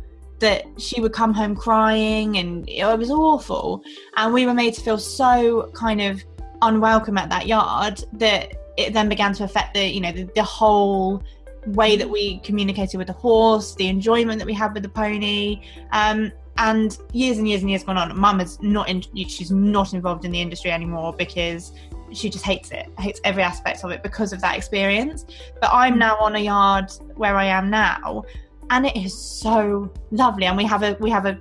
that 0.43 0.65
she 0.77 1.01
would 1.01 1.13
come 1.13 1.33
home 1.33 1.55
crying 1.55 2.37
and 2.39 2.69
it 2.69 2.85
was 2.99 3.11
awful. 3.11 3.83
And 4.17 4.35
we 4.35 4.45
were 4.45 4.55
made 4.55 4.75
to 4.75 4.81
feel 4.81 4.99
so 4.99 5.71
kind 5.73 6.01
of 6.01 6.21
unwelcome 6.63 7.17
at 7.17 7.31
that 7.31 7.47
yard 7.47 8.05
that 8.15 8.53
it 8.77 8.93
then 8.93 9.09
began 9.09 9.33
to 9.35 9.45
affect 9.45 9.75
the 9.75 9.87
you 9.87 10.01
know 10.01 10.13
the, 10.13 10.25
the 10.35 10.43
whole 10.43 11.23
way 11.67 11.97
that 11.97 12.09
we 12.09 12.39
communicated 12.41 12.99
with 12.99 13.07
the 13.07 13.13
horse, 13.13 13.75
the 13.75 13.89
enjoyment 13.89 14.39
that 14.39 14.47
we 14.47 14.55
had 14.55 14.75
with 14.75 14.83
the 14.83 14.89
pony. 14.89 15.63
Um, 15.93 16.33
and 16.59 16.99
years 17.13 17.39
and 17.39 17.49
years 17.49 17.63
and 17.63 17.71
years 17.71 17.83
gone 17.83 17.97
on, 17.97 18.19
mum 18.19 18.41
is 18.41 18.61
not 18.61 18.89
in, 18.89 19.03
she's 19.27 19.51
not 19.51 19.95
involved 19.95 20.25
in 20.25 20.31
the 20.31 20.41
industry 20.41 20.71
anymore 20.71 21.15
because 21.17 21.73
she 22.13 22.29
just 22.29 22.45
hates 22.45 22.71
it, 22.71 22.89
hates 22.99 23.21
every 23.25 23.43
aspect 23.43 23.85
of 23.85 23.91
it 23.91 24.03
because 24.03 24.33
of 24.33 24.41
that 24.43 24.57
experience. 24.57 25.25
But 25.61 25.71
I'm 25.73 25.99
now 25.99 26.17
on 26.17 26.37
a 26.37 26.39
yard 26.39 26.93
where 27.15 27.37
I 27.37 27.47
am 27.47 27.71
now, 27.71 28.25
and 28.71 28.87
it 28.87 28.97
is 28.97 29.17
so 29.17 29.93
lovely. 30.11 30.47
And 30.47 30.57
we 30.57 30.65
have 30.65 30.83
a 30.83 30.97
we 31.01 31.11
have 31.11 31.27
a 31.27 31.39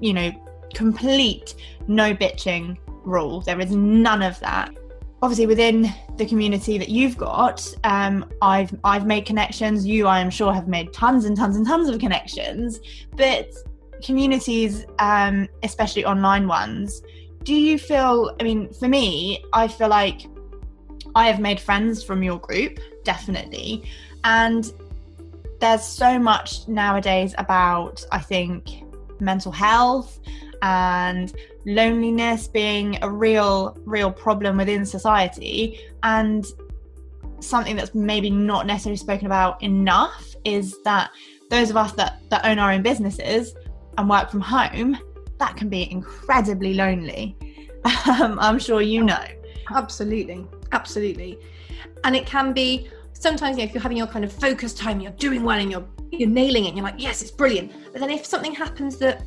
you 0.00 0.12
know 0.12 0.30
complete 0.74 1.54
no 1.88 2.14
bitching 2.14 2.76
rule. 3.04 3.40
There 3.40 3.60
is 3.60 3.72
none 3.72 4.22
of 4.22 4.38
that 4.40 4.74
obviously 5.22 5.46
within 5.46 5.88
the 6.16 6.26
community 6.26 6.76
that 6.76 6.88
you've 6.88 7.16
got 7.16 7.66
um, 7.84 8.28
i've 8.42 8.74
i've 8.84 9.06
made 9.06 9.24
connections. 9.24 9.86
You 9.86 10.06
i 10.06 10.18
am 10.18 10.30
sure 10.30 10.52
have 10.52 10.68
made 10.68 10.92
tons 10.92 11.24
and 11.24 11.36
tons 11.36 11.56
and 11.56 11.66
tons 11.66 11.88
of 11.88 11.98
connections. 11.98 12.80
But 13.16 13.52
communities 14.02 14.84
um, 14.98 15.48
especially 15.62 16.04
online 16.04 16.48
ones 16.48 17.02
do 17.44 17.54
you 17.54 17.78
feel 17.78 18.34
i 18.40 18.42
mean 18.42 18.72
for 18.72 18.88
me 18.88 19.44
i 19.52 19.66
feel 19.66 19.88
like 19.88 20.26
i 21.14 21.26
have 21.26 21.40
made 21.40 21.58
friends 21.60 22.02
from 22.02 22.22
your 22.22 22.38
group 22.38 22.78
definitely. 23.04 23.82
And 24.24 24.72
there's 25.60 25.84
so 25.84 26.18
much 26.18 26.66
nowadays 26.68 27.34
about 27.38 28.04
i 28.10 28.18
think 28.18 28.84
mental 29.20 29.52
health 29.52 30.18
and 30.62 31.34
loneliness 31.66 32.48
being 32.48 32.98
a 33.02 33.10
real 33.10 33.76
real 33.84 34.10
problem 34.10 34.56
within 34.56 34.86
society 34.86 35.78
and 36.02 36.46
something 37.40 37.76
that's 37.76 37.94
maybe 37.94 38.30
not 38.30 38.66
necessarily 38.66 38.96
spoken 38.96 39.26
about 39.26 39.62
enough 39.62 40.34
is 40.44 40.80
that 40.84 41.10
those 41.50 41.70
of 41.70 41.76
us 41.76 41.92
that, 41.92 42.20
that 42.30 42.44
own 42.44 42.58
our 42.58 42.72
own 42.72 42.82
businesses 42.82 43.54
and 43.98 44.08
work 44.08 44.30
from 44.30 44.40
home 44.40 44.96
that 45.38 45.56
can 45.56 45.68
be 45.68 45.90
incredibly 45.90 46.74
lonely. 46.74 47.36
Um, 48.08 48.38
i'm 48.38 48.60
sure 48.60 48.80
you 48.80 49.02
know. 49.02 49.24
Absolutely. 49.74 50.46
Absolutely. 50.70 51.40
And 52.04 52.14
it 52.14 52.26
can 52.26 52.52
be 52.52 52.88
sometimes 53.12 53.56
you 53.56 53.64
know, 53.64 53.68
if 53.68 53.74
you're 53.74 53.82
having 53.82 53.96
your 53.96 54.06
kind 54.06 54.24
of 54.24 54.32
focus 54.32 54.72
time 54.72 55.00
you're 55.00 55.10
doing 55.12 55.42
well 55.42 55.58
and 55.58 55.68
you're 55.68 55.84
you're 56.12 56.28
nailing 56.28 56.66
it 56.66 56.68
and 56.68 56.76
you're 56.76 56.86
like 56.86 56.94
yes 56.98 57.22
it's 57.22 57.32
brilliant. 57.32 57.72
But 57.90 58.00
then 58.00 58.10
if 58.10 58.24
something 58.24 58.54
happens 58.54 58.98
that 58.98 59.24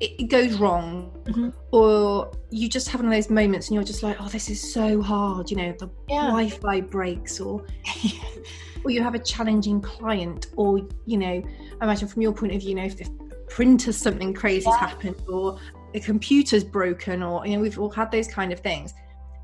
it, 0.00 0.28
goes 0.28 0.54
wrong, 0.54 1.10
Mhm. 1.24 1.52
or 1.72 2.30
you 2.50 2.68
just 2.68 2.88
have 2.88 3.00
one 3.00 3.10
of 3.12 3.14
those 3.16 3.30
moments 3.30 3.68
and 3.68 3.74
you're 3.74 3.84
just 3.84 4.02
like, 4.02 4.16
oh, 4.20 4.28
this 4.28 4.48
is 4.50 4.72
so 4.72 5.00
hard. 5.02 5.50
You 5.50 5.56
know, 5.56 5.74
the 5.78 5.88
Yeah. 6.08 6.26
Wi-Fi 6.26 6.80
breaks, 6.82 7.40
or 7.40 7.64
or 8.84 8.90
you 8.90 9.02
have 9.02 9.14
a 9.14 9.18
challenging 9.18 9.80
client, 9.80 10.48
or 10.56 10.80
you 11.06 11.18
know, 11.18 11.42
imagine 11.80 12.08
from 12.08 12.22
your 12.22 12.32
point 12.32 12.52
of 12.54 12.60
view, 12.60 12.70
you 12.70 12.74
know, 12.76 12.84
if 12.84 12.96
the 12.96 13.08
printer 13.48 13.92
something 13.92 14.32
crazy's 14.34 14.66
Yeah. 14.66 14.78
happened, 14.78 15.16
or 15.28 15.58
the 15.92 16.00
computer's 16.00 16.64
broken, 16.64 17.22
or 17.22 17.46
you 17.46 17.56
know, 17.56 17.62
we've 17.62 17.78
all 17.78 17.90
had 17.90 18.10
those 18.10 18.28
kind 18.28 18.52
of 18.52 18.60
things. 18.60 18.92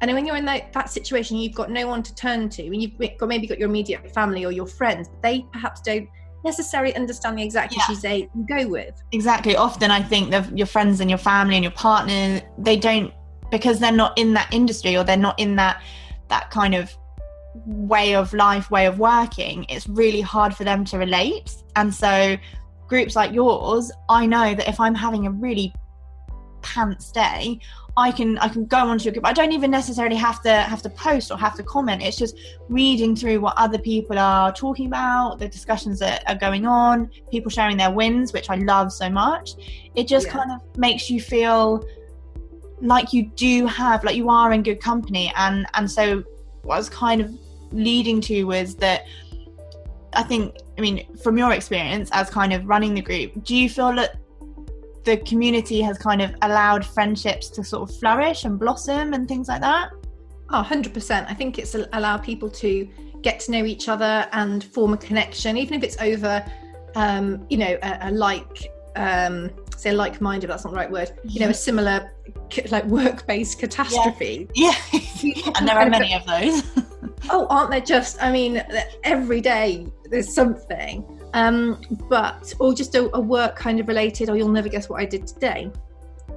And 0.03 0.09
then 0.09 0.15
when 0.17 0.25
you're 0.27 0.37
in 0.37 0.47
that, 0.47 0.73
that 0.73 0.89
situation, 0.89 1.37
you've 1.37 1.55
got 1.55 1.71
no 1.71 1.87
one 1.87 2.03
to 2.03 2.15
turn 2.15 2.49
to, 2.51 2.65
and 2.65 2.83
you've 2.83 2.97
got 3.19 3.29
maybe 3.29 3.47
got 3.47 3.59
your 3.59 3.69
immediate 3.69 4.11
family 4.13 4.45
or 4.47 4.53
your 4.53 4.67
friends, 4.67 5.09
but 5.09 5.21
they 5.23 5.45
perhaps 5.53 5.81
don't 5.83 6.09
necessarily 6.45 6.95
understand 6.97 7.39
the 7.39 7.43
exact 7.43 7.75
Yeah. 7.75 7.83
issues 7.85 8.01
they 8.03 8.29
go 8.49 8.67
with. 8.67 8.95
exactly 9.13 9.57
often 9.57 9.91
i 9.91 10.03
think 10.03 10.31
that 10.31 10.57
your 10.57 10.67
friends 10.67 11.01
and 11.01 11.11
your 11.11 11.19
family 11.19 11.55
and 11.57 11.65
your 11.65 11.73
partner 11.73 12.41
they 12.59 12.77
don't 12.77 13.13
because 13.51 13.79
they're 13.79 13.93
not 13.93 14.17
in 14.19 14.33
that 14.35 14.49
industry 14.53 14.97
or 14.97 15.05
they're 15.05 15.17
not 15.17 15.39
in 15.39 15.57
that 15.57 15.83
that 16.29 16.51
kind 16.51 16.75
of 16.75 16.91
way 17.67 18.15
of 18.15 18.33
life 18.33 18.71
way 18.71 18.87
of 18.87 18.99
working 18.99 19.67
it's 19.69 19.89
really 19.89 20.21
hard 20.21 20.55
for 20.55 20.65
them 20.65 20.85
to 20.85 20.99
relate 20.99 21.53
and 21.77 21.93
so 21.95 22.37
groups 22.89 23.17
like 23.17 23.33
yours 23.33 23.91
i 24.09 24.25
know 24.25 24.55
that 24.55 24.69
if 24.69 24.79
i'm 24.81 24.95
having 24.95 25.27
a 25.27 25.31
really 25.31 25.73
pants 26.63 27.11
day 27.11 27.59
i 27.97 28.11
can 28.11 28.39
i 28.39 28.49
can 28.49 28.65
go 28.67 28.79
onto 28.79 29.05
your 29.05 29.13
group. 29.13 29.27
I 29.27 29.33
don't 29.33 29.53
even 29.53 29.71
necessarily 29.71 30.17
have 30.17 30.43
to 30.43 30.53
have 30.53 30.83
to 30.83 30.91
post 30.91 31.31
or 31.31 31.39
have 31.39 31.55
to 31.57 31.63
comment. 31.63 32.03
It's 32.03 32.17
just 32.17 32.39
reading 32.69 33.17
through 33.17 33.41
what 33.41 33.55
other 33.57 33.79
people 33.79 34.19
are 34.19 34.53
talking 34.53 34.87
about 34.87 35.39
the 35.39 35.49
discussions 35.49 35.99
that 35.99 36.23
are 36.29 36.37
going 36.37 36.67
on 36.67 37.11
people 37.31 37.51
sharing 37.51 37.77
their 37.77 37.91
wins 37.91 38.33
which 38.33 38.49
i 38.51 38.55
love 38.57 38.93
so 38.93 39.11
much. 39.11 39.53
It 39.95 40.07
just 40.07 40.27
Yeah. 40.27 40.33
kind 40.33 40.53
of 40.53 40.79
makes 40.79 41.11
you 41.11 41.21
feel 41.21 41.85
like 42.81 43.13
you 43.13 43.27
do 43.37 43.67
have 43.67 44.05
like 44.05 44.17
you 44.17 44.29
are 44.31 44.53
in 44.53 44.63
good 44.63 44.81
company. 44.81 45.33
And 45.37 45.67
and 45.75 45.91
so 45.91 46.23
what 46.63 46.77
I 46.77 46.79
was 46.79 46.89
kind 46.89 47.21
of 47.21 47.31
leading 47.73 48.21
to 48.23 48.45
was 48.45 48.75
that 48.77 49.05
I 50.15 50.23
think 50.23 50.57
I 50.79 50.81
mean 50.81 51.17
from 51.17 51.39
your 51.39 51.53
experience 51.53 52.09
as 52.13 52.31
kind 52.31 52.53
of 52.53 52.67
running 52.67 52.95
the 52.95 53.03
group 53.03 53.45
do 53.45 53.55
you 53.55 53.69
feel 53.69 53.93
that 53.95 54.17
the 55.05 55.17
community 55.19 55.81
has 55.81 55.99
kind 55.99 56.21
of 56.23 56.35
allowed 56.43 56.85
friendships 56.85 57.49
to 57.51 57.65
sort 57.65 57.89
of 57.89 57.97
flourish 57.99 58.45
and 58.45 58.59
blossom 58.59 59.15
and 59.15 59.27
things 59.27 59.49
like 59.49 59.61
that? 59.61 59.91
Oh, 60.51 60.67
100%. 60.67 61.31
I 61.31 61.35
think 61.35 61.59
it's 61.59 61.75
allowed 61.75 62.23
people 62.23 62.51
to 62.51 62.89
get 63.23 63.41
to 63.41 63.53
know 63.53 63.65
each 63.65 63.89
other 63.89 64.29
and 64.33 64.65
form 64.65 64.93
a 64.93 64.97
connection, 64.97 65.57
even 65.57 65.75
if 65.75 65.83
it's 65.83 66.01
over, 66.01 66.45
um, 66.97 67.47
you 67.49 67.59
know, 67.59 67.79
a, 67.83 67.99
a 68.03 68.11
like, 68.11 68.73
um, 68.97 69.51
say 69.77 69.93
like-minded, 69.93 70.51
that's 70.51 70.65
not 70.65 70.71
the 70.71 70.77
right 70.77 70.91
word, 70.91 71.13
you 71.25 71.41
know, 71.41 71.49
a 71.49 71.55
similar 71.55 72.13
like 72.71 72.85
work-based 72.87 73.59
catastrophe. 73.59 74.49
yeah. 74.55 74.75
And 75.57 75.69
there 75.69 75.79
are 75.79 75.89
many 75.89 76.15
of 76.15 76.27
those. 76.27 76.63
Oh, 77.29 77.47
aren't 77.51 77.71
there 77.71 77.83
just, 77.83 78.21
I 78.23 78.33
mean, 78.33 78.65
every 79.05 79.43
day 79.43 79.87
there's 80.11 80.33
something. 80.33 81.05
Um, 81.33 81.81
but, 82.09 82.53
or 82.59 82.75
just 82.75 82.95
a, 82.97 83.09
a 83.17 83.21
work 83.21 83.57
kind 83.57 83.79
of 83.81 83.89
related, 83.89 84.29
or 84.29 84.37
you'll 84.37 84.49
never 84.49 84.69
guess 84.69 84.89
what 84.89 85.01
I 85.01 85.05
did 85.05 85.27
today. 85.27 85.71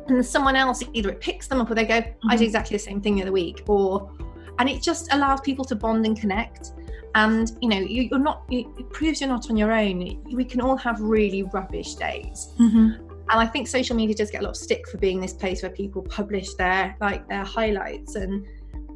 And 0.08 0.24
someone 0.26 0.56
else, 0.56 0.84
either 0.94 1.10
it 1.10 1.20
picks 1.22 1.48
them 1.48 1.60
up 1.62 1.72
or 1.72 1.76
they 1.76 1.86
go, 1.86 1.96
I 1.96 2.02
Mhm. 2.02 2.32
did 2.38 2.42
exactly 2.42 2.76
the 2.78 2.84
same 2.84 3.02
thing 3.02 3.16
the 3.16 3.24
other 3.24 3.32
week. 3.32 3.64
Or, 3.68 4.12
and 4.60 4.70
it 4.70 4.82
just 4.82 5.12
allows 5.14 5.42
people 5.42 5.66
to 5.66 5.76
bond 5.76 6.06
and 6.06 6.20
connect. 6.20 6.74
And, 7.16 7.52
you 7.62 7.70
know, 7.70 7.78
you, 7.80 8.04
you're 8.04 8.20
not, 8.20 8.44
it 8.50 8.66
proves 8.92 9.22
you're 9.22 9.30
not 9.30 9.50
on 9.50 9.58
your 9.58 9.72
own. 9.72 10.22
We 10.32 10.46
can 10.46 10.62
all 10.62 10.78
have 10.78 11.00
really 11.00 11.44
rubbish 11.44 11.96
days. 11.96 12.52
Mhm. 12.60 13.00
And 13.30 13.40
I 13.40 13.46
think 13.46 13.68
social 13.68 13.96
media 13.96 14.16
does 14.16 14.30
get 14.30 14.42
a 14.42 14.44
lot 14.44 14.50
of 14.52 14.58
stick 14.58 14.88
for 14.90 14.98
being 14.98 15.20
this 15.22 15.34
place 15.34 15.62
where 15.64 15.72
people 15.72 16.02
publish 16.02 16.54
their 16.56 16.96
like 17.00 17.28
their 17.30 17.46
highlights 17.46 18.16
and 18.16 18.46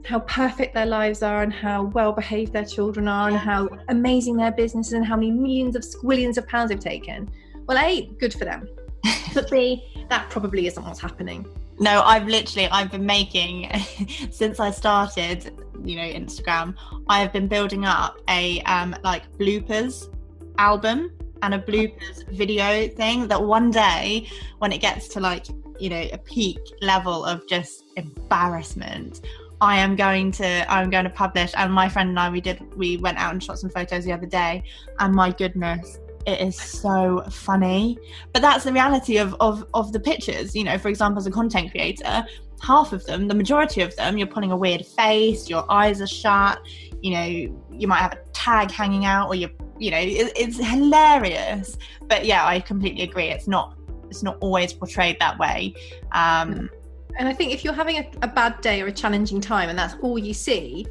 how 0.05 0.19
perfect 0.21 0.73
their 0.73 0.85
lives 0.85 1.21
are 1.21 1.43
and 1.43 1.51
how 1.51 1.83
well 1.83 2.11
behaved 2.11 2.53
their 2.53 2.65
children 2.65 3.07
are 3.07 3.27
and 3.29 3.37
how 3.37 3.67
amazing 3.89 4.37
their 4.37 4.51
business 4.51 4.87
is 4.87 4.93
and 4.93 5.05
how 5.05 5.15
many 5.15 5.31
millions 5.31 5.75
of 5.75 5.81
squillions 5.81 6.37
of 6.37 6.47
pounds 6.47 6.69
they've 6.69 6.79
taken. 6.79 7.29
Well, 7.67 7.77
A, 7.77 8.09
good 8.19 8.33
for 8.33 8.45
them. 8.45 8.67
But 9.33 9.51
B, 9.51 9.83
that 10.09 10.29
probably 10.29 10.67
isn't 10.67 10.83
what's 10.83 10.99
happening. 10.99 11.45
No, 11.79 12.01
I've 12.01 12.27
literally 12.27 12.67
I've 12.69 12.91
been 12.91 13.05
making 13.05 13.69
since 14.31 14.59
I 14.59 14.71
started, 14.71 15.53
you 15.83 15.95
know, 15.95 16.03
Instagram. 16.03 16.75
I 17.07 17.19
have 17.19 17.31
been 17.31 17.47
building 17.47 17.85
up 17.85 18.17
a 18.29 18.61
um 18.61 18.95
like 19.03 19.31
bloopers 19.37 20.11
album 20.57 21.11
and 21.43 21.53
a 21.53 21.59
bloopers 21.59 22.27
video 22.31 22.87
thing 22.87 23.27
that 23.27 23.41
one 23.41 23.69
day 23.69 24.27
when 24.57 24.71
it 24.71 24.79
gets 24.79 25.07
to 25.09 25.19
like, 25.19 25.45
you 25.79 25.89
know, 25.89 26.07
a 26.11 26.17
peak 26.17 26.59
level 26.81 27.23
of 27.25 27.47
just 27.47 27.83
embarrassment, 27.95 29.21
I 29.59 29.77
am 29.77 29.95
going 29.95 30.31
to 30.33 30.71
I'm 30.71 30.89
going 30.89 31.05
to 31.05 31.09
publish 31.09 31.51
and 31.55 31.73
my 31.73 31.89
friend 31.89 32.09
and 32.09 32.19
I 32.19 32.29
we 32.29 32.41
did 32.41 32.61
we 32.75 32.97
went 32.97 33.17
out 33.17 33.33
and 33.33 33.43
shot 33.43 33.59
some 33.59 33.69
photos 33.69 34.05
the 34.05 34.13
other 34.13 34.25
day 34.27 34.63
and 34.99 35.13
my 35.13 35.31
goodness 35.31 35.99
it 36.25 36.41
is 36.41 36.57
so 36.57 37.23
funny. 37.31 37.97
But 38.33 38.41
that's 38.41 38.65
the 38.65 38.73
reality 38.73 39.17
of, 39.17 39.35
of 39.39 39.65
of 39.73 39.93
the 39.93 39.99
pictures 39.99 40.55
you 40.55 40.63
know 40.63 40.77
for 40.77 40.89
example 40.89 41.19
as 41.19 41.25
a 41.25 41.31
content 41.31 41.71
creator 41.71 42.25
half 42.61 42.91
of 42.91 43.05
them 43.05 43.27
the 43.27 43.35
majority 43.35 43.81
of 43.81 43.95
them 43.95 44.17
you're 44.17 44.27
pulling 44.27 44.51
a 44.51 44.57
weird 44.57 44.83
face 44.83 45.47
your 45.47 45.71
eyes 45.71 46.01
are 46.01 46.07
shut 46.07 46.59
you 47.03 47.11
know 47.11 47.23
you 47.71 47.87
might 47.87 47.99
have 47.99 48.13
a 48.13 48.19
tag 48.33 48.71
hanging 48.71 49.05
out 49.05 49.27
or 49.27 49.35
you 49.35 49.47
you 49.79 49.91
know 49.91 49.97
it, 49.97 50.31
it's 50.35 50.57
hilarious. 50.57 51.77
But 52.07 52.25
yeah 52.25 52.45
i 52.45 52.59
completely 52.59 53.03
agree 53.03 53.29
it's 53.29 53.47
not 53.47 53.75
it's 54.09 54.23
not 54.23 54.37
always 54.39 54.71
portrayed 54.71 55.17
that 55.19 55.37
way. 55.37 55.73
Um 56.11 56.69
And 57.19 57.27
I 57.27 57.33
think 57.33 57.53
if 57.53 57.63
you're 57.63 57.73
having 57.73 57.97
a, 57.97 58.09
a 58.21 58.27
bad 58.27 58.61
day 58.61 58.81
or 58.81 58.87
a 58.87 58.91
challenging 58.91 59.41
time 59.41 59.69
and 59.69 59.77
that's 59.77 59.95
all 60.01 60.19
you 60.19 60.33
see, 60.33 60.85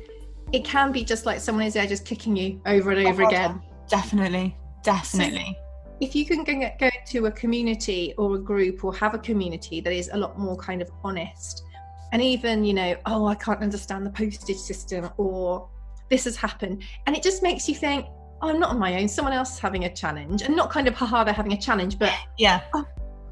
it 0.52 0.64
can 0.64 0.92
be 0.92 1.04
just 1.04 1.26
like 1.26 1.40
someone 1.40 1.64
is 1.66 1.74
there 1.74 1.86
just 1.86 2.04
kicking 2.04 2.36
you 2.36 2.60
over 2.66 2.90
and 2.92 3.06
over 3.06 3.24
Oh, 3.24 3.28
again. 3.28 3.62
definitely 3.88 4.56
definitely. 4.86 5.58
If 6.00 6.14
you 6.14 6.24
can 6.24 6.44
go, 6.44 6.70
go 6.78 6.90
to 7.06 7.26
a 7.26 7.30
community 7.32 8.14
or 8.16 8.36
a 8.36 8.38
group 8.38 8.84
or 8.84 8.94
have 8.94 9.14
a 9.14 9.18
community 9.18 9.80
that 9.80 9.92
is 9.92 10.08
a 10.12 10.16
lot 10.16 10.38
more 10.38 10.56
kind 10.56 10.80
of 10.80 10.90
honest 11.04 11.64
and 12.12 12.22
even 12.22 12.64
you 12.64 12.72
know 12.72 12.94
oh 13.06 13.26
i 13.26 13.34
can't 13.34 13.60
understand 13.60 14.06
the 14.06 14.10
postage 14.10 14.58
system 14.58 15.10
or 15.16 15.68
this 16.08 16.22
has 16.22 16.36
happened. 16.36 16.84
And 17.06 17.16
it 17.16 17.22
just 17.22 17.42
makes 17.42 17.68
you 17.68 17.74
think 17.74 18.06
oh, 18.42 18.50
i'm 18.50 18.60
not 18.60 18.70
on 18.70 18.78
my 18.78 19.00
own 19.00 19.08
someone 19.08 19.34
else 19.34 19.54
is 19.54 19.58
having 19.58 19.86
a 19.86 19.92
challenge 19.92 20.42
and 20.42 20.54
not 20.54 20.70
kind 20.70 20.86
of 20.86 20.94
haha 20.94 21.24
they're 21.24 21.34
having 21.34 21.52
a 21.52 21.60
challenge 21.60 21.98
but 21.98 22.12
yeah. 22.38 22.60
Oh, 22.74 22.84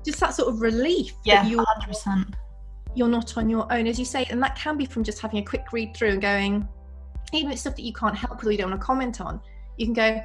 just 0.04 0.18
that 0.20 0.34
sort 0.34 0.52
of 0.52 0.60
relief 0.60 1.12
yeah 1.24 1.42
that 1.42 1.50
you're 1.50 1.64
100% 1.64 2.34
you're 2.94 3.08
not 3.08 3.36
on 3.36 3.50
your 3.50 3.70
own, 3.72 3.86
as 3.86 3.98
you 3.98 4.04
say, 4.04 4.26
and 4.30 4.42
that 4.42 4.56
can 4.56 4.76
be 4.76 4.86
from 4.86 5.04
just 5.04 5.20
having 5.20 5.38
a 5.38 5.44
quick 5.44 5.72
read 5.72 5.96
through 5.96 6.10
and 6.10 6.22
going, 6.22 6.68
even 7.32 7.48
if 7.48 7.54
it's 7.54 7.62
stuff 7.62 7.76
that 7.76 7.82
you 7.82 7.92
can't 7.92 8.16
help 8.16 8.38
with 8.38 8.46
or 8.46 8.52
you 8.52 8.58
don't 8.58 8.70
want 8.70 8.80
to 8.80 8.84
comment 8.84 9.20
on, 9.20 9.40
you 9.76 9.86
can 9.86 9.94
go, 9.94 10.22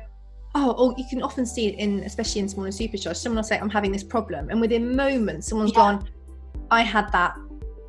oh, 0.55 0.71
or 0.71 0.93
you 0.97 1.05
can 1.09 1.21
often 1.21 1.45
see 1.45 1.67
it 1.67 1.75
in, 1.75 1.99
especially 2.03 2.41
in 2.41 2.49
small 2.49 2.65
and 2.65 2.73
supercharged, 2.73 3.19
someone 3.19 3.37
will 3.37 3.43
say, 3.43 3.57
I'm 3.57 3.69
having 3.69 3.91
this 3.91 4.03
problem, 4.03 4.49
and 4.49 4.61
within 4.61 4.95
moments, 4.95 5.47
someone's 5.47 5.71
Yeah. 5.71 5.97
gone, 5.97 6.09
I 6.71 6.81
had 6.81 7.11
that, 7.11 7.35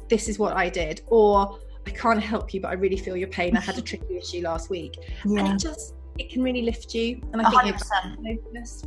this 0.09 0.29
is 0.29 0.39
what 0.39 0.57
I 0.57 0.69
did, 0.69 1.03
or 1.09 1.59
I 1.87 1.91
can't 1.91 2.23
help 2.23 2.53
you, 2.53 2.61
but 2.61 2.69
I 2.69 2.75
really 2.75 2.97
feel 2.97 3.17
your 3.17 3.29
pain. 3.29 3.57
I 3.57 3.61
had 3.61 3.79
a 3.79 3.83
tricky 3.83 4.17
issue 4.19 4.43
last 4.43 4.71
week, 4.71 4.99
and 5.25 5.39
it 5.39 5.59
just 5.59 5.95
it 6.19 6.31
can 6.31 6.43
really 6.43 6.63
lift 6.63 6.95
you, 6.95 7.21
and 7.33 7.41
I 7.41 7.49
think 7.49 7.63
100% 7.77 8.19
notice 8.21 8.85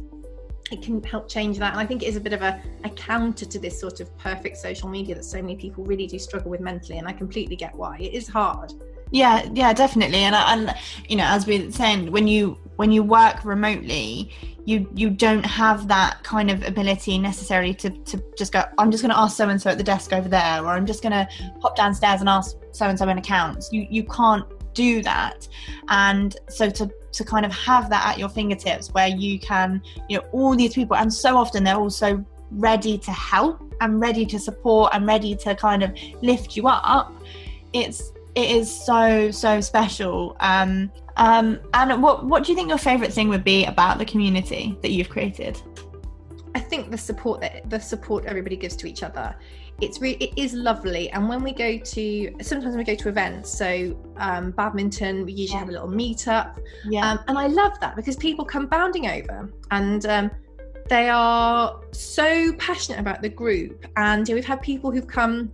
it 0.72 0.82
can 0.82 1.04
help 1.04 1.30
change 1.30 1.58
that. 1.60 1.72
And 1.74 1.80
i 1.80 1.86
think 1.86 2.04
it 2.04 2.08
is 2.08 2.16
a 2.16 2.22
bit 2.22 2.34
of 2.34 2.42
a, 2.42 2.62
a 2.84 2.90
counter 2.90 3.46
to 3.46 3.60
this 3.60 3.80
sort 3.80 4.00
of 4.00 4.16
perfect 4.18 4.58
social 4.58 4.90
media 4.90 5.16
that 5.16 5.26
so 5.26 5.42
many 5.42 5.56
people 5.56 5.84
really 5.84 6.08
do 6.08 6.18
struggle 6.20 6.50
with 6.52 6.62
mentally 6.62 6.98
and 7.00 7.08
i 7.08 7.14
completely 7.14 7.56
get 7.56 7.76
why. 7.76 7.98
It 7.98 8.14
is 8.14 8.28
hard. 8.28 8.74
Yeah 9.12 9.48
yeah 9.54 9.74
definitely. 9.74 10.20
And 10.20 10.36
I- 10.36 10.54
and 10.54 10.76
you 11.08 11.16
know 11.18 11.26
as 11.26 11.46
we 11.46 11.66
were 11.66 11.72
saying 11.72 12.12
when 12.12 12.28
you 12.28 12.58
when 12.78 12.92
you 12.92 13.04
work 13.04 13.46
remotely 13.46 14.32
you 14.66 14.90
you 14.96 15.10
don't 15.10 15.46
have 15.46 15.88
that 15.90 16.24
kind 16.24 16.50
of 16.50 16.64
ability 16.64 17.18
necessarily 17.18 17.74
to 17.74 17.90
to 17.90 18.24
just 18.38 18.54
go 18.54 18.64
i'm 18.78 18.90
just 18.90 19.04
going 19.04 19.14
to 19.14 19.20
ask 19.20 19.36
so 19.36 19.50
and 19.50 19.62
so 19.62 19.70
at 19.70 19.78
the 19.78 19.84
desk 19.84 20.14
over 20.14 20.30
there 20.30 20.64
or 20.64 20.70
i'm 20.70 20.86
just 20.86 21.04
going 21.04 21.12
to 21.12 21.28
pop 21.60 21.76
downstairs 21.76 22.22
and 22.22 22.30
ask 22.30 22.56
so 22.72 22.88
and 22.88 22.98
so 22.98 23.08
in 23.08 23.18
accounts. 23.18 23.72
You 23.72 23.86
you 23.90 24.04
can't 24.04 24.46
do 24.74 25.02
that. 25.04 25.48
And 25.90 26.36
so 26.50 26.70
to 26.70 26.90
to 27.12 27.24
kind 27.24 27.46
of 27.46 27.52
have 27.52 27.90
that 27.90 28.06
at 28.08 28.18
your 28.18 28.30
fingertips 28.30 28.92
where 28.94 29.08
you 29.08 29.40
can 29.40 29.82
you 30.10 30.18
know 30.18 30.24
all 30.32 30.56
these 30.56 30.74
people 30.74 30.96
and 30.96 31.14
so 31.14 31.38
often 31.38 31.64
they're 31.64 31.76
also 31.76 32.26
ready 32.50 32.98
to 32.98 33.12
help 33.12 33.62
and 33.82 34.02
ready 34.02 34.26
to 34.26 34.40
support 34.40 34.92
and 34.96 35.06
ready 35.06 35.36
to 35.36 35.54
kind 35.54 35.84
of 35.84 35.92
lift 36.24 36.58
you 36.58 36.68
up 36.68 37.14
it's 37.72 38.14
it 38.36 38.50
is 38.50 38.74
so 38.86 39.32
so 39.32 39.62
special. 39.62 40.36
Um 40.40 40.92
um 41.18 41.60
and 41.74 42.02
what 42.02 42.26
what 42.26 42.44
do 42.44 42.52
you 42.52 42.56
think 42.56 42.70
your 42.70 42.78
favorite 42.78 43.14
thing 43.14 43.30
would 43.30 43.44
be 43.44 43.66
about 43.66 43.98
the 43.98 44.06
community 44.06 44.78
that 44.82 44.92
you've 44.92 45.10
created? 45.10 45.62
I 46.56 46.60
think 46.60 46.92
the 46.92 46.98
support 46.98 47.42
that 47.42 47.70
the 47.70 47.80
support 47.80 48.26
everybody 48.26 48.56
gives 48.56 48.76
to 48.78 48.88
each 48.88 49.04
other 49.04 49.36
it's 49.82 50.00
really 50.00 50.16
it 50.18 50.32
is 50.38 50.54
lovely 50.54 51.10
and 51.12 51.28
when 51.28 51.44
we 51.44 51.52
go 51.52 51.78
to 51.78 52.34
sometimes 52.42 52.76
we 52.76 52.84
go 52.84 52.96
to 52.96 53.10
events 53.10 53.50
so 53.50 54.00
um, 54.18 54.52
badminton 54.52 55.26
we 55.26 55.32
usually 55.34 55.56
Yeah. 55.56 55.60
have 55.60 55.70
a 55.70 55.72
little 55.72 55.90
meet 55.90 56.28
up 56.28 56.60
yeah 56.88 57.12
Um, 57.12 57.20
and 57.28 57.38
I 57.38 57.48
love 57.48 57.80
that 57.82 57.96
because 57.96 58.16
people 58.16 58.46
come 58.46 58.68
bounding 58.68 59.08
over 59.08 59.50
and 59.72 60.06
um, 60.06 60.32
they 60.90 61.10
are 61.10 61.80
so 61.92 62.54
passionate 62.54 63.00
about 63.00 63.22
the 63.22 63.30
group. 63.30 63.86
And 63.96 64.28
we've 64.28 64.46
had 64.46 64.62
people 64.62 64.92
who've 64.92 65.08
come 65.08 65.52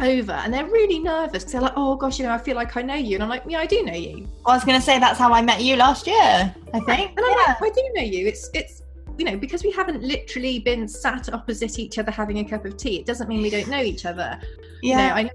over 0.00 0.32
and 0.32 0.52
they're 0.52 0.66
really 0.66 0.98
nervous 0.98 1.42
because 1.44 1.52
they're 1.52 1.60
like, 1.60 1.72
oh 1.76 1.96
gosh, 1.96 2.18
you 2.18 2.24
know, 2.26 2.32
I 2.32 2.38
feel 2.38 2.56
like 2.56 2.76
I 2.76 2.82
know 2.82 2.94
you. 2.94 3.14
And 3.16 3.22
I'm 3.22 3.28
like, 3.28 3.42
yeah, 3.48 3.58
I 3.58 3.66
do 3.66 3.82
know 3.84 3.94
you. 3.94 4.28
I 4.46 4.54
was 4.54 4.64
going 4.64 4.78
to 4.78 4.84
say 4.84 4.98
that's 4.98 5.18
how 5.18 5.32
I 5.32 5.42
met 5.42 5.62
you 5.62 5.76
last 5.76 6.06
year, 6.06 6.54
I 6.74 6.80
think. 6.80 7.12
And 7.16 7.20
I'm 7.24 7.30
yeah. 7.30 7.56
like, 7.60 7.62
I 7.62 7.70
do 7.70 7.90
know 7.94 8.02
you. 8.02 8.26
It's, 8.26 8.50
it's, 8.54 8.82
you 9.18 9.24
know, 9.24 9.36
because 9.36 9.64
we 9.64 9.72
haven't 9.72 10.02
literally 10.02 10.60
been 10.60 10.86
sat 10.86 11.32
opposite 11.32 11.78
each 11.78 11.98
other 11.98 12.10
having 12.10 12.38
a 12.38 12.44
cup 12.44 12.64
of 12.64 12.76
tea, 12.76 12.98
it 12.98 13.06
doesn't 13.06 13.28
mean 13.28 13.42
we 13.42 13.50
don't 13.50 13.68
know 13.68 13.82
each 13.82 14.06
other. 14.06 14.40
Yeah. 14.80 14.90
You 14.90 14.96
know, 14.96 15.14
I 15.14 15.22
know 15.24 15.30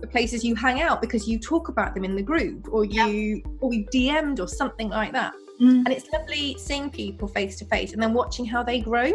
the 0.00 0.06
places 0.08 0.44
you 0.44 0.54
hang 0.54 0.82
out 0.82 1.00
because 1.00 1.28
you 1.28 1.38
talk 1.38 1.68
about 1.68 1.94
them 1.94 2.04
in 2.04 2.16
the 2.16 2.22
group 2.22 2.68
or 2.70 2.84
you 2.84 3.36
yeah. 3.36 3.50
or 3.60 3.70
we 3.70 3.84
DM'd 3.86 4.40
or 4.40 4.48
something 4.48 4.88
like 4.88 5.12
that. 5.12 5.32
Mm. 5.60 5.84
And 5.84 5.88
it's 5.88 6.08
lovely 6.12 6.56
seeing 6.58 6.90
people 6.90 7.28
face 7.28 7.56
to 7.58 7.64
face 7.64 7.92
and 7.92 8.02
then 8.02 8.12
watching 8.12 8.44
how 8.44 8.62
they 8.62 8.80
grow. 8.80 9.12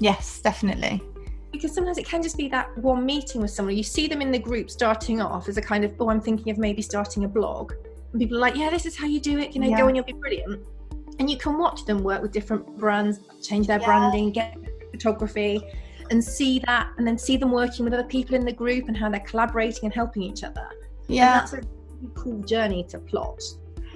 Yes, 0.00 0.40
definitely. 0.40 1.02
Because 1.52 1.74
sometimes 1.74 1.98
it 1.98 2.06
can 2.06 2.22
just 2.22 2.36
be 2.36 2.48
that 2.48 2.76
one 2.78 3.04
meeting 3.04 3.40
with 3.40 3.50
someone. 3.50 3.76
You 3.76 3.82
see 3.82 4.06
them 4.06 4.22
in 4.22 4.30
the 4.30 4.38
group 4.38 4.70
starting 4.70 5.20
off 5.20 5.48
as 5.48 5.56
a 5.56 5.62
kind 5.62 5.84
of, 5.84 5.92
oh, 6.00 6.08
I'm 6.08 6.20
thinking 6.20 6.50
of 6.50 6.58
maybe 6.58 6.80
starting 6.80 7.24
a 7.24 7.28
blog. 7.28 7.72
And 8.12 8.20
people 8.20 8.36
are 8.36 8.40
like, 8.40 8.56
yeah, 8.56 8.70
this 8.70 8.86
is 8.86 8.96
how 8.96 9.06
you 9.06 9.20
do 9.20 9.38
it. 9.38 9.54
You 9.54 9.60
know, 9.60 9.68
yeah. 9.68 9.78
go 9.78 9.88
and 9.88 9.96
you'll 9.96 10.06
be 10.06 10.12
brilliant. 10.12 10.64
And 11.20 11.30
you 11.30 11.36
can 11.36 11.58
watch 11.58 11.84
them 11.84 12.02
work 12.02 12.22
with 12.22 12.32
different 12.32 12.78
brands, 12.78 13.20
change 13.42 13.66
their 13.66 13.78
yeah. 13.78 13.86
branding, 13.86 14.32
get 14.32 14.56
photography, 14.90 15.60
and 16.10 16.24
see 16.24 16.60
that, 16.60 16.88
and 16.96 17.06
then 17.06 17.18
see 17.18 17.36
them 17.36 17.52
working 17.52 17.84
with 17.84 17.92
other 17.92 18.08
people 18.08 18.34
in 18.34 18.44
the 18.46 18.52
group 18.52 18.88
and 18.88 18.96
how 18.96 19.10
they're 19.10 19.20
collaborating 19.20 19.84
and 19.84 19.94
helping 19.94 20.22
each 20.22 20.42
other. 20.42 20.66
Yeah. 21.08 21.32
And 21.32 21.40
that's 21.40 21.52
a 21.52 22.08
cool 22.14 22.40
journey 22.40 22.84
to 22.84 22.98
plot. 22.98 23.38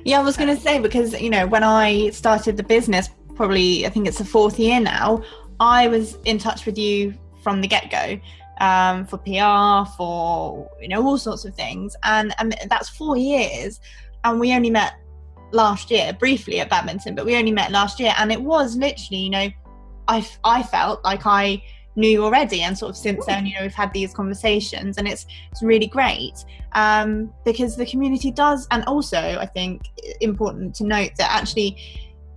Yeah, 0.05 0.21
I 0.21 0.23
was 0.23 0.37
going 0.37 0.55
to 0.55 0.61
say 0.61 0.79
because 0.79 1.19
you 1.19 1.31
know 1.31 1.47
when 1.47 1.65
I 1.65 2.11
started 2.11 2.59
the 2.59 2.63
business, 2.63 3.09
probably 3.37 3.87
I 3.87 3.89
think 3.89 4.07
it's 4.07 4.19
the 4.19 4.25
fourth 4.27 4.59
year 4.59 4.79
now. 4.79 5.23
I 5.61 5.89
was 5.89 6.19
in 6.27 6.37
touch 6.37 6.67
with 6.67 6.77
you 6.77 7.15
from 7.43 7.63
the 7.63 7.69
get 7.69 7.91
go 7.91 8.21
um, 8.61 9.07
for 9.07 9.17
PR, 9.17 9.91
for 9.97 10.71
you 10.79 10.89
know 10.89 11.03
all 11.03 11.17
sorts 11.17 11.47
of 11.47 11.55
things, 11.55 11.97
and 12.03 12.35
and 12.39 12.55
that's 12.69 12.91
four 12.91 13.17
years, 13.17 13.81
and 14.25 14.39
we 14.39 14.53
only 14.53 14.69
met 14.69 14.95
last 15.53 15.91
year 15.91 16.13
briefly 16.13 16.61
at 16.61 16.71
badminton, 16.71 17.15
but 17.15 17.25
we 17.25 17.37
only 17.37 17.53
met 17.53 17.71
last 17.71 18.01
year, 18.01 18.15
and 18.19 18.33
it 18.33 18.41
was 18.41 18.77
literally 18.77 19.23
you 19.23 19.31
know 19.31 19.49
I 20.09 20.27
I 20.45 20.63
felt 20.63 21.05
like 21.05 21.27
I 21.27 21.63
knew 21.97 22.25
already. 22.25 22.63
And 22.63 22.77
sort 22.77 22.91
of 22.91 22.97
since 22.97 23.25
then 23.27 23.47
you 23.47 23.55
know 23.55 23.63
we've 23.63 23.75
had 23.75 23.93
these 23.93 24.13
conversations 24.13 24.99
and 24.99 25.07
it's 25.07 25.27
it's 25.51 25.63
really 25.63 25.87
great 25.87 26.45
um, 26.73 27.33
because 27.45 27.77
the 27.77 27.87
community 27.87 28.31
does. 28.31 28.67
And 28.71 28.85
also 28.85 29.19
i 29.19 29.47
think 29.47 29.83
important 30.21 30.75
to 30.77 30.85
note 30.85 31.13
that 31.19 31.31
actually 31.31 31.77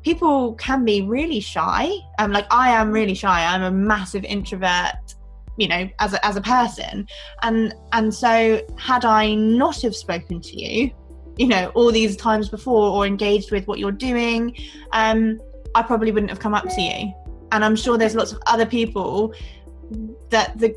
people 0.04 0.54
can 0.56 0.86
be 0.86 1.02
really 1.02 1.40
shy. 1.40 1.92
Um, 2.20 2.32
like 2.32 2.48
i 2.52 2.70
am 2.70 2.92
really 2.92 3.16
shy. 3.16 3.46
I'm 3.46 3.64
a 3.64 3.72
massive 3.72 4.24
introvert 4.24 5.16
you 5.58 5.68
know 5.68 5.90
as 6.00 6.14
a, 6.14 6.26
as 6.26 6.36
a 6.36 6.42
person. 6.42 7.08
And 7.44 7.74
and 7.94 8.14
so 8.14 8.62
had 8.78 9.06
i 9.06 9.34
not 9.34 9.82
have 9.82 9.96
spoken 9.96 10.42
to 10.42 10.62
you 10.62 10.92
you 11.38 11.48
know 11.48 11.72
all 11.76 11.92
these 11.92 12.16
times 12.16 12.50
before 12.50 12.92
or 12.92 13.06
engaged 13.06 13.52
with 13.52 13.68
what 13.68 13.80
you're 13.80 13.92
doing 13.92 14.56
um 14.94 15.40
i 15.76 15.82
probably 15.82 16.12
wouldn't 16.12 16.30
have 16.30 16.40
come 16.40 16.54
up 16.54 16.68
to 16.70 16.82
you. 16.82 17.14
And 17.52 17.64
i'm 17.64 17.76
sure 17.76 17.98
there's 17.98 18.16
lots 18.16 18.32
of 18.32 18.40
other 18.48 18.66
people 18.66 19.34
that 20.30 20.58
the 20.58 20.76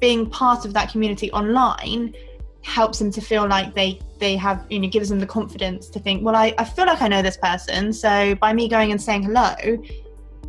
being 0.00 0.28
part 0.28 0.64
of 0.64 0.72
that 0.74 0.90
community 0.90 1.30
online 1.32 2.14
helps 2.62 2.98
them 2.98 3.10
to 3.12 3.20
feel 3.20 3.46
like 3.46 3.74
they 3.74 4.00
they 4.18 4.36
have 4.36 4.66
you 4.68 4.80
know 4.80 4.88
gives 4.88 5.08
them 5.08 5.20
the 5.20 5.26
confidence 5.26 5.88
to 5.88 5.98
think 6.00 6.24
well 6.24 6.34
I, 6.34 6.54
I 6.58 6.64
feel 6.64 6.86
like 6.86 7.00
i 7.02 7.08
know 7.08 7.22
this 7.22 7.36
person 7.36 7.92
so 7.92 8.34
by 8.36 8.52
me 8.52 8.68
going 8.68 8.90
and 8.90 9.00
saying 9.00 9.22
hello 9.22 9.54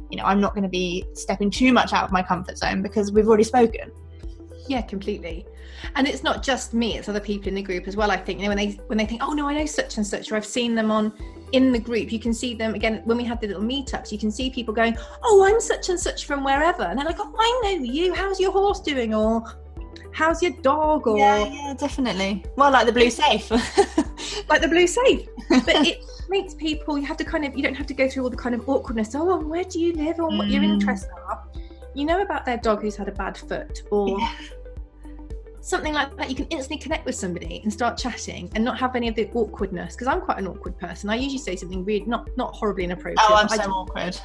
you 0.09 0.17
know 0.17 0.23
i'm 0.23 0.41
not 0.41 0.53
going 0.53 0.63
to 0.63 0.69
be 0.69 1.05
stepping 1.13 1.51
too 1.51 1.71
much 1.71 1.93
out 1.93 2.03
of 2.03 2.11
my 2.11 2.23
comfort 2.23 2.57
zone 2.57 2.81
because 2.81 3.11
we've 3.11 3.27
already 3.27 3.43
spoken. 3.43 3.91
Yeah 4.67 4.81
completely 4.81 5.45
and 5.95 6.07
it's 6.07 6.23
not 6.23 6.43
just 6.43 6.73
me 6.73 6.97
it's 6.97 7.09
other 7.09 7.19
people 7.19 7.47
in 7.47 7.55
the 7.55 7.61
group 7.61 7.87
as 7.87 7.95
well 7.95 8.11
i 8.11 8.17
think. 8.17 8.39
You 8.39 8.45
know 8.45 8.49
when 8.49 8.57
they 8.57 8.71
when 8.87 8.97
they 8.97 9.05
think 9.05 9.21
oh 9.23 9.33
no 9.33 9.47
i 9.47 9.53
know 9.53 9.65
such 9.65 9.97
and 9.97 10.05
such 10.05 10.31
or 10.31 10.35
i've 10.35 10.45
seen 10.45 10.75
them 10.75 10.91
on 10.91 11.13
in 11.51 11.71
the 11.71 11.79
group 11.79 12.11
you 12.11 12.19
can 12.19 12.33
see 12.33 12.53
them 12.53 12.75
again 12.75 13.01
when 13.05 13.17
we 13.17 13.23
had 13.23 13.41
the 13.41 13.47
little 13.47 13.63
meetups 13.63 14.11
you 14.11 14.19
can 14.19 14.31
see 14.31 14.49
people 14.49 14.73
going 14.73 14.95
oh 15.23 15.45
i'm 15.47 15.59
such 15.59 15.89
and 15.89 15.99
such 15.99 16.25
from 16.25 16.43
wherever. 16.43 16.83
And 16.83 16.97
they're 16.97 17.05
like 17.05 17.19
oh 17.19 17.33
i 17.37 17.61
know 17.63 17.83
you. 17.83 18.13
How's 18.13 18.39
your 18.39 18.51
horse 18.51 18.79
doing? 18.79 19.13
Or 19.13 19.43
how's 20.11 20.41
your 20.41 20.51
dog? 20.61 21.07
Or 21.07 21.17
yeah 21.17 21.45
yeah 21.45 21.73
definitely. 21.73 22.45
Well 22.55 22.71
like 22.71 22.85
the 22.85 22.91
blue 22.91 23.09
safe. 23.09 23.49
like 24.49 24.61
the 24.61 24.67
blue 24.67 24.87
safe. 24.87 25.27
But 25.49 25.63
it 25.87 26.03
makes 26.29 26.53
people 26.53 26.97
you 26.97 27.05
have 27.05 27.17
to 27.17 27.25
kind 27.25 27.45
of 27.45 27.55
you 27.55 27.63
don't 27.63 27.75
have 27.75 27.87
to 27.87 27.93
go 27.93 28.07
through 28.07 28.23
all 28.23 28.29
the 28.29 28.37
kind 28.37 28.55
of 28.55 28.67
awkwardness. 28.67 29.15
Oh 29.15 29.37
where 29.37 29.63
do 29.63 29.79
you 29.79 29.93
live? 29.93 30.19
or 30.19 30.29
what 30.29 30.47
mm. 30.47 30.51
your 30.51 30.63
interests 30.63 31.07
are. 31.27 31.43
You 31.95 32.05
know 32.05 32.21
about 32.21 32.45
their 32.45 32.57
dog 32.57 32.81
who's 32.81 32.95
had 32.95 33.07
a 33.07 33.11
bad 33.11 33.37
foot 33.37 33.83
or 33.89 34.19
yeah 34.19 34.33
something 35.69 35.93
like 35.93 36.15
that, 36.17 36.29
you 36.29 36.35
can 36.35 36.47
instantly 36.47 36.77
connect 36.77 37.05
with 37.05 37.15
somebody 37.15 37.61
and 37.63 37.71
start 37.71 37.97
chatting 37.97 38.51
and 38.55 38.65
not 38.65 38.79
have 38.79 38.95
any 38.95 39.07
of 39.07 39.15
the 39.15 39.29
awkwardness. 39.33 39.95
Because 39.95 40.07
I'm 40.07 40.21
quite 40.21 40.39
an 40.39 40.47
awkward 40.47 40.77
person. 40.77 41.09
I 41.09 41.15
usually 41.15 41.37
say 41.37 41.55
something 41.55 41.85
really 41.85 42.05
not 42.05 42.27
not 42.35 42.55
horribly 42.55 42.83
inappropriate. 42.83 43.19
Oh, 43.21 43.35
I'm 43.35 43.47
so 43.47 43.61
I, 43.61 43.65
awkward. 43.65 44.19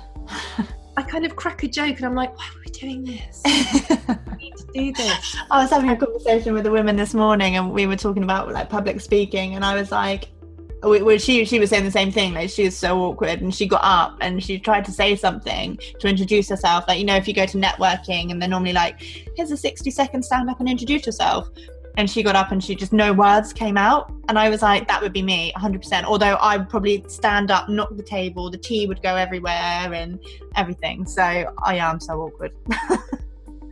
I 0.96 1.02
kind 1.02 1.26
of 1.26 1.34
crack 1.34 1.62
a 1.64 1.68
joke 1.68 1.96
and 1.96 2.06
I'm 2.06 2.14
like, 2.14 2.36
why 2.38 2.44
are 2.44 2.60
we 2.64 2.70
doing 2.70 3.04
this? 3.04 3.42
we 3.44 4.36
need 4.36 4.56
to 4.56 4.66
do 4.72 4.92
this. 4.92 5.36
I 5.50 5.62
was 5.62 5.70
having 5.70 5.90
a 5.90 5.96
conversation 5.96 6.54
with 6.54 6.66
a 6.66 6.70
woman 6.70 6.94
this 6.94 7.14
morning 7.14 7.56
and 7.56 7.72
we 7.72 7.86
were 7.86 7.96
talking 7.96 8.22
about 8.22 8.52
like 8.52 8.70
public 8.70 9.00
speaking 9.00 9.56
and 9.56 9.64
I 9.64 9.74
was 9.74 9.90
like, 9.90 10.28
well, 10.84 11.18
she 11.18 11.44
she 11.44 11.58
was 11.58 11.70
saying 11.70 11.84
the 11.84 11.90
same 11.90 12.10
thing. 12.10 12.34
Like 12.34 12.50
she 12.50 12.64
was 12.64 12.76
so 12.76 13.00
awkward, 13.00 13.40
and 13.40 13.54
she 13.54 13.66
got 13.66 13.82
up 13.82 14.16
and 14.20 14.42
she 14.42 14.58
tried 14.58 14.84
to 14.86 14.92
say 14.92 15.16
something 15.16 15.78
to 16.00 16.08
introduce 16.08 16.48
herself. 16.48 16.84
Like 16.88 16.98
you 16.98 17.04
know, 17.04 17.16
if 17.16 17.26
you 17.26 17.34
go 17.34 17.46
to 17.46 17.58
networking 17.58 18.30
and 18.30 18.40
they're 18.40 18.48
normally 18.48 18.72
like, 18.72 19.00
"Here's 19.36 19.50
a 19.50 19.56
sixty 19.56 19.90
second 19.90 20.24
stand 20.24 20.50
up 20.50 20.60
and 20.60 20.68
introduce 20.68 21.06
yourself," 21.06 21.48
and 21.96 22.10
she 22.10 22.22
got 22.22 22.36
up 22.36 22.50
and 22.50 22.62
she 22.62 22.74
just 22.74 22.92
no 22.92 23.12
words 23.12 23.52
came 23.52 23.76
out, 23.76 24.12
and 24.28 24.38
I 24.38 24.48
was 24.48 24.62
like, 24.62 24.88
that 24.88 25.00
would 25.00 25.12
be 25.12 25.22
me, 25.22 25.52
hundred 25.56 25.82
percent. 25.82 26.06
Although 26.06 26.34
I 26.34 26.56
would 26.56 26.68
probably 26.68 27.04
stand 27.08 27.50
up, 27.50 27.68
knock 27.68 27.96
the 27.96 28.02
table, 28.02 28.50
the 28.50 28.58
tea 28.58 28.86
would 28.86 29.02
go 29.02 29.16
everywhere, 29.16 29.52
and 29.92 30.18
everything. 30.56 31.06
So 31.06 31.22
I 31.22 31.76
am 31.76 32.00
so 32.00 32.22
awkward. 32.22 32.52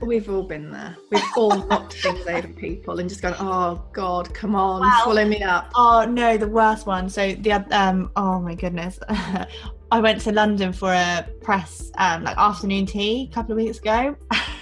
We've 0.03 0.29
all 0.29 0.43
been 0.43 0.71
there. 0.71 0.97
We've 1.11 1.23
all 1.37 1.57
knocked 1.69 1.95
things 1.95 2.27
over 2.27 2.49
people 2.49 2.99
and 2.99 3.09
just 3.09 3.23
gone, 3.23 3.37
oh 3.39 3.83
God, 3.93 4.35
come 4.35 4.57
on, 4.57 4.83
swallow 5.03 5.25
me 5.25 5.43
up. 5.43 5.71
Oh 5.75 6.05
no, 6.05 6.37
the 6.37 6.49
worst 6.49 6.87
one. 6.87 7.09
So 7.09 7.35
the 7.35 7.53
um, 7.71 8.11
oh 8.17 8.41
my 8.41 8.55
goodness, 8.55 8.99
I 9.09 10.01
went 10.01 10.21
to 10.23 10.33
London 10.33 10.73
for 10.73 10.93
a 10.93 11.27
press 11.41 11.93
um 11.99 12.25
like 12.25 12.37
afternoon 12.37 12.87
tea 12.87 13.29
a 13.31 13.35
couple 13.35 13.53
of 13.53 13.59
weeks 13.59 13.79
ago. 13.79 14.17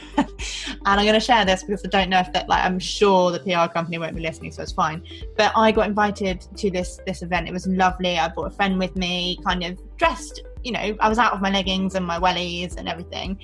and 0.87 1.01
I'm 1.01 1.05
going 1.05 1.15
to 1.15 1.21
share 1.21 1.45
this 1.45 1.63
because 1.63 1.85
I 1.85 1.89
don't 1.89 2.11
know 2.11 2.21
if 2.21 2.33
that 2.33 2.49
like 2.49 2.65
I'm 2.65 2.79
sure 2.79 3.31
the 3.31 3.41
PR 3.41 3.73
company 3.73 3.99
won't 3.99 4.15
be 4.15 4.23
listening, 4.23 4.53
so 4.53 4.63
it's 4.63 4.73
fine. 4.73 5.03
But 5.37 5.53
I 5.57 5.73
got 5.73 5.87
invited 5.87 6.47
to 6.57 6.71
this 6.71 7.01
this 7.07 7.23
event. 7.23 7.49
It 7.49 7.53
was 7.53 7.67
lovely. 7.67 8.19
I 8.19 8.29
brought 8.29 8.47
a 8.47 8.51
friend 8.51 8.79
with 8.79 8.97
me, 8.97 9.39
kind 9.45 9.65
of 9.65 9.79
dressed. 9.97 10.43
You 10.63 10.73
know, 10.73 10.97
I 11.01 11.09
was 11.09 11.19
out 11.19 11.33
of 11.33 11.41
my 11.41 11.51
leggings 11.51 11.95
and 11.95 12.07
my 12.07 12.19
wellies 12.19 12.77
and 12.77 12.89
everything, 12.89 13.39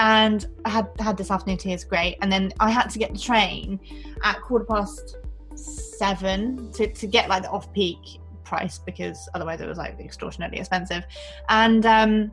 and 0.00 0.46
I 0.64 0.70
had 0.70 0.88
had 0.98 1.16
this 1.18 1.30
afternoon 1.30 1.58
tea. 1.58 1.74
It's 1.74 1.84
great, 1.84 2.16
and 2.22 2.32
then 2.32 2.52
I 2.58 2.70
had 2.70 2.88
to 2.88 2.98
get 2.98 3.12
the 3.12 3.18
train 3.18 3.78
at 4.24 4.40
quarter 4.40 4.64
past 4.64 5.18
seven 5.54 6.72
to, 6.72 6.90
to 6.90 7.06
get 7.06 7.28
like 7.28 7.42
the 7.42 7.50
off 7.50 7.70
peak 7.74 7.98
price 8.42 8.78
because 8.78 9.28
otherwise 9.34 9.60
it 9.60 9.68
was 9.68 9.76
like 9.76 10.00
extortionately 10.00 10.58
expensive. 10.58 11.04
And 11.50 11.84
um, 11.84 12.32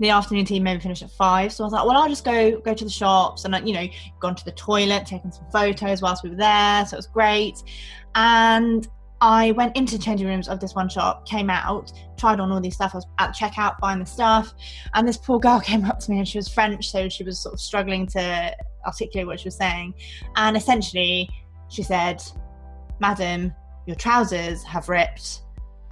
the 0.00 0.08
afternoon 0.08 0.46
tea 0.46 0.58
maybe 0.58 0.80
finished 0.80 1.02
at 1.02 1.10
five, 1.10 1.52
so 1.52 1.64
I 1.64 1.66
was 1.66 1.72
like, 1.74 1.84
well, 1.84 1.98
I'll 1.98 2.08
just 2.08 2.24
go 2.24 2.58
go 2.60 2.72
to 2.72 2.84
the 2.84 2.90
shops 2.90 3.44
and 3.44 3.68
you 3.68 3.74
know 3.74 3.86
gone 4.18 4.34
to 4.34 4.44
the 4.46 4.52
toilet, 4.52 5.06
taken 5.06 5.30
some 5.30 5.44
photos 5.52 6.00
whilst 6.00 6.24
we 6.24 6.30
were 6.30 6.36
there, 6.36 6.86
so 6.86 6.96
it 6.96 6.98
was 6.98 7.06
great. 7.08 7.62
And 8.14 8.88
I 9.22 9.52
went 9.52 9.76
into 9.76 9.96
the 9.96 10.02
changing 10.02 10.26
rooms 10.26 10.48
of 10.48 10.58
this 10.58 10.74
one 10.74 10.88
shop, 10.88 11.26
came 11.26 11.48
out, 11.48 11.92
tried 12.18 12.40
on 12.40 12.50
all 12.50 12.60
these 12.60 12.74
stuff. 12.74 12.90
I 12.92 12.98
was 12.98 13.06
at 13.20 13.28
the 13.28 13.34
checkout 13.34 13.78
buying 13.78 14.00
the 14.00 14.04
stuff, 14.04 14.52
and 14.94 15.06
this 15.06 15.16
poor 15.16 15.38
girl 15.38 15.60
came 15.64 15.84
up 15.84 16.00
to 16.00 16.10
me 16.10 16.18
and 16.18 16.26
she 16.26 16.38
was 16.38 16.48
French, 16.48 16.90
so 16.90 17.08
she 17.08 17.22
was 17.22 17.38
sort 17.38 17.54
of 17.54 17.60
struggling 17.60 18.04
to 18.08 18.52
articulate 18.84 19.28
what 19.28 19.38
she 19.38 19.46
was 19.46 19.56
saying. 19.56 19.94
And 20.34 20.56
essentially, 20.56 21.30
she 21.70 21.84
said, 21.84 22.20
Madam, 22.98 23.54
your 23.86 23.94
trousers 23.94 24.64
have 24.64 24.88
ripped. 24.88 25.42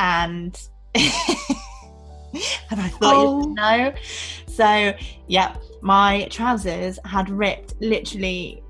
And 0.01 0.61
and 0.97 2.81
I 2.81 2.89
thought 2.89 3.15
oh. 3.15 3.41
you 3.43 3.55
know. 3.55 3.95
So, 4.49 4.93
yeah, 5.29 5.55
my 5.83 6.27
trousers 6.33 6.99
had 7.05 7.31
ripped 7.31 7.75
literally 7.81 8.61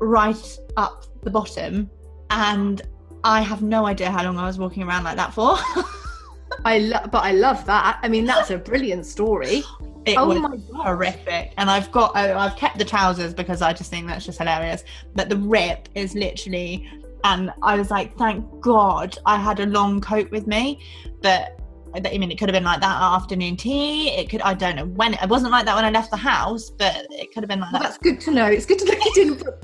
right 0.00 0.58
up 0.78 1.04
the 1.22 1.30
bottom 1.30 1.90
and 2.30 2.80
I 3.24 3.40
have 3.42 3.62
no 3.62 3.86
idea 3.86 4.10
how 4.10 4.24
long 4.24 4.38
I 4.38 4.46
was 4.46 4.58
walking 4.58 4.82
around 4.82 5.04
like 5.04 5.16
that 5.16 5.34
for. 5.34 5.56
I 6.64 6.78
love, 6.78 7.10
but 7.10 7.24
I 7.24 7.32
love 7.32 7.64
that. 7.66 7.98
I 8.02 8.08
mean, 8.08 8.24
that's 8.24 8.50
a 8.50 8.58
brilliant 8.58 9.06
story. 9.06 9.62
It 10.06 10.16
oh 10.18 10.28
was 10.28 10.62
horrific, 10.72 11.52
and 11.58 11.68
I've 11.68 11.90
got 11.90 12.14
I, 12.14 12.32
I've 12.32 12.54
kept 12.54 12.78
the 12.78 12.84
trousers 12.84 13.34
because 13.34 13.60
I 13.60 13.72
just 13.72 13.90
think 13.90 14.06
that's 14.06 14.24
just 14.24 14.38
hilarious. 14.38 14.84
But 15.16 15.28
the 15.28 15.36
rip 15.36 15.88
is 15.96 16.14
literally, 16.14 16.88
and 17.24 17.52
I 17.60 17.76
was 17.76 17.90
like, 17.90 18.16
thank 18.16 18.48
God 18.60 19.18
I 19.26 19.36
had 19.36 19.58
a 19.58 19.66
long 19.66 20.00
coat 20.00 20.30
with 20.30 20.46
me. 20.46 20.80
But 21.22 21.58
I 21.92 22.18
mean, 22.18 22.30
it 22.30 22.38
could 22.38 22.48
have 22.48 22.54
been 22.54 22.62
like 22.62 22.80
that 22.82 23.02
afternoon 23.02 23.56
tea. 23.56 24.10
It 24.10 24.30
could, 24.30 24.42
I 24.42 24.54
don't 24.54 24.76
know 24.76 24.86
when. 24.86 25.14
It 25.14 25.28
wasn't 25.28 25.50
like 25.50 25.64
that 25.64 25.74
when 25.74 25.84
I 25.84 25.90
left 25.90 26.12
the 26.12 26.16
house, 26.16 26.70
but 26.70 27.08
it 27.10 27.32
could 27.34 27.42
have 27.42 27.48
been 27.48 27.58
like 27.58 27.72
Well, 27.72 27.82
that. 27.82 27.88
that's 27.88 27.98
good 27.98 28.20
to 28.20 28.30
know. 28.30 28.46
It's 28.46 28.64
good 28.66 28.78
to 28.78 28.84
know 28.84 28.92
you 28.92 29.12
didn't 29.12 29.36
put. 29.38 29.54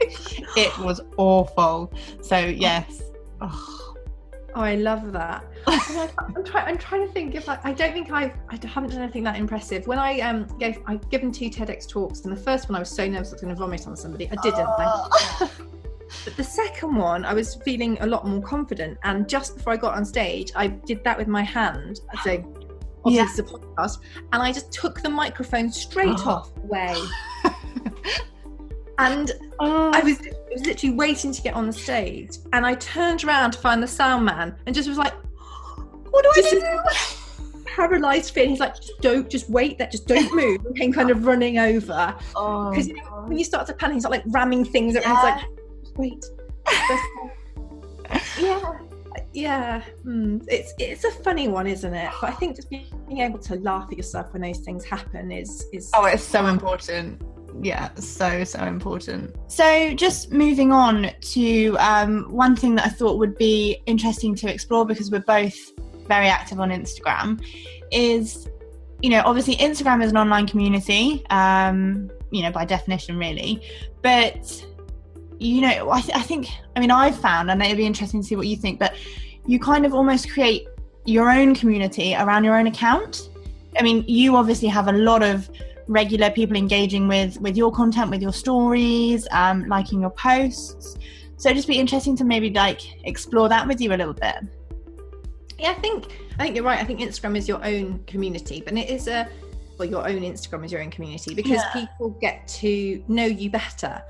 It 0.56 0.76
was 0.78 1.00
awful. 1.16 1.92
So 2.22 2.38
yes. 2.38 3.02
Oh. 3.40 3.74
Oh, 4.54 4.62
I 4.62 4.74
love 4.76 5.12
that. 5.12 5.44
I'm, 5.66 6.42
try, 6.42 6.62
I'm 6.62 6.78
trying 6.78 7.06
to 7.06 7.12
think 7.12 7.34
if 7.36 7.48
I, 7.48 7.58
I 7.62 7.72
don't 7.72 7.92
think 7.92 8.10
I've 8.10 8.32
I 8.48 8.58
haven't 8.66 8.90
done 8.90 9.02
anything 9.02 9.22
that 9.24 9.36
impressive. 9.36 9.86
When 9.86 9.98
I 9.98 10.18
um 10.20 10.46
gave 10.58 10.78
I've 10.86 11.08
given 11.10 11.30
two 11.30 11.48
TEDx 11.50 11.86
talks, 11.88 12.22
and 12.24 12.34
the 12.36 12.40
first 12.40 12.68
one 12.68 12.74
I 12.74 12.80
was 12.80 12.88
so 12.90 13.06
nervous 13.06 13.28
I 13.30 13.32
was 13.34 13.42
going 13.42 13.54
to 13.54 13.58
vomit 13.60 13.86
on 13.86 13.96
somebody. 13.96 14.28
I 14.30 14.36
didn't. 14.42 14.68
you. 14.68 15.48
But 16.24 16.36
the 16.38 16.42
second 16.44 16.96
one, 16.96 17.26
I 17.26 17.34
was 17.34 17.56
feeling 17.56 17.98
a 18.00 18.06
lot 18.06 18.26
more 18.26 18.40
confident. 18.40 18.96
And 19.04 19.28
just 19.28 19.56
before 19.58 19.74
I 19.74 19.76
got 19.76 19.94
on 19.94 20.06
stage, 20.06 20.50
I 20.56 20.68
did 20.68 21.04
that 21.04 21.18
with 21.18 21.28
my 21.28 21.42
hand. 21.42 22.00
So, 22.24 22.42
obviously, 23.04 23.14
Yeah. 23.14 23.26
this 23.36 23.40
podcast. 23.42 23.98
And 24.32 24.40
I 24.42 24.50
just 24.50 24.72
took 24.72 25.02
the 25.02 25.10
microphone 25.10 25.70
straight 25.70 26.18
Oh. 26.24 26.30
off 26.30 26.56
away. 26.64 26.96
and 28.98 29.32
Oh. 29.60 29.90
I 29.92 30.00
was, 30.00 30.18
was 30.52 30.64
literally 30.64 30.94
waiting 30.94 31.32
to 31.32 31.42
get 31.42 31.54
on 31.54 31.66
the 31.66 31.72
stage. 31.72 32.38
And 32.52 32.64
I 32.64 32.74
turned 32.74 33.24
around 33.24 33.52
to 33.52 33.58
find 33.58 33.82
the 33.82 33.88
sound 33.88 34.24
man 34.24 34.54
and 34.66 34.74
just 34.74 34.88
was 34.88 34.98
like, 34.98 35.12
what 36.10 36.24
do 36.24 36.30
I 36.36 36.50
do? 36.50 36.80
paralyzed 37.66 38.34
fear. 38.34 38.46
He's 38.46 38.60
like, 38.60 38.74
just 38.76 39.00
don't, 39.00 39.28
just 39.30 39.48
wait 39.50 39.78
That 39.78 39.90
just 39.90 40.06
don't 40.06 40.34
move. 40.34 40.64
And 40.64 40.76
came 40.76 40.92
kind 40.92 41.10
of 41.10 41.26
running 41.26 41.58
over. 41.58 42.14
Oh, 42.36 42.70
Because 42.70 42.88
you 42.88 42.96
know, 42.96 43.24
when 43.26 43.38
you 43.38 43.44
start 43.44 43.66
to 43.68 43.74
panic, 43.74 43.94
he's 43.94 44.02
not 44.04 44.12
like 44.12 44.24
ramming 44.26 44.64
things. 44.64 44.94
Yeah. 44.94 45.12
like, 45.12 45.40
just 45.82 45.96
wait. 45.96 46.24
Yeah, 48.40 48.78
yeah. 49.34 49.82
Hmm. 50.02 50.38
It's 50.48 50.72
it's 50.78 51.04
a 51.04 51.10
funny 51.10 51.46
one, 51.46 51.66
isn't 51.66 51.92
it? 51.92 52.10
But 52.22 52.30
I 52.30 52.32
think 52.32 52.56
just 52.56 52.70
being 52.70 53.18
able 53.18 53.38
to 53.40 53.56
laugh 53.56 53.86
at 53.90 53.98
yourself 53.98 54.32
when 54.32 54.40
those 54.40 54.60
things 54.60 54.82
happen 54.84 55.30
is 55.30 55.66
is. 55.74 55.90
Oh, 55.94 56.06
it's 56.06 56.22
so 56.22 56.46
important. 56.46 57.20
Yeah, 57.60 57.92
so 57.94 58.44
so 58.44 58.64
important. 58.64 59.34
So, 59.48 59.92
just 59.94 60.32
moving 60.32 60.72
on 60.72 61.10
to 61.20 61.76
um, 61.78 62.24
one 62.30 62.54
thing 62.54 62.76
that 62.76 62.86
I 62.86 62.88
thought 62.88 63.18
would 63.18 63.36
be 63.36 63.82
interesting 63.86 64.34
to 64.36 64.52
explore 64.52 64.86
because 64.86 65.10
we're 65.10 65.20
both 65.20 65.56
very 66.06 66.28
active 66.28 66.60
on 66.60 66.70
Instagram 66.70 67.42
is, 67.90 68.48
you 69.02 69.10
know, 69.10 69.22
obviously 69.24 69.56
Instagram 69.56 70.02
is 70.02 70.10
an 70.10 70.16
online 70.16 70.46
community, 70.46 71.24
um, 71.30 72.10
you 72.30 72.42
know, 72.42 72.52
by 72.52 72.64
definition, 72.64 73.18
really, 73.18 73.62
but 74.02 74.64
you 75.40 75.60
know, 75.60 75.90
I, 75.90 76.00
th- 76.00 76.16
I 76.16 76.22
think, 76.22 76.48
I 76.74 76.80
mean, 76.80 76.90
I've 76.90 77.16
found, 77.18 77.50
and 77.50 77.62
it'd 77.62 77.76
be 77.76 77.86
interesting 77.86 78.20
to 78.22 78.26
see 78.26 78.36
what 78.36 78.48
you 78.48 78.56
think, 78.56 78.78
but 78.78 78.94
you 79.46 79.58
kind 79.58 79.86
of 79.86 79.94
almost 79.94 80.30
create 80.30 80.66
your 81.04 81.30
own 81.30 81.54
community 81.54 82.14
around 82.14 82.44
your 82.44 82.58
own 82.58 82.66
account. 82.66 83.30
I 83.78 83.82
mean, 83.82 84.04
you 84.08 84.36
obviously 84.36 84.68
have 84.68 84.88
a 84.88 84.92
lot 84.92 85.22
of 85.22 85.48
regular 85.88 86.30
people 86.30 86.56
engaging 86.56 87.08
with 87.08 87.40
with 87.40 87.56
your 87.56 87.72
content, 87.72 88.10
with 88.10 88.22
your 88.22 88.32
stories, 88.32 89.26
um, 89.32 89.66
liking 89.66 90.00
your 90.00 90.10
posts. 90.10 90.96
So 91.36 91.48
it'd 91.48 91.56
just 91.56 91.68
be 91.68 91.78
interesting 91.78 92.16
to 92.18 92.24
maybe 92.24 92.50
like 92.50 92.80
explore 93.04 93.48
that 93.48 93.66
with 93.66 93.80
you 93.80 93.92
a 93.92 93.96
little 93.96 94.14
bit. 94.14 94.36
Yeah, 95.58 95.70
I 95.70 95.74
think 95.74 96.06
I 96.38 96.44
think 96.44 96.54
you're 96.56 96.64
right. 96.64 96.78
I 96.78 96.84
think 96.84 97.00
Instagram 97.00 97.36
is 97.36 97.48
your 97.48 97.64
own 97.64 98.00
community, 98.06 98.62
but 98.64 98.74
it 98.76 98.88
is 98.90 99.08
a 99.08 99.28
well, 99.78 99.88
your 99.88 100.08
own 100.08 100.22
Instagram 100.22 100.64
is 100.64 100.72
your 100.72 100.82
own 100.82 100.90
community 100.90 101.34
because 101.34 101.52
Yeah. 101.62 101.72
people 101.72 102.10
get 102.20 102.46
to 102.60 103.02
know 103.08 103.24
you 103.24 103.50
better, 103.50 104.02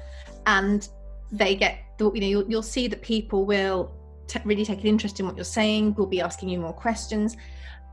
and 0.46 0.88
they 1.30 1.54
get 1.54 1.78
you 2.00 2.20
know 2.20 2.26
you'll, 2.26 2.50
you'll 2.50 2.62
see 2.62 2.88
that 2.88 3.02
people 3.02 3.44
will 3.44 3.92
t- 4.26 4.40
really 4.44 4.64
take 4.64 4.80
an 4.80 4.86
interest 4.86 5.20
in 5.20 5.26
what 5.26 5.36
you're 5.36 5.44
saying. 5.44 5.94
Will 5.94 6.06
be 6.06 6.20
asking 6.20 6.48
you 6.48 6.58
more 6.58 6.72
questions, 6.72 7.36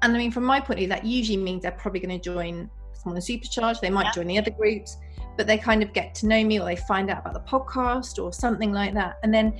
and 0.02 0.15
I 0.15 0.17
mean, 0.17 0.32
from 0.32 0.43
my 0.43 0.60
point 0.60 0.71
of 0.71 0.78
view, 0.80 0.88
that 0.89 1.06
usually 1.06 1.38
means 1.38 1.62
they're 1.63 1.71
probably 1.71 2.00
going 2.00 2.17
to 2.19 2.24
join 2.24 2.69
Small 3.05 3.13
and 3.13 3.23
Supercharged. 3.23 3.81
They 3.81 3.91
might 3.91 4.05
Yeah. 4.05 4.11
join 4.13 4.27
the 4.27 4.39
other 4.39 4.49
groups, 4.49 4.97
but 5.37 5.45
they 5.45 5.59
kind 5.59 5.83
of 5.83 5.93
get 5.93 6.15
to 6.15 6.27
know 6.27 6.43
me, 6.43 6.59
or 6.59 6.65
they 6.65 6.75
find 6.75 7.11
out 7.11 7.19
about 7.19 7.35
the 7.35 7.39
podcast 7.51 8.21
or 8.21 8.33
something 8.33 8.71
like 8.73 8.95
that, 8.95 9.19
and 9.23 9.31
then 9.33 9.53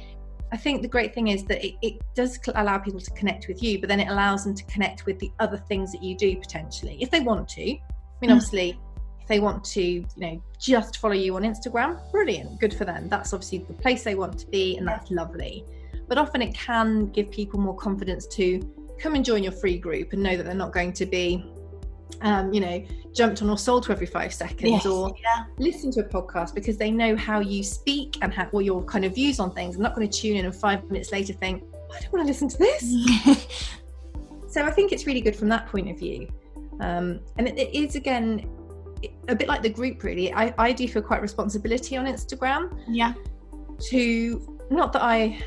I 0.52 0.58
think 0.58 0.82
the 0.84 0.88
great 0.88 1.14
thing 1.14 1.28
is 1.30 1.44
that 1.46 1.64
it, 1.66 1.76
it 1.82 1.94
does 2.16 2.40
allow 2.56 2.78
people 2.78 3.00
to 3.00 3.12
connect 3.12 3.48
with 3.48 3.62
you, 3.62 3.80
but 3.80 3.90
then 3.90 4.00
it 4.00 4.08
allows 4.08 4.44
them 4.46 4.54
to 4.56 4.64
connect 4.66 5.06
with 5.06 5.20
the 5.20 5.32
other 5.40 5.58
things 5.58 5.92
that 5.92 6.02
you 6.04 6.16
do 6.16 6.36
potentially, 6.38 6.98
if 7.02 7.10
they 7.12 7.20
want 7.20 7.48
to. 7.50 7.62
I 7.62 7.82
mean, 8.22 8.30
Mm. 8.30 8.36
obviously, 8.36 8.80
if 9.22 9.28
they 9.28 9.40
want 9.40 9.64
to, 9.66 9.82
you 9.82 10.06
know, 10.18 10.42
just 10.60 10.98
follow 10.98 11.14
you 11.16 11.36
on 11.36 11.42
Instagram, 11.44 12.00
brilliant, 12.12 12.60
good 12.60 12.74
for 12.74 12.86
them. 12.86 13.10
That's 13.10 13.34
obviously 13.34 13.60
the 13.60 13.74
place 13.74 14.04
they 14.04 14.16
want 14.16 14.38
to 14.40 14.48
be, 14.48 14.78
and 14.78 14.88
that's 14.88 15.12
lovely. 15.12 15.66
But 16.08 16.18
often 16.20 16.42
it 16.42 16.54
can 16.54 17.08
give 17.08 17.32
people 17.32 17.60
more 17.60 17.76
confidence 17.76 18.26
to 18.28 18.62
come 19.00 19.16
and 19.16 19.26
join 19.26 19.44
your 19.44 19.52
free 19.52 19.78
group 19.78 20.14
and 20.14 20.22
know 20.24 20.38
that 20.38 20.44
they're 20.46 20.54
not 20.56 20.72
going 20.72 20.94
to 20.94 21.06
be, 21.08 21.44
um, 22.22 22.54
you 22.54 22.60
know, 22.60 22.86
jumped 23.14 23.42
on 23.42 23.50
or 23.50 23.58
sold 23.58 23.84
to 23.84 23.92
every 23.92 24.08
five 24.08 24.34
seconds 24.34 24.72
Yes, 24.72 24.86
or 24.86 25.16
yeah. 25.22 25.46
listen 25.58 25.92
to 25.92 26.02
a 26.02 26.04
podcast 26.04 26.54
because 26.54 26.78
they 26.78 26.92
know 26.92 27.16
how 27.16 27.40
you 27.40 27.64
speak 27.64 28.18
and 28.22 28.34
how, 28.34 28.46
what 28.46 28.66
your 28.66 28.84
kind 28.84 29.06
of 29.06 29.16
views 29.16 29.40
on 29.40 29.52
things. 29.52 29.76
I'm 29.76 29.82
not 29.82 29.96
going 29.96 30.10
to 30.10 30.20
tune 30.22 30.38
in 30.38 30.46
and 30.46 30.56
five 30.56 30.84
minutes 30.90 31.12
later 31.12 31.34
think, 31.34 31.64
I 31.94 32.02
don't 32.02 32.14
want 32.14 32.24
to 32.24 32.28
listen 32.28 32.50
to 32.50 32.58
this. 32.58 33.48
So 34.56 34.64
I 34.64 34.72
think 34.72 34.94
it's 34.94 35.06
really 35.06 35.20
good 35.20 35.36
from 35.36 35.50
that 35.50 35.68
point 35.68 35.90
of 35.90 36.00
view. 36.00 36.30
Um, 36.80 37.20
and 37.38 37.46
it, 37.46 37.60
it 37.60 37.76
is, 37.76 37.98
again, 37.98 38.50
a 39.28 39.36
bit 39.36 39.50
like 39.50 39.62
the 39.62 39.70
group, 39.70 40.02
really. 40.02 40.34
I, 40.34 40.54
I 40.58 40.72
do 40.72 40.88
feel 40.88 41.02
quite 41.02 41.22
responsibility 41.22 41.98
on 41.98 42.06
Instagram 42.06 42.74
yeah. 42.88 43.16
to, 43.90 44.58
not 44.70 44.94
that 44.94 45.04
I, 45.04 45.44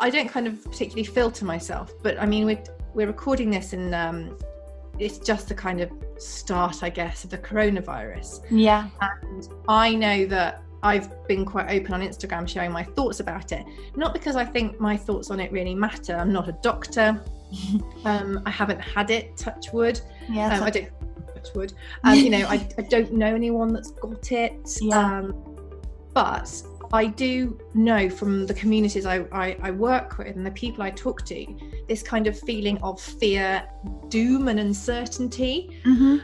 I 0.00 0.10
don't 0.10 0.28
kind 0.28 0.46
of 0.46 0.62
particularly 0.64 1.04
filter 1.04 1.46
myself, 1.46 1.94
but 2.02 2.20
I 2.20 2.26
mean, 2.26 2.44
we're, 2.44 2.62
we're 2.92 3.06
recording 3.06 3.48
this 3.48 3.72
and 3.72 3.94
um, 3.94 4.36
it's 5.00 5.18
just 5.18 5.48
the 5.48 5.54
kind 5.54 5.80
of 5.80 5.90
start, 6.18 6.82
I 6.82 6.90
guess, 6.90 7.24
of 7.24 7.30
the 7.30 7.38
coronavirus. 7.38 8.44
Yeah. 8.50 8.88
And 9.00 9.48
I 9.68 9.94
know 9.94 10.26
that 10.26 10.62
I've 10.82 11.26
been 11.26 11.44
quite 11.44 11.70
open 11.70 11.94
on 11.94 12.00
Instagram 12.00 12.48
sharing 12.48 12.72
my 12.72 12.84
thoughts 12.84 13.20
about 13.20 13.52
it. 13.52 13.64
Not 13.96 14.12
because 14.12 14.36
I 14.36 14.44
think 14.44 14.80
my 14.80 14.96
thoughts 14.96 15.30
on 15.30 15.40
it 15.40 15.50
really 15.52 15.74
matter. 15.74 16.16
I'm 16.16 16.32
not 16.32 16.48
a 16.48 16.52
doctor. 16.62 17.22
um, 18.04 18.42
I 18.46 18.50
haven't 18.50 18.80
had 18.80 19.10
it, 19.10 19.36
touch 19.36 19.72
wood. 19.72 20.00
Yeah. 20.28 20.56
Um, 20.56 20.62
I 20.64 20.70
don't 20.70 20.90
touch 21.34 21.48
wood. 21.54 21.72
Um, 22.04 22.14
you 22.14 22.30
know, 22.30 22.46
I, 22.46 22.66
I 22.78 22.82
don't 22.82 23.12
know 23.12 23.34
anyone 23.34 23.72
that's 23.72 23.90
got 23.92 24.32
it. 24.32 24.52
Yeah. 24.82 25.18
Um, 25.18 25.46
but 26.12 26.62
I 26.92 27.06
do 27.06 27.58
know 27.74 28.10
from 28.10 28.46
the 28.46 28.54
communities 28.54 29.06
I, 29.06 29.20
I, 29.30 29.56
I 29.62 29.70
work 29.70 30.18
with 30.18 30.36
and 30.36 30.44
the 30.44 30.50
people 30.50 30.82
I 30.82 30.90
talk 30.90 31.24
to, 31.26 31.46
this 31.88 32.02
kind 32.02 32.26
of 32.26 32.38
feeling 32.38 32.78
of 32.82 33.00
fear, 33.00 33.66
doom, 34.08 34.48
and 34.48 34.58
uncertainty 34.58 35.80
hmm 35.84 36.18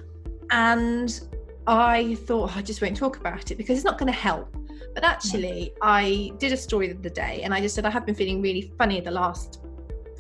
and 0.51 1.21
I 1.67 2.15
thought 2.27 2.53
"Oh, 2.55 2.59
I 2.59 2.63
just 2.63 2.81
won't 2.81 2.97
talk 2.97 3.17
about 3.17 3.51
it 3.51 3.57
because 3.57 3.77
it's 3.77 3.85
not 3.85 3.99
going 3.99 4.13
to 4.13 4.19
help. 4.19 4.55
But 4.95 5.05
actually, 5.05 5.75
I 5.83 6.33
did 6.39 6.53
a 6.53 6.57
story 6.57 6.89
the 6.89 6.99
other 6.99 7.11
day, 7.11 7.43
and 7.43 7.53
I 7.53 7.61
just 7.61 7.75
said 7.75 7.85
I 7.85 7.91
have 7.91 8.07
been 8.07 8.15
feeling 8.15 8.41
really 8.41 8.73
funny 8.79 9.01
the 9.01 9.11
last 9.11 9.61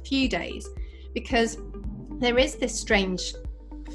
few 0.05 0.29
days 0.29 0.69
because 1.15 1.59
there 2.19 2.39
is 2.39 2.57
this 2.57 2.79
strange 2.79 3.35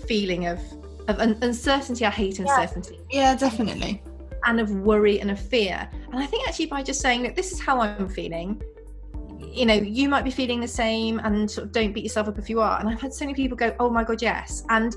feeling 0.07 0.47
of 0.47 0.59
of 1.07 1.19
un- 1.19 1.37
uncertainty. 1.41 2.05
I 2.05 2.09
hate 2.09 2.39
uncertainty 2.39 2.99
Yeah, 3.11 3.35
definitely. 3.35 4.01
And 4.45 4.59
of 4.59 4.71
worry 4.71 5.19
and 5.19 5.31
of 5.31 5.39
fear. 5.39 5.89
And 6.11 6.19
I 6.19 6.25
think 6.25 6.47
actually 6.47 6.67
by 6.67 6.83
just 6.83 7.01
saying 7.01 7.23
that 7.23 7.35
this 7.35 7.51
is 7.51 7.59
how 7.59 7.79
I'm 7.79 8.09
feeling, 8.09 8.61
you 9.39 9.65
know, 9.65 9.73
you 9.73 10.07
might 10.09 10.23
be 10.23 10.31
feeling 10.31 10.61
the 10.61 10.67
same 10.67 11.19
and 11.19 11.49
sort 11.49 11.67
of 11.67 11.71
don't 11.71 11.93
beat 11.93 12.03
yourself 12.03 12.27
up 12.27 12.37
if 12.37 12.49
you 12.49 12.61
are. 12.61 12.79
And 12.79 12.89
I've 12.89 13.01
had 13.01 13.13
so 13.13 13.25
many 13.25 13.35
people 13.35 13.57
go, 13.57 13.75
oh 13.79 13.89
my 13.89 14.03
God, 14.03 14.21
yes. 14.21 14.63
And 14.69 14.95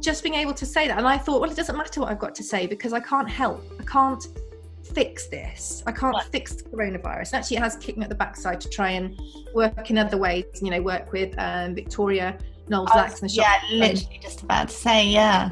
just 0.00 0.22
being 0.22 0.34
able 0.34 0.54
to 0.54 0.66
say 0.66 0.88
that. 0.88 0.98
And 0.98 1.06
I 1.06 1.16
thought, 1.16 1.40
well, 1.40 1.50
it 1.50 1.56
doesn't 1.56 1.76
matter 1.76 2.00
what 2.00 2.10
I've 2.10 2.18
got 2.18 2.34
to 2.36 2.42
say 2.42 2.66
because 2.66 2.92
I 2.92 3.00
can't 3.00 3.28
help. 3.28 3.64
I 3.78 3.84
can't 3.84 4.26
fix 4.92 5.28
this. 5.28 5.82
I 5.86 5.92
can't 5.92 6.16
fix 6.24 6.56
the 6.56 6.64
coronavirus. 6.64 7.32
And 7.32 7.34
actually, 7.34 7.58
it 7.58 7.62
has 7.62 7.76
kicked 7.76 7.98
me 7.98 8.04
at 8.04 8.10
the 8.10 8.16
backside 8.16 8.60
to 8.62 8.68
try 8.68 8.90
and 8.90 9.18
work 9.54 9.90
in 9.90 9.98
other 9.98 10.16
ways, 10.16 10.44
you 10.60 10.70
know, 10.70 10.82
work 10.82 11.12
with 11.12 11.34
um, 11.38 11.74
Victoria 11.74 12.36
Knowles 12.68 12.90
Lax 12.94 13.20
and 13.20 13.30
the 13.30 13.34
yeah, 13.34 13.60
literally 13.70 14.20
just 14.20 14.42
about 14.42 14.68
to 14.68 14.74
say, 14.74 15.06
yeah. 15.06 15.50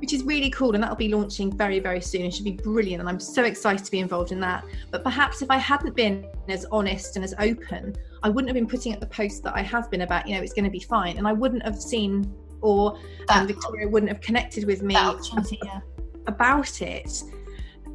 Which 0.00 0.12
is 0.12 0.22
really 0.22 0.50
cool 0.50 0.74
and 0.74 0.82
that'll 0.82 0.96
be 0.96 1.08
launching 1.08 1.56
very 1.56 1.78
very 1.78 2.00
soon. 2.00 2.22
It 2.22 2.34
should 2.34 2.44
be 2.44 2.52
brilliant 2.52 3.00
and 3.00 3.08
i'm 3.08 3.20
so 3.20 3.44
excited 3.44 3.84
to 3.84 3.90
be 3.90 3.98
involved 3.98 4.32
in 4.32 4.40
that. 4.40 4.64
But 4.90 5.02
perhaps 5.04 5.42
if 5.42 5.50
i 5.50 5.56
hadn't 5.56 5.94
been 5.94 6.26
as 6.48 6.66
honest 6.70 7.16
and 7.16 7.24
as 7.24 7.34
open 7.38 7.94
i 8.22 8.28
wouldn't 8.28 8.48
have 8.48 8.54
been 8.54 8.66
putting 8.66 8.92
up 8.94 9.00
the 9.00 9.06
post 9.06 9.42
that 9.44 9.54
i 9.54 9.62
have 9.62 9.90
been 9.90 10.02
about 10.02 10.26
you 10.26 10.34
know 10.34 10.42
it's 10.42 10.52
going 10.52 10.64
to 10.64 10.70
be 10.70 10.80
fine. 10.80 11.18
And 11.18 11.26
i 11.26 11.32
wouldn't 11.32 11.62
have 11.62 11.80
seen 11.80 12.32
or 12.60 12.98
um, 13.28 13.46
victoria 13.46 13.88
wouldn't 13.88 14.10
have 14.10 14.20
connected 14.20 14.64
with 14.64 14.82
me 14.82 14.96
opportunity, 14.96 15.58
yeah. 15.64 15.80
about 16.26 16.82
it. 16.82 17.22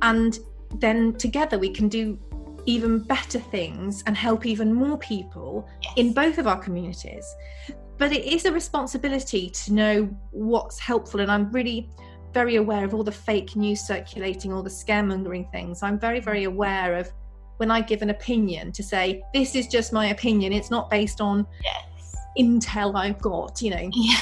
And 0.02 0.40
then 0.76 1.14
together 1.16 1.60
we 1.60 1.70
can 1.70 1.88
do 1.90 2.18
even 2.66 3.00
better 3.00 3.40
things 3.40 4.04
and 4.06 4.16
help 4.16 4.46
even 4.46 4.74
more 4.74 4.98
people 4.98 5.68
in 5.98 6.14
both 6.14 6.38
of 6.38 6.48
our 6.48 6.58
communities 6.58 7.26
but 8.04 8.12
it 8.12 8.26
is 8.26 8.44
a 8.44 8.52
responsibility 8.52 9.50
to 9.50 9.72
know 9.72 10.04
what's 10.32 10.78
helpful 10.78 11.22
and 11.22 11.32
i'm 11.32 11.50
really 11.54 11.90
very 12.34 12.58
aware 12.58 12.84
of 12.84 12.94
all 12.94 13.02
the 13.02 13.12
fake 13.12 13.56
news 13.56 13.80
circulating 13.80 14.52
all 14.52 14.62
the 14.62 14.70
scaremongering 14.70 15.50
things 15.54 15.82
i'm 15.82 15.98
very 15.98 16.20
very 16.20 16.44
aware 16.44 16.98
of 16.98 17.10
when 17.58 17.72
i 17.72 17.80
give 17.80 18.02
an 18.02 18.10
opinion 18.10 18.74
to 18.74 18.84
say 18.84 19.24
this 19.34 19.56
is 19.56 19.68
just 19.68 19.94
my 19.94 20.08
opinion 20.08 20.52
it's 20.52 20.70
not 20.70 20.90
based 20.90 21.22
on 21.22 21.48
Yes. 21.64 22.16
intel 22.38 22.94
I've 22.94 23.22
got, 23.22 23.62
you 23.62 23.70
know. 23.70 23.90
Yeah. 23.94 24.20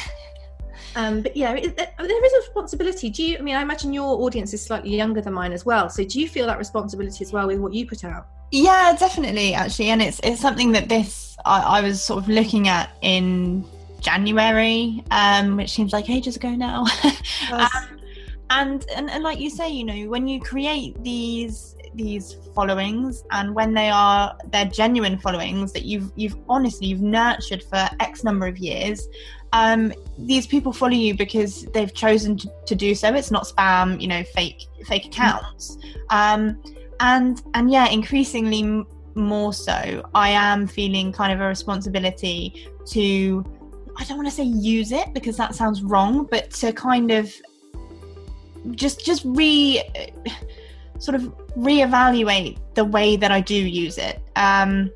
Um, 0.96 1.22
but 1.22 1.38
yeah, 1.38 1.54
it, 1.54 1.68
it, 1.80 1.90
there 1.98 2.26
is 2.26 2.34
a 2.34 2.38
responsibility. 2.38 3.10
Do 3.10 3.24
you? 3.24 3.38
I 3.38 3.42
mean, 3.42 3.56
I 3.56 3.62
imagine 3.62 3.94
your 3.94 4.22
audience 4.24 4.54
is 4.54 4.62
slightly 4.62 4.94
younger 4.94 5.22
than 5.22 5.34
mine 5.34 5.54
as 5.54 5.66
well. 5.66 5.90
So 5.90 6.04
do 6.04 6.20
you 6.20 6.28
feel 6.28 6.46
that 6.48 6.58
responsibility 6.58 7.24
as 7.24 7.32
well 7.32 7.48
with 7.48 7.60
what 7.60 7.74
you 7.74 7.88
put 7.88 8.04
out? 8.04 8.28
Yeah, 8.52 8.96
definitely, 9.00 9.54
actually, 9.54 9.90
and 9.90 10.02
it's 10.02 10.20
it's 10.24 10.42
something 10.42 10.74
that 10.74 10.90
this 10.90 11.38
I, 11.46 11.80
I 11.80 11.82
was 11.82 12.04
sort 12.04 12.22
of 12.22 12.30
looking 12.30 12.68
at 12.68 12.98
in 13.02 13.66
January, 14.02 15.04
um, 15.12 15.56
which 15.56 15.72
seems 15.72 15.94
like 15.94 16.10
ages 16.10 16.36
ago 16.36 16.50
now. 16.50 16.86
um, 17.52 17.70
and, 18.50 18.86
and 18.96 19.10
and 19.10 19.24
like 19.24 19.40
you 19.40 19.50
say, 19.50 19.70
you 19.70 19.86
know, 19.86 20.10
when 20.10 20.28
you 20.28 20.42
create 20.42 21.02
these 21.02 21.76
these 21.94 22.38
followings 22.56 23.24
and 23.32 23.54
when 23.54 23.74
they 23.74 23.90
are 23.90 24.38
they're 24.52 24.66
genuine 24.66 25.18
followings 25.18 25.74
that 25.74 25.84
you've 25.84 26.12
you've 26.16 26.38
honestly 26.48 26.88
you've 26.88 27.02
nurtured 27.02 27.62
for 27.64 27.90
x 28.00 28.24
number 28.24 28.48
of 28.48 28.58
years 28.58 29.10
um, 29.54 29.92
these 30.18 30.48
people 30.48 30.72
follow 30.72 30.94
you 30.94 31.14
because 31.14 31.66
they've 31.74 31.94
chosen 31.94 32.38
to, 32.38 32.50
to, 32.68 32.76
do 32.76 32.96
so. 32.96 33.14
It's 33.14 33.32
not 33.32 33.44
spam 33.46 34.00
you 34.02 34.08
know 34.08 34.24
fake 34.24 34.64
fake 34.86 35.08
accounts. 35.08 35.78
Um, 36.10 36.62
and 37.02 37.42
and 37.54 37.72
yeah 37.72 37.88
increasingly 37.90 38.62
m- 38.62 38.88
more 39.16 39.52
so 39.52 40.10
i 40.16 40.30
am 40.30 40.66
feeling 40.66 41.12
kind 41.12 41.34
of 41.34 41.42
a 41.42 41.48
responsibility 41.48 42.68
to 42.86 43.44
i 43.98 44.04
don't 44.06 44.18
want 44.18 44.28
to 44.28 44.34
say 44.34 44.44
use 44.44 44.92
it 44.94 45.14
because 45.14 45.36
that 45.36 45.54
sounds 45.54 45.84
wrong 45.84 46.26
but 46.32 46.50
to 46.50 46.72
kind 46.72 47.12
of 47.12 47.34
just 48.76 49.06
just 49.06 49.24
re 49.26 49.84
sort 51.02 51.16
of 51.16 51.24
reevaluate 51.58 52.58
the 52.76 52.86
way 52.86 53.16
that 53.16 53.32
I 53.32 53.42
do 53.42 53.56
use 53.56 53.98
it. 53.98 54.22
Um, 54.36 54.92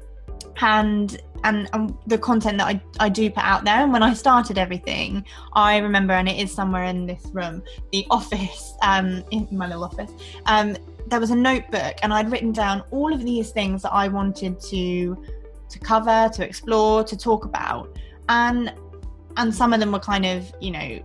and 0.62 1.22
and, 1.44 1.70
and 1.74 1.96
the 2.08 2.18
content 2.18 2.58
that 2.58 2.68
I, 2.68 2.82
I 3.00 3.10
do 3.10 3.30
put 3.30 3.44
out 3.44 3.66
there. 3.66 3.76
And 3.76 3.94
when 3.94 4.02
I 4.02 4.16
started 4.16 4.58
everything, 4.58 5.24
I 5.54 5.78
remember, 5.78 6.14
and 6.14 6.28
it 6.28 6.38
is 6.38 6.52
somewhere 6.52 6.86
in 6.86 7.06
this 7.06 7.24
room, 7.34 7.62
the 7.92 8.08
office, 8.10 8.74
um, 8.82 9.24
in 9.30 9.48
my 9.52 9.68
little 9.68 9.84
office, 9.84 10.12
um, 10.48 10.76
there 11.08 11.20
was 11.20 11.32
a 11.32 11.36
notebook, 11.36 11.96
and 12.02 12.14
I'd 12.14 12.32
written 12.32 12.52
down 12.52 12.84
all 12.92 13.14
of 13.14 13.24
these 13.24 13.52
things 13.52 13.82
that 13.84 13.94
I 13.94 14.08
wanted 14.08 14.60
to 14.62 15.24
to 15.68 15.80
cover, 15.80 16.30
to 16.34 16.46
explore, 16.46 17.04
to 17.04 17.18
talk 17.18 17.46
about, 17.46 17.98
and 18.30 18.74
and 19.38 19.54
some 19.54 19.74
of 19.74 19.80
them 19.80 19.92
were 19.92 20.00
kind 20.00 20.26
of, 20.26 20.52
you 20.62 20.72
know, 20.72 21.00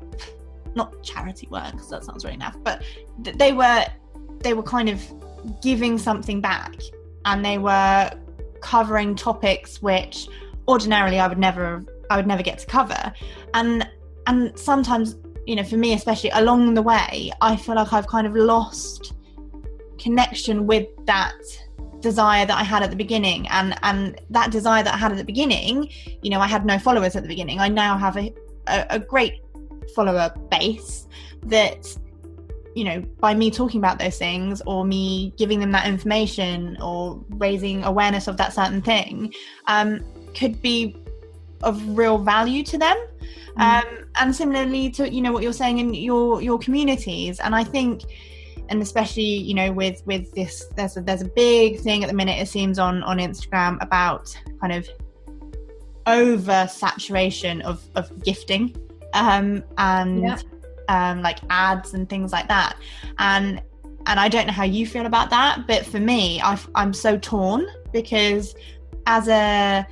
not 0.74 1.02
charity 1.02 1.48
work 1.50 1.72
because 1.72 1.90
that 1.90 2.04
sounds 2.04 2.24
really 2.24 2.36
naff, 2.36 2.62
but 2.62 2.82
they 3.18 3.52
were 3.52 3.84
they 4.40 4.54
were 4.54 4.62
kind 4.62 4.88
of 4.88 5.02
giving 5.62 5.98
something 5.98 6.40
back. 6.40 6.74
And 7.24 7.44
they 7.44 7.58
were 7.58 8.10
covering 8.60 9.14
topics 9.14 9.82
which 9.82 10.28
ordinarily 10.68 11.18
I 11.18 11.26
would 11.26 11.38
never 11.38 11.84
I 12.10 12.16
would 12.16 12.26
never 12.26 12.42
get 12.42 12.58
to 12.60 12.66
cover. 12.66 13.12
And 13.54 13.88
and 14.26 14.58
sometimes 14.58 15.16
you 15.46 15.56
know 15.56 15.64
for 15.64 15.76
me 15.76 15.94
especially 15.94 16.30
along 16.30 16.74
the 16.74 16.82
way 16.82 17.32
I 17.40 17.56
feel 17.56 17.74
like 17.74 17.92
I've 17.92 18.06
kind 18.06 18.26
of 18.26 18.34
lost 18.34 19.14
connection 20.00 20.66
with 20.66 20.88
that 21.06 21.34
desire 22.00 22.46
that 22.46 22.56
I 22.56 22.64
had 22.64 22.82
at 22.82 22.90
the 22.90 22.96
beginning 22.96 23.46
and 23.48 23.78
and 23.82 24.18
that 24.30 24.50
desire 24.50 24.82
that 24.82 24.94
I 24.94 24.96
had 24.96 25.12
at 25.12 25.18
the 25.18 25.24
beginning 25.24 25.90
you 26.22 26.30
know 26.30 26.40
I 26.40 26.46
had 26.46 26.64
no 26.64 26.78
followers 26.78 27.14
at 27.14 27.22
the 27.22 27.28
beginning 27.28 27.60
I 27.60 27.68
now 27.68 27.98
have 27.98 28.16
a 28.16 28.32
a, 28.68 28.86
a 28.90 28.98
great 28.98 29.42
follower 29.94 30.34
base 30.50 31.06
that 31.42 31.96
you 32.74 32.84
know, 32.84 33.00
by 33.18 33.34
me 33.34 33.50
talking 33.50 33.80
about 33.80 33.98
those 33.98 34.18
things 34.18 34.62
or 34.66 34.84
me 34.84 35.32
giving 35.36 35.60
them 35.60 35.72
that 35.72 35.86
information 35.86 36.78
or 36.80 37.20
raising 37.30 37.82
awareness 37.84 38.28
of 38.28 38.36
that 38.36 38.52
certain 38.52 38.80
thing 38.80 39.32
um, 39.66 40.00
could 40.34 40.62
be 40.62 40.96
of 41.62 41.82
real 41.96 42.18
value 42.18 42.62
to 42.62 42.78
them. 42.78 42.96
Mm. 43.58 43.82
Um, 43.82 44.04
and 44.20 44.34
similarly 44.34 44.90
to 44.90 45.10
you 45.10 45.20
know 45.20 45.32
what 45.32 45.42
you're 45.42 45.52
saying 45.52 45.78
in 45.78 45.94
your 45.94 46.40
your 46.40 46.58
communities, 46.58 47.40
and 47.40 47.54
I 47.54 47.64
think, 47.64 48.02
and 48.70 48.80
especially 48.80 49.22
you 49.22 49.54
know 49.54 49.72
with 49.72 50.02
with 50.06 50.32
this, 50.32 50.66
there's 50.76 50.96
a, 50.96 51.02
there's 51.02 51.22
a 51.22 51.28
big 51.28 51.80
thing 51.80 52.02
at 52.02 52.08
the 52.08 52.16
minute. 52.16 52.40
It 52.40 52.48
seems 52.48 52.78
on 52.78 53.02
on 53.02 53.18
Instagram 53.18 53.82
about 53.82 54.34
kind 54.60 54.72
of 54.72 54.88
over 56.06 56.66
saturation 56.68 57.60
of 57.62 57.82
of 57.94 58.22
gifting 58.24 58.74
um, 59.12 59.62
and 59.76 60.22
yeah 60.22 60.38
um, 60.90 61.22
like 61.22 61.38
ads 61.48 61.94
and 61.94 62.08
things 62.08 62.32
like 62.32 62.48
that. 62.48 62.76
And 63.18 63.62
and 64.06 64.18
I 64.18 64.28
don't 64.28 64.46
know 64.46 64.52
how 64.52 64.64
you 64.64 64.86
feel 64.86 65.06
about 65.06 65.30
that, 65.30 65.66
but 65.66 65.86
for 65.86 66.00
me, 66.00 66.40
i 66.40 66.58
am 66.74 66.92
so 66.92 67.16
torn 67.18 67.66
because 67.92 68.54
as 69.06 69.28
a 69.28 69.86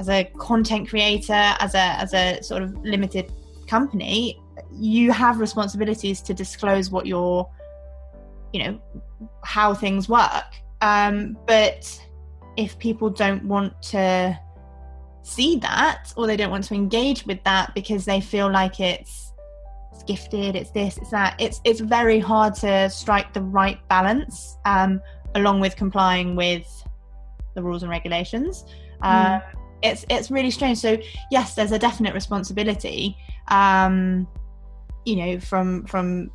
as 0.00 0.08
a 0.08 0.24
content 0.38 0.88
creator, 0.88 1.54
as 1.58 1.74
a 1.74 1.86
as 2.04 2.12
a 2.14 2.42
sort 2.42 2.62
of 2.62 2.76
limited 2.84 3.32
company, 3.66 4.38
you 4.72 5.10
have 5.12 5.40
responsibilities 5.40 6.20
to 6.20 6.34
disclose 6.34 6.90
what 6.90 7.06
your 7.06 7.48
you 8.54 8.62
know 8.62 8.80
how 9.42 9.74
things 9.74 10.08
work. 10.08 10.44
Um, 10.80 11.36
but 11.46 12.00
if 12.56 12.78
people 12.78 13.10
don't 13.10 13.44
want 13.44 13.82
to 13.82 14.38
see 15.22 15.56
that 15.56 16.12
or 16.16 16.26
they 16.26 16.36
don't 16.36 16.50
want 16.50 16.62
to 16.64 16.74
engage 16.74 17.26
with 17.26 17.42
that 17.44 17.74
because 17.74 18.04
they 18.04 18.20
feel 18.20 18.50
like 18.50 18.78
it's 18.78 19.32
it's 19.92 20.02
gifted 20.04 20.54
it's 20.54 20.70
this 20.70 20.98
it's 20.98 21.10
that 21.10 21.34
it's 21.40 21.60
it's 21.64 21.80
very 21.80 22.18
hard 22.18 22.54
to 22.54 22.88
strike 22.90 23.32
the 23.32 23.40
right 23.40 23.78
balance 23.88 24.58
um, 24.66 25.00
along 25.34 25.60
with 25.60 25.76
complying 25.76 26.36
with 26.36 26.66
the 27.54 27.62
rules 27.62 27.82
and 27.82 27.90
regulations 27.90 28.66
mm. 29.02 29.42
it's 29.82 30.04
it's 30.10 30.30
really 30.30 30.50
strange 30.50 30.76
so 30.76 30.98
yes 31.30 31.54
there's 31.54 31.72
a 31.72 31.78
definite 31.78 32.12
responsibility 32.12 33.16
um, 33.48 34.28
you 35.06 35.16
know 35.16 35.40
from 35.40 35.86
from 35.86 36.30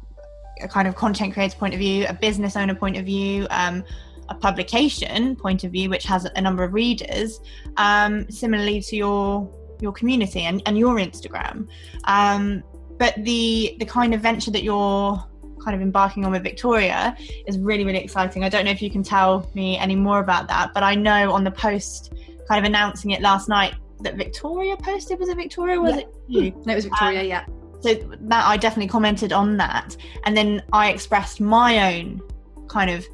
a 0.61 0.67
kind 0.67 0.87
of 0.87 0.95
content 0.95 1.33
creator 1.33 1.57
point 1.57 1.73
of 1.73 1.79
view 1.79 2.05
a 2.07 2.13
business 2.13 2.55
owner 2.55 2.75
point 2.75 2.97
of 2.97 3.05
view 3.05 3.47
um, 3.49 3.83
a 4.29 4.35
publication 4.35 5.35
point 5.35 5.63
of 5.63 5.71
view 5.71 5.89
which 5.89 6.03
has 6.03 6.25
a 6.35 6.41
number 6.41 6.63
of 6.63 6.73
readers 6.73 7.39
um, 7.77 8.29
similarly 8.29 8.81
to 8.81 8.95
your 8.95 9.49
your 9.81 9.91
community 9.93 10.41
and, 10.41 10.61
and 10.65 10.77
your 10.77 10.95
instagram 10.95 11.67
um, 12.05 12.63
but 12.97 13.13
the 13.23 13.75
the 13.79 13.85
kind 13.85 14.13
of 14.13 14.21
venture 14.21 14.51
that 14.51 14.63
you're 14.63 15.23
kind 15.63 15.75
of 15.75 15.81
embarking 15.81 16.25
on 16.25 16.31
with 16.31 16.43
Victoria 16.43 17.15
is 17.45 17.57
really 17.57 17.83
really 17.83 17.99
exciting. 17.99 18.43
I 18.43 18.49
don't 18.49 18.65
know 18.65 18.71
if 18.71 18.81
you 18.81 18.89
can 18.89 19.03
tell 19.03 19.49
me 19.53 19.77
any 19.77 19.95
more 19.95 20.19
about 20.19 20.47
that, 20.47 20.73
but 20.73 20.83
I 20.83 20.95
know 20.95 21.33
on 21.33 21.43
the 21.43 21.51
post 21.51 22.13
kind 22.47 22.65
of 22.65 22.69
announcing 22.69 23.11
it 23.11 23.21
last 23.21 23.49
night 23.49 23.75
that 24.01 24.15
Victoria 24.15 24.77
posted 24.77 25.19
was 25.19 25.29
it 25.29 25.37
Victoria 25.37 25.79
was 25.79 25.95
yeah. 25.95 26.01
it 26.01 26.15
you? 26.27 26.63
No, 26.65 26.73
it 26.73 26.75
was 26.75 26.85
Victoria, 26.85 27.23
yeah. 27.23 27.45
So 27.81 27.93
that 27.93 28.45
I 28.45 28.57
definitely 28.57 28.89
commented 28.89 29.31
on 29.31 29.57
that. 29.57 29.95
And 30.25 30.35
then 30.35 30.61
I 30.73 30.91
expressed 30.91 31.39
my 31.39 31.95
own 31.95 32.21
kind 32.67 32.89
of 32.89 33.05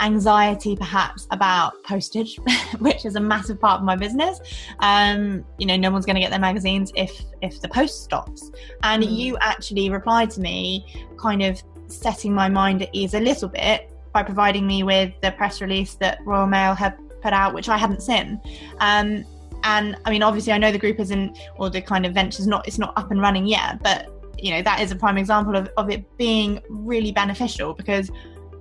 anxiety 0.00 0.74
perhaps 0.74 1.26
about 1.30 1.74
postage 1.84 2.38
which 2.78 3.04
is 3.04 3.14
a 3.16 3.20
massive 3.20 3.60
part 3.60 3.80
of 3.80 3.84
my 3.84 3.96
business. 3.96 4.40
Um 4.80 5.44
you 5.58 5.66
know 5.66 5.76
no 5.76 5.90
one's 5.90 6.06
going 6.06 6.16
to 6.16 6.20
get 6.20 6.30
their 6.30 6.40
magazines 6.40 6.92
if 6.96 7.22
if 7.40 7.60
the 7.60 7.68
post 7.68 8.02
stops. 8.02 8.50
And 8.82 9.02
mm. 9.02 9.12
you 9.12 9.38
actually 9.40 9.90
replied 9.90 10.30
to 10.32 10.40
me 10.40 11.08
kind 11.18 11.42
of 11.42 11.62
setting 11.86 12.34
my 12.34 12.48
mind 12.48 12.82
at 12.82 12.88
ease 12.92 13.14
a 13.14 13.20
little 13.20 13.48
bit 13.48 13.92
by 14.12 14.22
providing 14.22 14.66
me 14.66 14.82
with 14.82 15.12
the 15.22 15.30
press 15.32 15.60
release 15.60 15.94
that 15.96 16.18
royal 16.24 16.46
mail 16.46 16.74
had 16.74 16.96
put 17.22 17.32
out 17.32 17.54
which 17.54 17.68
i 17.68 17.76
hadn't 17.76 18.02
seen. 18.02 18.40
Um 18.80 19.24
and 19.64 19.96
i 20.04 20.10
mean 20.10 20.22
obviously 20.22 20.52
i 20.52 20.58
know 20.58 20.72
the 20.72 20.78
group 20.78 20.98
isn't 21.00 21.38
or 21.56 21.70
the 21.70 21.80
kind 21.80 22.06
of 22.06 22.14
venture's 22.14 22.46
not 22.46 22.66
it's 22.66 22.78
not 22.78 22.92
up 22.96 23.10
and 23.10 23.20
running 23.20 23.46
yet 23.46 23.82
but 23.82 24.08
you 24.38 24.50
know 24.50 24.62
that 24.62 24.80
is 24.80 24.90
a 24.90 24.96
prime 24.96 25.18
example 25.18 25.56
of, 25.56 25.68
of 25.76 25.90
it 25.90 26.04
being 26.16 26.60
really 26.68 27.12
beneficial 27.12 27.74
because 27.74 28.10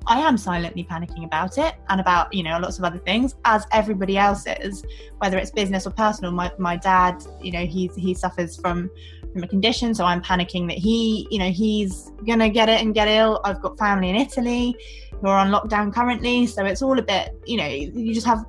I 0.07 0.19
am 0.19 0.37
silently 0.37 0.83
panicking 0.83 1.25
about 1.25 1.57
it 1.57 1.75
and 1.89 2.01
about, 2.01 2.33
you 2.33 2.43
know, 2.43 2.57
lots 2.57 2.79
of 2.79 2.83
other 2.83 2.97
things, 2.97 3.35
as 3.45 3.65
everybody 3.71 4.17
else 4.17 4.45
is, 4.47 4.83
whether 5.19 5.37
it's 5.37 5.51
business 5.51 5.85
or 5.85 5.91
personal. 5.91 6.31
My, 6.31 6.51
my 6.57 6.75
dad, 6.75 7.23
you 7.41 7.51
know, 7.51 7.65
he's, 7.65 7.95
he 7.95 8.15
suffers 8.15 8.59
from, 8.59 8.89
from 9.31 9.43
a 9.43 9.47
condition, 9.47 9.93
so 9.93 10.03
I'm 10.03 10.21
panicking 10.21 10.67
that 10.69 10.77
he, 10.77 11.27
you 11.29 11.37
know, 11.37 11.51
he's 11.51 12.11
gonna 12.25 12.49
get 12.49 12.67
it 12.67 12.81
and 12.81 12.95
get 12.95 13.07
ill. 13.07 13.41
I've 13.43 13.61
got 13.61 13.77
family 13.77 14.09
in 14.09 14.15
Italy 14.15 14.75
who 15.21 15.27
are 15.27 15.37
on 15.37 15.51
lockdown 15.51 15.93
currently, 15.93 16.47
so 16.47 16.65
it's 16.65 16.81
all 16.81 16.97
a 16.97 17.03
bit, 17.03 17.39
you 17.45 17.57
know, 17.57 17.67
you 17.67 18.13
just 18.13 18.25
have 18.25 18.43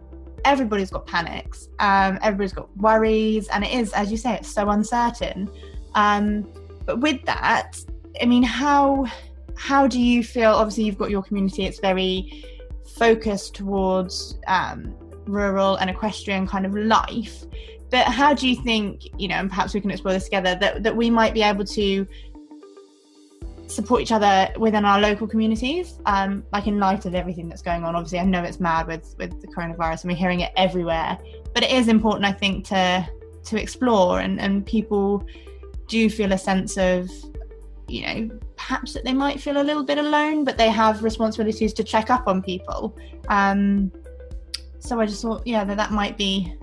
everybody's 0.45 0.90
got 0.90 1.07
panics, 1.07 1.68
um, 1.78 2.18
everybody's 2.22 2.53
got 2.53 2.74
worries, 2.76 3.49
and 3.49 3.64
it 3.64 3.72
is, 3.72 3.93
as 3.93 4.11
you 4.11 4.16
say, 4.16 4.34
it's 4.34 4.49
so 4.49 4.70
uncertain. 4.70 5.51
Um, 5.95 6.49
but 6.86 7.01
with 7.01 7.22
that, 7.24 7.78
I 8.20 8.26
mean, 8.26 8.43
how 8.43 9.07
how 9.57 9.86
do 9.86 10.01
you 10.01 10.24
feel? 10.24 10.51
Obviously, 10.51 10.84
you've 10.84 10.99
got 10.99 11.11
your 11.11 11.22
community, 11.22 11.64
it's 11.64 11.80
very 11.80 12.45
focused 12.97 13.55
towards 13.55 14.38
um, 14.47 14.95
rural 15.26 15.76
and 15.76 15.88
equestrian 15.88 16.47
kind 16.47 16.66
of 16.66 16.74
life. 16.74 17.45
But 17.90 18.07
how 18.07 18.32
do 18.32 18.49
you 18.49 18.57
think, 18.57 19.03
you 19.20 19.28
know, 19.28 19.34
and 19.34 19.51
perhaps 19.51 19.74
we 19.74 19.80
can 19.80 19.90
explore 19.90 20.14
this 20.14 20.24
together, 20.24 20.57
that, 20.61 20.82
that 20.82 20.97
we 20.97 21.11
might 21.11 21.34
be 21.34 21.43
able 21.43 21.64
to 21.66 22.07
support 23.72 24.02
each 24.02 24.12
other 24.12 24.48
within 24.58 24.84
our 24.84 25.00
local 25.00 25.26
communities, 25.26 25.98
um, 26.06 26.44
like 26.52 26.66
in 26.66 26.78
light 26.78 27.06
of 27.06 27.14
everything 27.14 27.48
that's 27.48 27.62
going 27.62 27.84
on? 27.84 27.94
Obviously, 27.96 28.18
I 28.18 28.24
know 28.24 28.42
it's 28.42 28.60
mad 28.60 28.86
with, 28.86 29.14
with 29.18 29.40
the 29.40 29.48
coronavirus 29.48 30.04
and 30.04 30.12
we're 30.12 30.18
hearing 30.18 30.40
it 30.40 30.52
everywhere, 30.56 31.18
but 31.54 31.62
it 31.62 31.70
is 31.70 31.88
important, 31.88 32.24
I 32.24 32.32
think, 32.32 32.66
to 32.66 33.08
to 33.44 33.60
explore 33.60 34.20
and, 34.20 34.40
and 34.40 34.64
people 34.64 35.26
do 35.88 36.08
feel 36.08 36.32
a 36.32 36.38
sense 36.38 36.76
of 36.76 37.10
you 37.88 38.06
know 38.06 38.40
perhaps 38.56 38.92
that 38.94 39.04
they 39.04 39.12
might 39.12 39.40
feel 39.40 39.60
a 39.60 39.64
little 39.64 39.82
bit 39.82 39.98
alone 39.98 40.44
but 40.44 40.56
they 40.56 40.70
have 40.70 41.02
responsibilities 41.02 41.72
to 41.72 41.82
check 41.82 42.10
up 42.10 42.28
on 42.28 42.40
people 42.40 42.96
um, 43.28 43.90
so 44.78 45.00
i 45.00 45.06
just 45.06 45.22
thought 45.22 45.46
yeah 45.46 45.64
that 45.64 45.76
that 45.76 45.90
might 45.90 46.16
be 46.16 46.54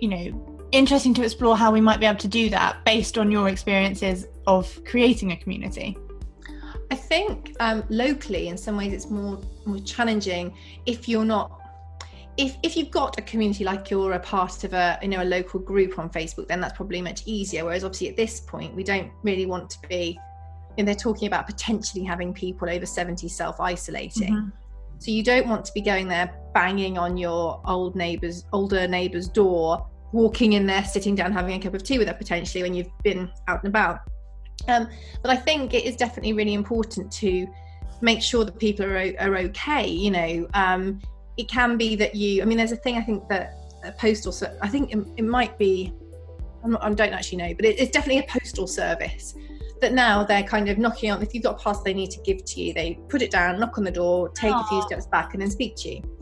you 0.00 0.08
know 0.08 0.47
interesting 0.72 1.14
to 1.14 1.22
explore 1.22 1.56
how 1.56 1.72
we 1.72 1.80
might 1.80 2.00
be 2.00 2.06
able 2.06 2.18
to 2.18 2.28
do 2.28 2.50
that 2.50 2.84
based 2.84 3.18
on 3.18 3.30
your 3.30 3.48
experiences 3.48 4.26
of 4.46 4.82
creating 4.84 5.32
a 5.32 5.36
community 5.36 5.96
I 6.90 6.94
think 6.94 7.54
um, 7.60 7.84
locally, 7.90 8.48
in 8.48 8.56
some 8.56 8.76
ways, 8.76 8.92
it's 8.92 9.10
more 9.10 9.38
more 9.66 9.80
challenging 9.80 10.54
if 10.86 11.08
you're 11.08 11.24
not. 11.24 11.52
If, 12.36 12.56
if 12.62 12.76
you've 12.76 12.92
got 12.92 13.18
a 13.18 13.22
community 13.22 13.64
like 13.64 13.90
you're 13.90 14.12
a 14.12 14.20
part 14.20 14.62
of 14.62 14.72
a 14.72 14.98
you 15.02 15.08
know 15.08 15.22
a 15.22 15.24
local 15.24 15.60
group 15.60 15.98
on 15.98 16.08
Facebook, 16.08 16.48
then 16.48 16.60
that's 16.60 16.76
probably 16.76 17.02
much 17.02 17.22
easier. 17.26 17.64
Whereas 17.64 17.84
obviously 17.84 18.08
at 18.08 18.16
this 18.16 18.40
point, 18.40 18.74
we 18.74 18.84
don't 18.84 19.10
really 19.22 19.46
want 19.46 19.68
to 19.70 19.88
be. 19.88 20.18
And 20.78 20.86
they're 20.86 20.94
talking 20.94 21.26
about 21.26 21.46
potentially 21.46 22.04
having 22.04 22.32
people 22.32 22.70
over 22.70 22.86
70 22.86 23.28
self 23.28 23.60
isolating. 23.60 24.34
Mm-hmm. 24.34 24.48
So 25.00 25.10
you 25.10 25.22
don't 25.22 25.46
want 25.46 25.64
to 25.64 25.72
be 25.72 25.80
going 25.80 26.08
there 26.08 26.32
banging 26.54 26.96
on 26.96 27.16
your 27.16 27.60
old 27.64 27.96
neighbour's 27.96 28.46
older 28.52 28.88
neighbour's 28.88 29.28
door, 29.28 29.86
walking 30.12 30.54
in 30.54 30.66
there, 30.66 30.84
sitting 30.84 31.14
down, 31.14 31.32
having 31.32 31.54
a 31.54 31.62
cup 31.62 31.74
of 31.74 31.82
tea 31.82 31.98
with 31.98 32.08
her 32.08 32.14
potentially 32.14 32.62
when 32.62 32.74
you've 32.74 32.90
been 33.02 33.30
out 33.46 33.62
and 33.62 33.68
about. 33.68 34.00
Um, 34.66 34.88
but 35.22 35.30
I 35.30 35.36
think 35.36 35.74
it 35.74 35.84
is 35.84 35.96
definitely 35.96 36.32
really 36.32 36.54
important 36.54 37.12
to 37.12 37.46
make 38.00 38.22
sure 38.22 38.44
that 38.44 38.58
people 38.58 38.86
are, 38.86 39.12
are 39.20 39.36
okay. 39.36 39.86
You 39.86 40.10
know, 40.10 40.48
um, 40.54 41.00
it 41.36 41.48
can 41.48 41.76
be 41.76 41.94
that 41.96 42.14
you, 42.14 42.42
I 42.42 42.44
mean, 42.44 42.58
there's 42.58 42.72
a 42.72 42.76
thing 42.76 42.96
I 42.96 43.02
think 43.02 43.28
that 43.28 43.54
a 43.84 43.92
postal, 43.92 44.34
I 44.60 44.68
think 44.68 44.92
it, 44.92 44.98
it 45.16 45.24
might 45.24 45.56
be, 45.58 45.92
not, 46.64 46.82
I 46.82 46.92
don't 46.92 47.12
actually 47.12 47.38
know, 47.38 47.54
but 47.54 47.64
it, 47.64 47.78
it's 47.78 47.90
definitely 47.90 48.20
a 48.20 48.26
postal 48.26 48.66
service 48.66 49.34
that 49.80 49.92
now 49.92 50.24
they're 50.24 50.42
kind 50.42 50.68
of 50.68 50.78
knocking 50.78 51.10
on, 51.10 51.22
if 51.22 51.32
you've 51.34 51.44
got 51.44 51.54
a 51.54 51.58
parcel 51.58 51.84
they 51.84 51.94
need 51.94 52.10
to 52.10 52.20
give 52.22 52.44
to 52.44 52.60
you, 52.60 52.74
they 52.74 52.98
put 53.08 53.22
it 53.22 53.30
down, 53.30 53.60
knock 53.60 53.78
on 53.78 53.84
the 53.84 53.90
door, 53.90 54.28
take 54.30 54.52
Aww. 54.52 54.64
a 54.64 54.66
few 54.66 54.82
steps 54.82 55.06
back, 55.06 55.34
and 55.34 55.42
then 55.42 55.50
speak 55.50 55.76
to 55.76 55.96
you. 55.96 56.17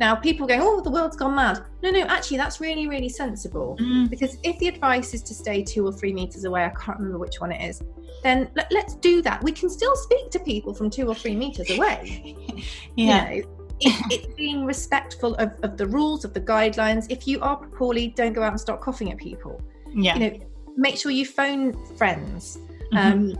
Now, 0.00 0.14
people 0.14 0.46
going, 0.46 0.60
oh, 0.62 0.80
the 0.80 0.90
world's 0.90 1.16
gone 1.16 1.34
mad. 1.34 1.64
No, 1.82 1.90
no, 1.90 2.00
actually, 2.02 2.36
that's 2.36 2.60
really, 2.60 2.86
really 2.86 3.08
sensible. 3.08 3.76
Mm. 3.80 4.08
Because 4.08 4.38
if 4.44 4.58
the 4.58 4.68
advice 4.68 5.12
is 5.12 5.22
to 5.22 5.34
stay 5.34 5.62
two 5.62 5.84
or 5.84 5.92
three 5.92 6.12
meters 6.12 6.44
away, 6.44 6.64
I 6.64 6.70
can't 6.70 6.98
remember 6.98 7.18
which 7.18 7.40
one 7.40 7.50
it 7.50 7.68
is, 7.68 7.82
then 8.22 8.48
let, 8.54 8.72
us 8.72 8.94
do 8.96 9.22
that. 9.22 9.42
We 9.42 9.52
can 9.52 9.68
still 9.68 9.94
speak 9.96 10.30
to 10.30 10.38
people 10.38 10.72
from 10.72 10.88
two 10.88 11.08
or 11.08 11.14
three 11.14 11.34
meters 11.34 11.70
away. 11.70 12.36
yeah. 12.96 13.30
You 13.30 13.42
know, 13.42 13.48
it, 13.80 13.94
it's 14.10 14.34
being 14.34 14.64
respectful 14.64 15.34
of, 15.36 15.52
of 15.62 15.76
the 15.76 15.86
rules, 15.86 16.24
of 16.24 16.32
the 16.32 16.40
guidelines. 16.40 17.06
If 17.10 17.26
you 17.26 17.40
are 17.40 17.56
poorly, 17.56 18.08
don't 18.08 18.32
go 18.32 18.42
out 18.42 18.52
and 18.52 18.60
start 18.60 18.80
coughing 18.80 19.10
at 19.10 19.18
people. 19.18 19.60
Yeah. 19.92 20.14
You 20.14 20.20
know, 20.20 20.38
make 20.76 20.96
sure 20.96 21.10
you 21.10 21.26
phone 21.26 21.72
friends. 21.96 22.58
Mm-hmm. 22.92 22.96
Um, 22.96 23.38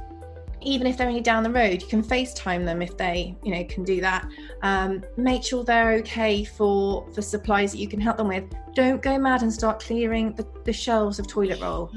even 0.63 0.87
if 0.87 0.97
they're 0.97 1.09
only 1.09 1.21
down 1.21 1.43
the 1.43 1.51
road, 1.51 1.83
you 1.83 1.89
can 1.89 2.03
FaceTime 2.03 2.65
them 2.65 2.83
if 2.83 2.97
they, 2.97 3.37
you 3.45 3.53
know, 3.53 3.65
can 3.65 3.85
do 3.85 4.01
that. 4.01 4.29
Um, 4.63 5.05
make 5.17 5.45
sure 5.45 5.65
they're 5.65 5.93
okay 5.95 6.45
for 6.45 7.09
for 7.13 7.23
supplies 7.23 7.73
that 7.73 7.79
you 7.79 7.89
can 7.89 8.01
help 8.01 8.17
them 8.17 8.29
with. 8.29 8.45
Don't 8.75 9.03
go 9.03 9.19
mad 9.19 9.43
and 9.43 9.53
start 9.53 9.81
clearing 9.81 10.35
the, 10.35 10.47
the 10.65 10.73
shelves 10.73 11.19
of 11.19 11.27
toilet 11.27 11.61
roll. 11.61 11.91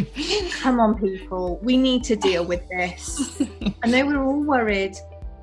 Come 0.60 0.80
on, 0.80 0.98
people, 0.98 1.58
we 1.62 1.76
need 1.76 2.04
to 2.04 2.16
deal 2.16 2.44
with 2.44 2.68
this. 2.68 3.42
I 3.82 3.88
know 3.88 4.06
we're 4.06 4.22
all 4.22 4.42
worried, 4.42 4.96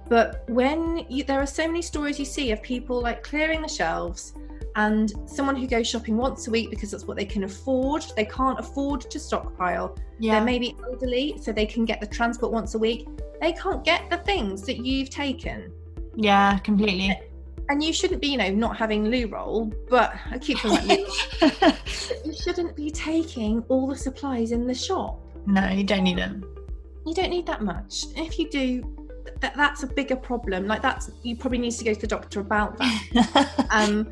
but 0.07 0.47
when 0.49 1.05
you, 1.09 1.23
there 1.23 1.39
are 1.39 1.47
so 1.47 1.67
many 1.67 1.81
stories 1.81 2.19
you 2.19 2.25
see 2.25 2.51
of 2.51 2.61
people 2.61 3.01
like 3.01 3.23
clearing 3.23 3.61
the 3.61 3.67
shelves 3.67 4.33
and 4.75 5.13
someone 5.25 5.55
who 5.55 5.67
goes 5.67 5.87
shopping 5.87 6.17
once 6.17 6.47
a 6.47 6.51
week 6.51 6.69
because 6.69 6.91
that's 6.91 7.05
what 7.05 7.17
they 7.17 7.25
can 7.25 7.43
afford 7.43 8.05
they 8.15 8.25
can't 8.25 8.59
afford 8.59 9.01
to 9.01 9.19
stockpile. 9.19 9.97
Yeah. 10.19 10.35
they're 10.35 10.45
maybe 10.45 10.75
elderly 10.83 11.37
so 11.41 11.51
they 11.51 11.65
can 11.65 11.85
get 11.85 11.99
the 11.99 12.07
transport 12.07 12.51
once 12.51 12.75
a 12.75 12.79
week. 12.79 13.07
They 13.41 13.53
can't 13.53 13.83
get 13.83 14.09
the 14.09 14.17
things 14.17 14.63
that 14.63 14.85
you've 14.85 15.09
taken. 15.09 15.71
Yeah 16.15 16.59
completely. 16.59 17.19
And 17.69 17.83
you 17.83 17.93
shouldn't 17.93 18.21
be 18.21 18.27
you 18.27 18.37
know 18.37 18.49
not 18.49 18.77
having 18.77 19.05
loo 19.05 19.25
roll 19.27 19.73
but 19.89 20.13
i 20.29 20.37
keep 20.37 20.59
talking 20.59 20.85
about 21.41 21.75
you 22.25 22.33
shouldn't 22.33 22.75
be 22.75 22.91
taking 22.91 23.63
all 23.69 23.87
the 23.87 23.97
supplies 23.97 24.51
in 24.51 24.67
the 24.67 24.75
shop. 24.75 25.19
No 25.47 25.67
you 25.69 25.83
don't 25.83 26.03
need 26.03 26.17
them 26.17 26.43
you 27.05 27.13
don't 27.13 27.29
need 27.29 27.45
that 27.45 27.61
much. 27.61 28.05
If 28.15 28.39
you 28.39 28.49
do 28.49 29.04
that 29.41 29.55
that's 29.55 29.83
a 29.83 29.87
bigger 29.87 30.15
problem 30.15 30.67
like 30.67 30.81
that's 30.81 31.11
you 31.23 31.35
probably 31.35 31.57
need 31.57 31.71
to 31.71 31.83
go 31.83 31.93
to 31.93 32.01
the 32.01 32.07
doctor 32.07 32.39
about 32.39 32.77
that 32.77 33.67
um 33.71 34.09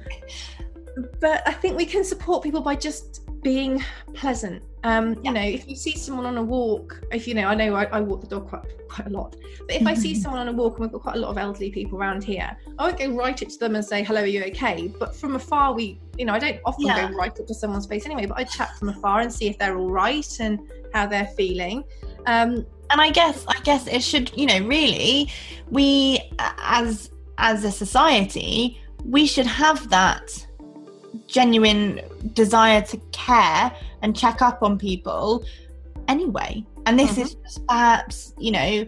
but 1.20 1.48
i 1.48 1.54
think 1.54 1.76
we 1.78 1.86
can 1.86 2.04
support 2.04 2.44
people 2.44 2.62
by 2.62 2.76
just 2.76 3.22
being 3.42 3.84
pleasant 4.14 4.64
um 4.86 5.14
yeah. 5.14 5.20
you 5.24 5.32
know 5.32 5.42
if 5.42 5.68
you 5.68 5.76
see 5.76 5.96
someone 5.98 6.26
on 6.26 6.38
a 6.38 6.44
walk 6.44 7.02
if 7.12 7.28
you 7.28 7.34
know 7.34 7.48
i 7.48 7.56
know 7.56 7.76
i, 7.76 7.84
I 7.86 8.00
walk 8.00 8.22
the 8.22 8.28
dog 8.28 8.48
quite 8.48 8.64
quite 8.88 9.08
a 9.08 9.10
lot 9.10 9.36
but 9.68 9.76
if 9.76 9.86
i 9.86 9.94
see 9.94 10.16
someone 10.22 10.40
on 10.42 10.48
a 10.48 10.54
walk 10.54 10.78
and 10.78 10.82
we've 10.82 10.92
got 10.92 11.02
quite 11.02 11.16
a 11.16 11.20
lot 11.20 11.30
of 11.30 11.38
elderly 11.38 11.72
people 11.72 11.98
around 11.98 12.24
here 12.24 12.56
i 12.80 12.84
won't 12.86 12.98
go 12.98 13.10
right 13.10 13.42
up 13.42 13.50
to 13.50 13.58
them 13.58 13.76
and 13.76 13.84
say 13.84 14.04
hello 14.04 14.22
are 14.22 14.26
you 14.26 14.44
okay 14.46 14.94
but 15.00 15.16
from 15.16 15.36
afar 15.36 15.74
we 15.74 16.00
you 16.18 16.26
know 16.26 16.34
i 16.34 16.40
don't 16.40 16.60
often 16.66 16.86
yeah. 16.86 17.10
go 17.10 17.16
right 17.18 17.38
up 17.40 17.48
to 17.48 17.54
someone's 17.54 17.86
face 17.86 18.06
anyway 18.06 18.26
but 18.26 18.38
i 18.38 18.44
chat 18.44 18.78
from 18.78 18.90
afar 18.90 19.20
and 19.22 19.34
see 19.34 19.48
if 19.48 19.58
they're 19.58 19.78
all 19.78 19.90
right 19.90 20.40
and 20.40 20.60
how 20.94 21.06
they're 21.06 21.32
feeling 21.38 21.84
um 22.28 22.66
and 22.90 23.02
I 23.02 23.10
guess 23.10 23.46
I 23.48 23.60
guess 23.64 23.88
it 23.88 24.04
should 24.04 24.32
you 24.38 24.46
know 24.46 24.60
really 24.68 25.32
we 25.70 26.20
as 26.40 27.12
as 27.38 27.64
a 27.64 27.72
society 27.72 28.80
we 29.06 29.26
should 29.26 29.48
have 29.48 29.90
that 29.90 30.46
genuine 31.28 32.02
desire 32.34 32.82
to 32.82 32.98
care 33.12 33.72
and 34.02 34.16
check 34.16 34.42
up 34.42 34.62
on 34.62 34.78
people 34.78 35.44
anyway 36.08 36.66
and 36.86 37.00
this 37.00 37.12
mm-hmm. 37.12 37.22
is 37.22 37.36
just 37.36 37.68
perhaps 37.68 38.34
you 38.38 38.52
know 38.52 38.86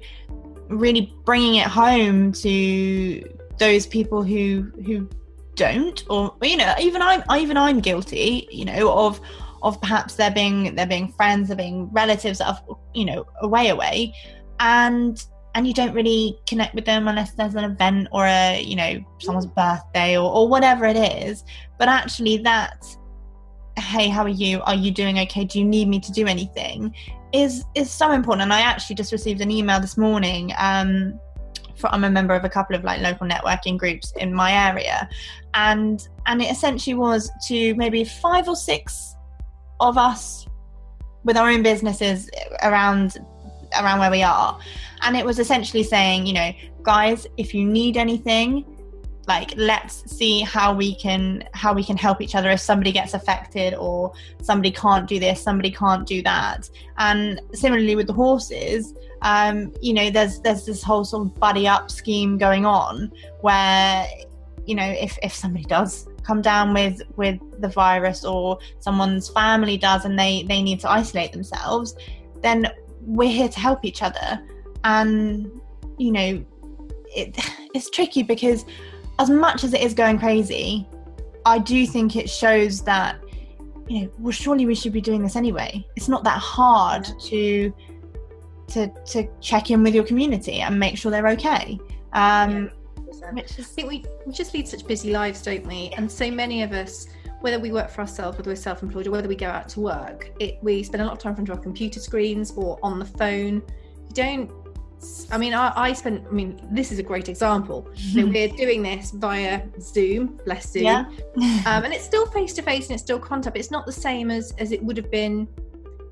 really 0.67 1.13
bringing 1.25 1.55
it 1.55 1.67
home 1.67 2.31
to 2.31 3.23
those 3.59 3.85
people 3.85 4.23
who 4.23 4.71
who 4.85 5.07
don't 5.55 6.03
or 6.09 6.35
you 6.41 6.57
know 6.57 6.73
even 6.79 7.01
i'm 7.01 7.23
even 7.37 7.55
i'm 7.55 7.79
guilty 7.79 8.47
you 8.51 8.65
know 8.65 8.91
of 8.91 9.21
of 9.66 9.82
perhaps 9.82 10.16
there 10.16 10.32
being 10.32 10.76
there 10.76 10.86
being 10.86 11.11
friends, 11.11 11.49
there 11.49 11.57
being 11.57 11.89
relatives 11.91 12.39
that 12.39 12.47
are 12.47 12.78
you 12.93 13.03
know 13.03 13.26
away 13.41 13.70
away, 13.70 14.13
and 14.59 15.26
and 15.55 15.68
you 15.68 15.74
don't 15.74 15.93
really 15.93 16.38
connect 16.47 16.76
with 16.76 16.86
them 16.86 17.07
unless 17.07 17.32
there's 17.32 17.55
an 17.55 17.63
event 17.63 18.07
or 18.11 18.26
a 18.26 18.61
you 18.61 18.76
know 18.76 19.03
someone's 19.20 19.47
birthday 19.47 20.18
or, 20.18 20.32
or 20.32 20.47
whatever 20.47 20.86
it 20.86 20.97
is. 20.97 21.43
But 21.80 21.89
actually, 21.89 22.38
that 22.38 22.86
hey, 23.78 24.07
how 24.07 24.24
are 24.24 24.30
you? 24.30 24.61
Are 24.61 24.76
you 24.76 24.91
doing 24.91 25.20
okay? 25.20 25.43
Do 25.43 25.59
you 25.59 25.66
need 25.66 25.88
me 25.88 25.99
to 25.99 26.11
do 26.11 26.28
anything? 26.28 26.95
Is 27.34 27.66
is 27.74 27.91
so 27.91 28.11
important. 28.11 28.43
And 28.43 28.53
I 28.53 28.61
actually 28.61 28.95
just 28.95 29.11
received 29.11 29.41
an 29.41 29.49
email 29.49 29.80
this 29.80 29.97
morning. 29.97 30.53
Um, 30.57 31.20
I'm 31.84 32.03
a 32.03 32.09
member 32.09 32.34
of 32.36 32.45
a 32.45 32.49
couple 32.49 32.76
of 32.76 32.84
like 32.84 33.01
local 33.01 33.28
networking 33.28 33.78
groups 33.78 34.13
in 34.18 34.34
my 34.34 34.70
area, 34.70 35.09
and 35.55 36.07
and 36.28 36.41
it 36.41 36.51
essentially 36.51 36.93
was 36.93 37.32
to 37.47 37.74
maybe 37.76 38.03
five 38.03 38.47
or 38.47 38.55
six 38.55 39.14
of 39.80 39.97
us 39.97 40.45
with 41.23 41.38
our 41.38 41.49
own 41.49 41.63
businesses 41.63 42.30
around 42.63 43.17
around 43.80 43.99
where 43.99 44.11
we 44.11 44.23
are. 44.23 44.57
And 45.01 45.15
it 45.17 45.26
was 45.26 45.39
essentially 45.39 45.84
saying 45.84 46.26
you 46.26 46.34
know 46.34 46.51
guys 46.84 47.28
if 47.38 47.53
you 47.53 47.65
need 47.65 47.97
anything 47.97 48.63
like 49.28 49.53
let's 49.57 50.09
see 50.09 50.41
how 50.41 50.71
we 50.71 50.93
can 50.95 51.43
how 51.53 51.73
we 51.73 51.84
can 51.84 51.97
help 51.97 52.21
each 52.21 52.36
other. 52.36 52.49
If 52.51 52.59
somebody 52.59 52.91
gets 52.91 53.13
affected 53.13 53.73
or 53.73 54.13
somebody 54.41 54.71
can't 54.71 55.07
do 55.07 55.19
this 55.19 55.41
somebody 55.41 55.71
can't 55.71 56.07
do 56.07 56.21
that. 56.23 56.69
And 56.97 57.41
similarly 57.53 57.95
with 57.95 58.07
the 58.07 58.13
horses 58.13 58.93
um 59.21 59.73
you 59.82 59.93
know 59.93 60.09
there's 60.09 60.39
there's 60.41 60.65
this 60.65 60.84
whole 60.84 61.03
sort 61.03 61.28
of 61.28 61.39
buddy 61.39 61.67
up 61.67 61.89
scheme 61.89 62.38
going 62.38 62.65
on 62.65 63.11
where 63.41 64.07
you 64.65 64.76
know 64.76 64.86
if 64.86 65.17
if 65.23 65.34
somebody 65.34 65.63
does 65.63 66.07
come 66.26 66.41
down 66.41 66.73
with 66.73 67.01
with 67.15 67.39
the 67.61 67.67
virus 67.67 68.26
or 68.26 68.57
someone's 68.80 69.30
family 69.30 69.78
does 69.78 70.05
and 70.05 70.17
they 70.17 70.43
they 70.43 70.61
need 70.61 70.80
to 70.80 70.89
isolate 70.89 71.32
themselves 71.32 71.95
then 72.41 72.67
we're 73.05 73.30
here 73.30 73.49
to 73.49 73.59
help 73.59 73.86
each 73.86 74.01
other. 74.01 74.41
And 74.84 75.49
you 75.97 76.11
know 76.11 76.45
it, 77.15 77.38
it's 77.73 77.89
tricky 77.89 78.23
because 78.23 78.65
as 79.19 79.30
much 79.30 79.63
as 79.63 79.73
it 79.73 79.82
is 79.82 79.93
going 79.93 80.19
crazy 80.19 80.86
i 81.45 81.57
do 81.57 81.88
think 81.88 82.17
it 82.17 82.30
shows 82.30 82.82
that 82.82 83.17
you 83.88 84.01
know 84.01 84.11
well 84.19 84.32
surely 84.32 84.65
we 84.65 84.76
should 84.76 84.91
be 84.91 85.01
doing 85.01 85.21
this 85.21 85.36
anyway. 85.36 85.86
It's 85.95 86.09
not 86.09 86.23
that 86.23 86.39
hard 86.39 87.07
to 87.26 87.73
to 88.67 88.88
to 88.88 89.28
check 89.41 89.69
in 89.69 89.84
with 89.84 89.93
your 89.93 90.03
community 90.03 90.61
and 90.61 90.80
make 90.80 90.97
sure 90.97 91.11
they're 91.11 91.28
okay. 91.30 91.80
Um, 92.13 92.71
which 93.34 93.59
is, 93.59 93.65
I 93.65 93.69
think 93.69 93.89
we, 93.89 94.05
we 94.26 94.34
just 94.34 94.53
lead 94.53 94.67
such 94.67 94.86
busy 94.88 95.11
lives, 95.11 95.41
don't 95.41 95.65
we? 95.65 95.91
And 95.97 96.11
so 96.11 96.30
many 96.30 96.63
of 96.63 96.71
us, 96.71 97.07
whether 97.41 97.59
we 97.59 97.71
work 97.71 97.89
for 97.89 98.01
ourselves, 98.01 98.38
whether 98.38 98.49
we're 98.49 98.55
self-employed, 98.55 99.07
or 99.07 99.11
whether 99.11 99.28
we 99.28 99.36
go 99.36 99.47
out 99.47 99.69
to 99.69 99.80
work, 99.80 100.32
it, 100.39 100.57
we 100.61 100.84
spend 100.84 101.01
a 101.01 101.05
lot 101.05 101.13
of 101.13 101.19
time 101.19 101.32
in 101.32 101.36
front 101.38 101.49
of 101.49 101.57
our 101.57 101.63
computer 101.63 101.99
screens 101.99 102.51
or 102.55 102.80
on 102.82 102.99
the 102.99 103.05
phone. 103.05 103.61
We 104.07 104.13
don't 104.13 104.51
I 105.32 105.38
mean, 105.38 105.53
I, 105.53 105.71
I 105.76 105.93
spent. 105.93 106.26
I 106.28 106.32
mean, 106.32 106.59
this 106.71 106.91
is 106.91 106.99
a 106.99 107.03
great 107.03 107.30
example. 107.30 107.88
So 108.15 108.26
we're 108.26 108.47
doing 108.47 108.82
this 108.82 109.11
via 109.11 109.63
Zoom, 109.80 110.39
bless 110.45 110.71
Zoom, 110.71 110.84
Yeah. 110.84 111.05
um, 111.65 111.84
and 111.84 111.93
it's 111.93 112.05
still 112.05 112.26
face 112.28 112.53
to 112.53 112.61
face 112.61 112.88
and 112.88 112.93
it's 112.93 113.03
still 113.03 113.19
contact. 113.19 113.55
But 113.55 113.59
it's 113.59 113.71
not 113.71 113.86
the 113.86 113.91
same 113.91 114.32
as 114.32 114.53
as 114.57 114.71
it 114.71 114.82
would 114.84 114.97
have 114.97 115.11
been 115.11 115.47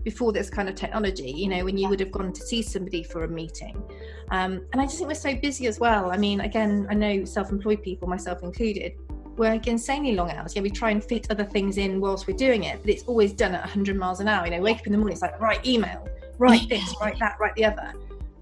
before 0.03 0.33
this 0.33 0.49
kind 0.49 0.67
of 0.67 0.75
technology. 0.75 1.31
You 1.31 1.47
know, 1.49 1.63
when 1.63 1.77
you 1.77 1.87
would 1.87 1.99
have 2.01 2.11
gone 2.11 2.33
to 2.33 2.41
see 2.41 2.61
somebody 2.61 3.03
for 3.03 3.23
a 3.23 3.27
meeting. 3.27 3.81
Um, 4.33 4.65
and 4.73 4.81
I 4.81 4.85
just 4.85 4.97
think 4.97 5.07
we're 5.07 5.13
so 5.13 5.35
busy 5.35 5.67
as 5.67 5.79
well. 5.79 6.11
I 6.11 6.17
mean, 6.17 6.41
again, 6.41 6.87
I 6.89 6.95
know 6.95 7.23
self-employed 7.23 7.83
people, 7.83 8.07
myself 8.07 8.41
included, 8.41 8.93
work 9.37 9.67
insanely 9.67 10.15
long 10.15 10.31
hours. 10.31 10.55
Yeah, 10.55 10.63
we 10.63 10.71
try 10.71 10.89
and 10.89 11.03
fit 11.03 11.27
other 11.29 11.43
things 11.43 11.77
in 11.77 12.01
whilst 12.01 12.25
we're 12.25 12.35
doing 12.35 12.63
it, 12.63 12.81
but 12.81 12.89
it's 12.89 13.03
always 13.03 13.31
done 13.31 13.53
at 13.53 13.61
100 13.61 13.95
miles 13.95 14.21
an 14.21 14.27
hour. 14.27 14.45
You 14.45 14.53
know, 14.53 14.61
wake 14.61 14.79
up 14.79 14.87
in 14.87 14.91
the 14.91 14.97
morning, 14.97 15.13
it's 15.13 15.21
like 15.21 15.39
write 15.39 15.63
email, 15.67 16.07
write 16.39 16.67
this, 16.67 16.95
write 16.99 17.19
that, 17.19 17.37
write 17.39 17.53
the 17.53 17.65
other, 17.65 17.93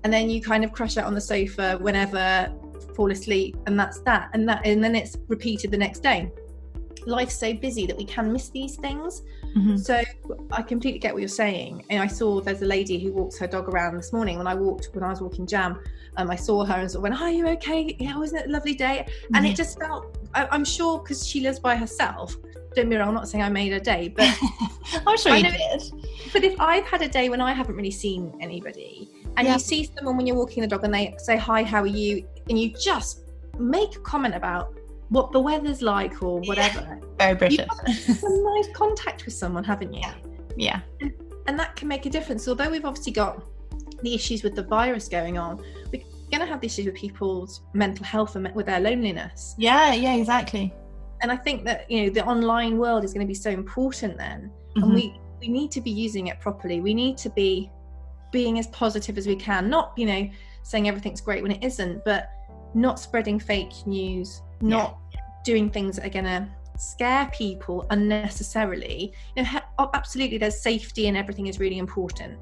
and 0.05 0.13
then 0.13 0.29
you 0.29 0.41
kind 0.41 0.63
of 0.63 0.71
crash 0.71 0.95
out 0.95 1.07
on 1.07 1.13
the 1.13 1.19
sofa 1.19 1.77
whenever, 1.81 2.49
fall 2.95 3.11
asleep, 3.11 3.57
and 3.67 3.77
that's 3.77 3.99
that, 4.03 4.29
and 4.33 4.47
that, 4.47 4.65
and 4.65 4.81
then 4.81 4.95
it's 4.95 5.17
repeated 5.27 5.71
the 5.71 5.77
next 5.77 5.99
day. 5.99 6.31
Life's 7.05 7.35
so 7.37 7.53
busy 7.53 7.85
that 7.87 7.97
we 7.97 8.05
can 8.05 8.31
miss 8.31 8.49
these 8.49 8.75
things. 8.75 9.23
Mhm. 9.57 9.79
So 9.79 10.01
I 10.51 10.61
completely 10.61 10.99
get 10.99 11.13
what 11.13 11.19
you're 11.21 11.27
saying. 11.27 11.83
And 11.89 12.01
I 12.01 12.07
saw 12.07 12.39
there's 12.41 12.61
a 12.61 12.65
lady 12.65 12.99
who 12.99 13.11
walks 13.11 13.37
her 13.39 13.47
dog 13.47 13.67
around 13.69 13.97
this 13.97 14.13
morning. 14.13 14.37
When 14.37 14.47
I 14.47 14.55
walked, 14.55 14.89
when 14.93 15.03
I 15.03 15.09
was 15.09 15.21
walking 15.21 15.45
Jam, 15.47 15.79
um, 16.17 16.29
I 16.29 16.35
saw 16.35 16.63
her 16.63 16.75
and 16.75 16.89
sort 16.91 16.99
of 16.99 17.03
went, 17.11 17.21
"Are 17.21 17.29
you 17.31 17.47
okay? 17.49 17.95
Yeah, 17.99 18.17
wasn't 18.17 18.41
it 18.43 18.49
a 18.49 18.51
lovely 18.51 18.73
day?" 18.75 19.05
And 19.33 19.45
Yeah. 19.45 19.51
it 19.51 19.55
just 19.55 19.79
felt. 19.79 20.17
I, 20.33 20.47
I'm 20.51 20.63
sure 20.63 20.99
because 20.99 21.27
she 21.27 21.41
lives 21.41 21.59
by 21.59 21.75
herself. 21.75 22.35
Don't 22.75 22.89
be 22.89 22.95
wrong. 22.95 23.09
I'm 23.09 23.13
not 23.15 23.27
saying 23.27 23.43
I 23.43 23.49
made 23.49 23.73
her 23.73 23.79
day, 23.79 24.07
but 24.15 24.27
I'm 25.07 25.17
sure 25.17 25.33
I 25.33 25.37
you 25.37 25.43
know- 25.43 25.51
did. 25.51 25.83
but 26.31 26.43
if 26.43 26.59
I've 26.59 26.85
had 26.85 27.01
a 27.01 27.09
day 27.09 27.27
when 27.29 27.41
I 27.41 27.51
haven't 27.53 27.75
really 27.75 27.91
seen 27.91 28.33
anybody, 28.39 29.09
and 29.37 29.47
Yeah. 29.47 29.53
you 29.53 29.59
see 29.59 29.89
someone 29.97 30.15
when 30.17 30.25
you're 30.27 30.37
walking 30.37 30.61
the 30.61 30.67
dog 30.67 30.83
and 30.85 30.93
they 30.93 31.13
say, 31.17 31.35
Hi, 31.37 31.63
how 31.63 31.81
are 31.81 31.87
you? 31.87 32.25
And 32.49 32.57
you 32.59 32.69
just 32.69 33.21
make 33.59 33.95
a 33.97 33.99
comment 33.99 34.35
about 34.35 34.73
what 35.12 35.32
the 35.32 35.39
weather's 35.39 35.82
like 35.82 36.24
or 36.24 36.39
whatever. 36.41 36.99
Very 37.18 37.36
British. 37.36 37.68
Some 38.20 38.43
nice 38.43 38.70
contact 38.74 39.26
with 39.26 39.34
someone, 39.34 39.64
haven't 39.64 39.93
you? 39.93 40.01
yeah. 40.55 40.80
And 41.47 41.59
that 41.59 41.76
can 41.76 41.88
make 41.88 42.05
a 42.05 42.09
difference. 42.09 42.47
Although 42.47 42.70
we've 42.70 42.86
obviously 42.86 43.12
got 43.12 43.43
the 44.03 44.14
issues 44.16 44.41
with 44.41 44.55
the 44.55 44.64
virus 44.64 45.07
going 45.09 45.38
on, 45.38 45.57
we're 45.91 46.03
going 46.32 46.39
to 46.39 46.45
have 46.45 46.62
the 46.62 46.68
issues 46.68 46.86
with 46.86 46.95
people's 46.95 47.62
mental 47.74 48.05
health 48.05 48.36
and 48.38 48.53
with 48.55 48.68
their 48.68 48.80
loneliness. 48.80 49.53
Yeah, 49.57 49.93
yeah, 49.93 50.16
exactly. 50.16 50.74
And 51.22 51.32
I 51.32 51.36
think 51.36 51.66
that, 51.66 51.89
you 51.91 52.03
know, 52.03 52.09
the 52.09 52.26
online 52.26 52.78
world 52.78 53.03
is 53.03 53.14
going 53.14 53.26
to 53.26 53.28
be 53.28 53.34
so 53.34 53.49
important 53.49 54.18
then. 54.18 54.49
Mhm. 54.78 54.84
and 54.84 54.93
we 54.93 55.20
we 55.41 55.47
need 55.49 55.72
to 55.72 55.82
be 55.82 55.91
using 55.91 56.28
it 56.28 56.39
properly 56.39 56.80
we 56.80 56.93
need 56.93 57.18
to 57.18 57.30
be 57.32 57.70
being 58.32 58.59
as 58.59 58.68
positive 58.68 59.18
as 59.18 59.26
we 59.28 59.36
can 59.36 59.70
not 59.70 59.91
you 59.97 60.05
know 60.05 60.30
saying 60.64 60.88
everything's 60.88 61.20
great 61.20 61.41
when 61.41 61.51
it 61.51 61.62
isn't 61.64 62.01
but 62.05 62.30
not 62.74 62.97
spreading 62.99 63.38
fake 63.39 63.74
news 63.86 64.41
not 64.62 64.97
doing 65.43 65.70
things 65.70 65.95
that 65.95 66.05
are 66.05 66.09
going 66.09 66.26
to 66.26 66.47
scare 66.78 67.30
people 67.34 67.86
unnecessarily 67.91 69.14
you 69.36 69.43
know 69.43 69.59
absolutely 69.93 70.38
there's 70.38 70.62
safety 70.62 71.07
and 71.07 71.18
everything 71.18 71.47
is 71.47 71.59
really 71.59 71.78
important 71.78 72.39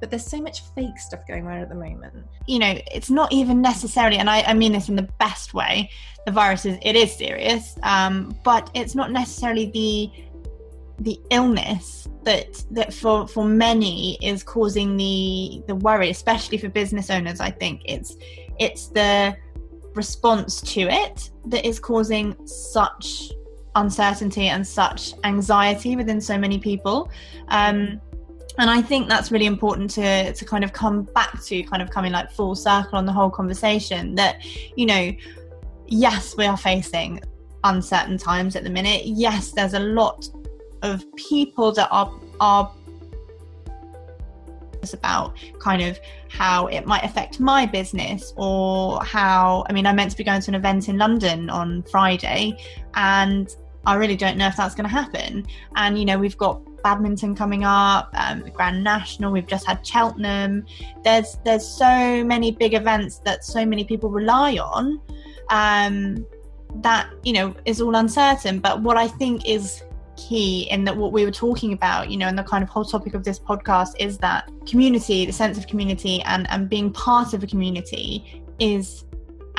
but 0.00 0.10
there's 0.10 0.24
so 0.24 0.40
much 0.40 0.62
fake 0.74 0.98
stuff 0.98 1.20
going 1.26 1.44
around 1.44 1.60
at 1.60 1.68
the 1.68 1.74
moment 1.74 2.24
you 2.50 2.58
know, 2.58 2.74
it's 2.90 3.10
not 3.10 3.32
even 3.32 3.62
necessarily, 3.62 4.16
and 4.16 4.28
I, 4.28 4.42
I 4.42 4.54
mean 4.54 4.72
this 4.72 4.88
in 4.88 4.96
the 4.96 5.08
best 5.20 5.54
way. 5.54 5.88
The 6.26 6.32
virus 6.32 6.66
is 6.66 6.78
it 6.82 6.96
is 6.96 7.14
serious, 7.14 7.78
um, 7.84 8.36
but 8.42 8.70
it's 8.74 8.96
not 8.96 9.12
necessarily 9.12 9.66
the 9.70 10.10
the 10.98 11.20
illness 11.30 12.08
that 12.24 12.62
that 12.72 12.92
for 12.92 13.28
for 13.28 13.44
many 13.44 14.18
is 14.20 14.42
causing 14.42 14.96
the 14.96 15.62
the 15.68 15.76
worry, 15.76 16.10
especially 16.10 16.58
for 16.58 16.68
business 16.68 17.08
owners. 17.08 17.38
I 17.38 17.50
think 17.50 17.82
it's 17.84 18.16
it's 18.58 18.88
the 18.88 19.36
response 19.94 20.60
to 20.60 20.82
it 20.82 21.30
that 21.46 21.66
is 21.66 21.80
causing 21.80 22.36
such 22.46 23.30
uncertainty 23.74 24.48
and 24.48 24.66
such 24.66 25.14
anxiety 25.24 25.96
within 25.96 26.20
so 26.20 26.36
many 26.36 26.58
people. 26.58 27.10
Um, 27.48 28.00
and 28.58 28.68
I 28.68 28.82
think 28.82 29.08
that's 29.08 29.30
really 29.30 29.46
important 29.46 29.90
to 29.92 30.32
to 30.32 30.44
kind 30.44 30.64
of 30.64 30.72
come 30.72 31.04
back 31.14 31.42
to, 31.44 31.62
kind 31.62 31.82
of 31.82 31.90
coming 31.90 32.12
like 32.12 32.30
full 32.30 32.54
circle 32.54 32.98
on 32.98 33.06
the 33.06 33.12
whole 33.12 33.30
conversation. 33.30 34.14
That 34.16 34.44
you 34.76 34.86
know, 34.86 35.12
yes, 35.86 36.36
we 36.36 36.46
are 36.46 36.56
facing 36.56 37.20
uncertain 37.64 38.18
times 38.18 38.56
at 38.56 38.64
the 38.64 38.70
minute. 38.70 39.06
Yes, 39.06 39.52
there's 39.52 39.74
a 39.74 39.80
lot 39.80 40.28
of 40.82 41.04
people 41.16 41.72
that 41.72 41.88
are 41.90 42.12
are 42.40 42.70
about 44.94 45.36
kind 45.58 45.82
of 45.82 45.98
how 46.28 46.66
it 46.66 46.86
might 46.86 47.04
affect 47.04 47.40
my 47.40 47.66
business 47.66 48.32
or 48.36 49.02
how 49.04 49.64
I 49.68 49.72
mean 49.72 49.86
I'm 49.86 49.96
meant 49.96 50.10
to 50.12 50.16
be 50.16 50.24
going 50.24 50.40
to 50.42 50.50
an 50.50 50.54
event 50.54 50.88
in 50.88 50.98
London 50.98 51.50
on 51.50 51.82
Friday 51.84 52.56
and 52.94 53.54
I 53.86 53.94
really 53.94 54.16
don't 54.16 54.36
know 54.36 54.46
if 54.46 54.56
that's 54.56 54.74
going 54.74 54.88
to 54.88 54.94
happen. 54.94 55.46
And 55.76 55.98
you 55.98 56.04
know 56.04 56.18
we've 56.18 56.36
got 56.36 56.62
badminton 56.82 57.34
coming 57.34 57.62
up 57.62 58.10
um, 58.14 58.42
Grand 58.54 58.82
National 58.82 59.32
we've 59.32 59.46
just 59.46 59.66
had 59.66 59.86
Cheltenham. 59.86 60.64
There's 61.04 61.38
there's 61.44 61.66
so 61.66 62.24
many 62.24 62.50
big 62.50 62.74
events 62.74 63.18
that 63.18 63.44
so 63.44 63.64
many 63.64 63.84
people 63.84 64.10
rely 64.10 64.58
on 64.58 65.00
um, 65.50 66.26
that 66.76 67.10
you 67.22 67.32
know 67.32 67.54
is 67.64 67.80
all 67.80 67.96
uncertain. 67.96 68.60
But 68.60 68.82
what 68.82 68.96
I 68.96 69.08
think 69.08 69.48
is 69.48 69.82
key 70.28 70.68
in 70.70 70.84
that 70.84 70.96
what 70.96 71.12
we 71.12 71.24
were 71.24 71.30
talking 71.30 71.72
about 71.72 72.10
you 72.10 72.16
know 72.16 72.26
and 72.26 72.38
the 72.38 72.42
kind 72.42 72.62
of 72.62 72.68
whole 72.68 72.84
topic 72.84 73.14
of 73.14 73.24
this 73.24 73.38
podcast 73.38 73.92
is 73.98 74.18
that 74.18 74.48
community 74.66 75.24
the 75.24 75.32
sense 75.32 75.56
of 75.56 75.66
community 75.66 76.20
and 76.22 76.50
and 76.50 76.68
being 76.68 76.92
part 76.92 77.32
of 77.34 77.42
a 77.42 77.46
community 77.46 78.42
is 78.58 79.04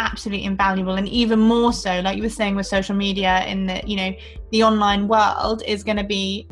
absolutely 0.01 0.45
invaluable. 0.45 0.95
And 0.95 1.07
even 1.07 1.39
more 1.39 1.73
so 1.73 1.99
like 2.01 2.17
you 2.17 2.23
were 2.23 2.29
saying 2.29 2.55
with 2.55 2.65
social 2.65 2.95
media 2.95 3.45
in 3.45 3.67
the 3.67 3.81
you 3.85 3.95
know 3.95 4.13
the 4.51 4.63
online 4.63 5.07
world 5.07 5.63
is 5.65 5.83
going 5.83 5.97
to 5.97 6.03
be 6.03 6.47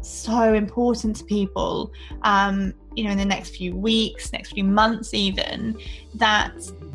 so 0.00 0.52
important 0.52 1.16
to 1.16 1.24
people 1.24 1.90
um 2.22 2.74
you 2.94 3.04
know 3.04 3.10
in 3.10 3.16
the 3.16 3.24
next 3.24 3.56
few 3.56 3.74
weeks 3.74 4.32
next 4.32 4.52
few 4.52 4.62
months 4.62 5.14
even 5.14 5.76
that 6.14 6.52
that 6.54 6.93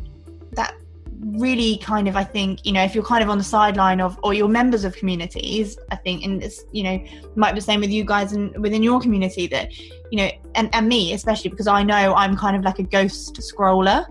really 1.22 1.76
kind 1.78 2.08
of 2.08 2.16
i 2.16 2.24
think 2.24 2.64
you 2.64 2.72
know 2.72 2.82
if 2.82 2.94
you're 2.94 3.04
kind 3.04 3.22
of 3.22 3.28
on 3.28 3.36
the 3.36 3.44
sideline 3.44 4.00
of 4.00 4.18
or 4.22 4.32
you're 4.32 4.48
members 4.48 4.84
of 4.84 4.94
communities 4.96 5.78
i 5.90 5.96
think 5.96 6.24
and 6.24 6.42
it's 6.42 6.64
you 6.72 6.82
know 6.82 7.04
might 7.36 7.52
be 7.52 7.60
the 7.60 7.64
same 7.64 7.80
with 7.80 7.90
you 7.90 8.04
guys 8.04 8.32
and 8.32 8.56
within 8.62 8.82
your 8.82 9.00
community 9.00 9.46
that 9.46 9.76
you 9.78 10.16
know 10.16 10.30
and, 10.54 10.74
and 10.74 10.88
me 10.88 11.12
especially 11.12 11.50
because 11.50 11.66
i 11.66 11.82
know 11.82 12.14
i'm 12.14 12.36
kind 12.36 12.56
of 12.56 12.62
like 12.62 12.78
a 12.78 12.82
ghost 12.82 13.34
scroller 13.36 14.06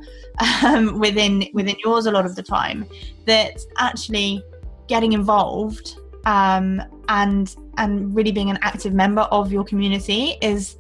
um, 0.64 1.00
within 1.06 1.46
within 1.54 1.76
yours 1.84 2.06
a 2.06 2.12
lot 2.12 2.26
of 2.26 2.36
the 2.36 2.44
time 2.44 2.86
that 3.26 3.60
actually 3.78 4.44
getting 4.88 5.14
involved 5.14 5.98
um, 6.26 6.82
and 7.08 7.56
and 7.78 8.14
really 8.14 8.32
being 8.32 8.50
an 8.50 8.60
active 8.62 8.94
member 8.94 9.22
of 9.24 9.52
your 9.52 9.64
community 9.64 10.36
is 10.42 10.78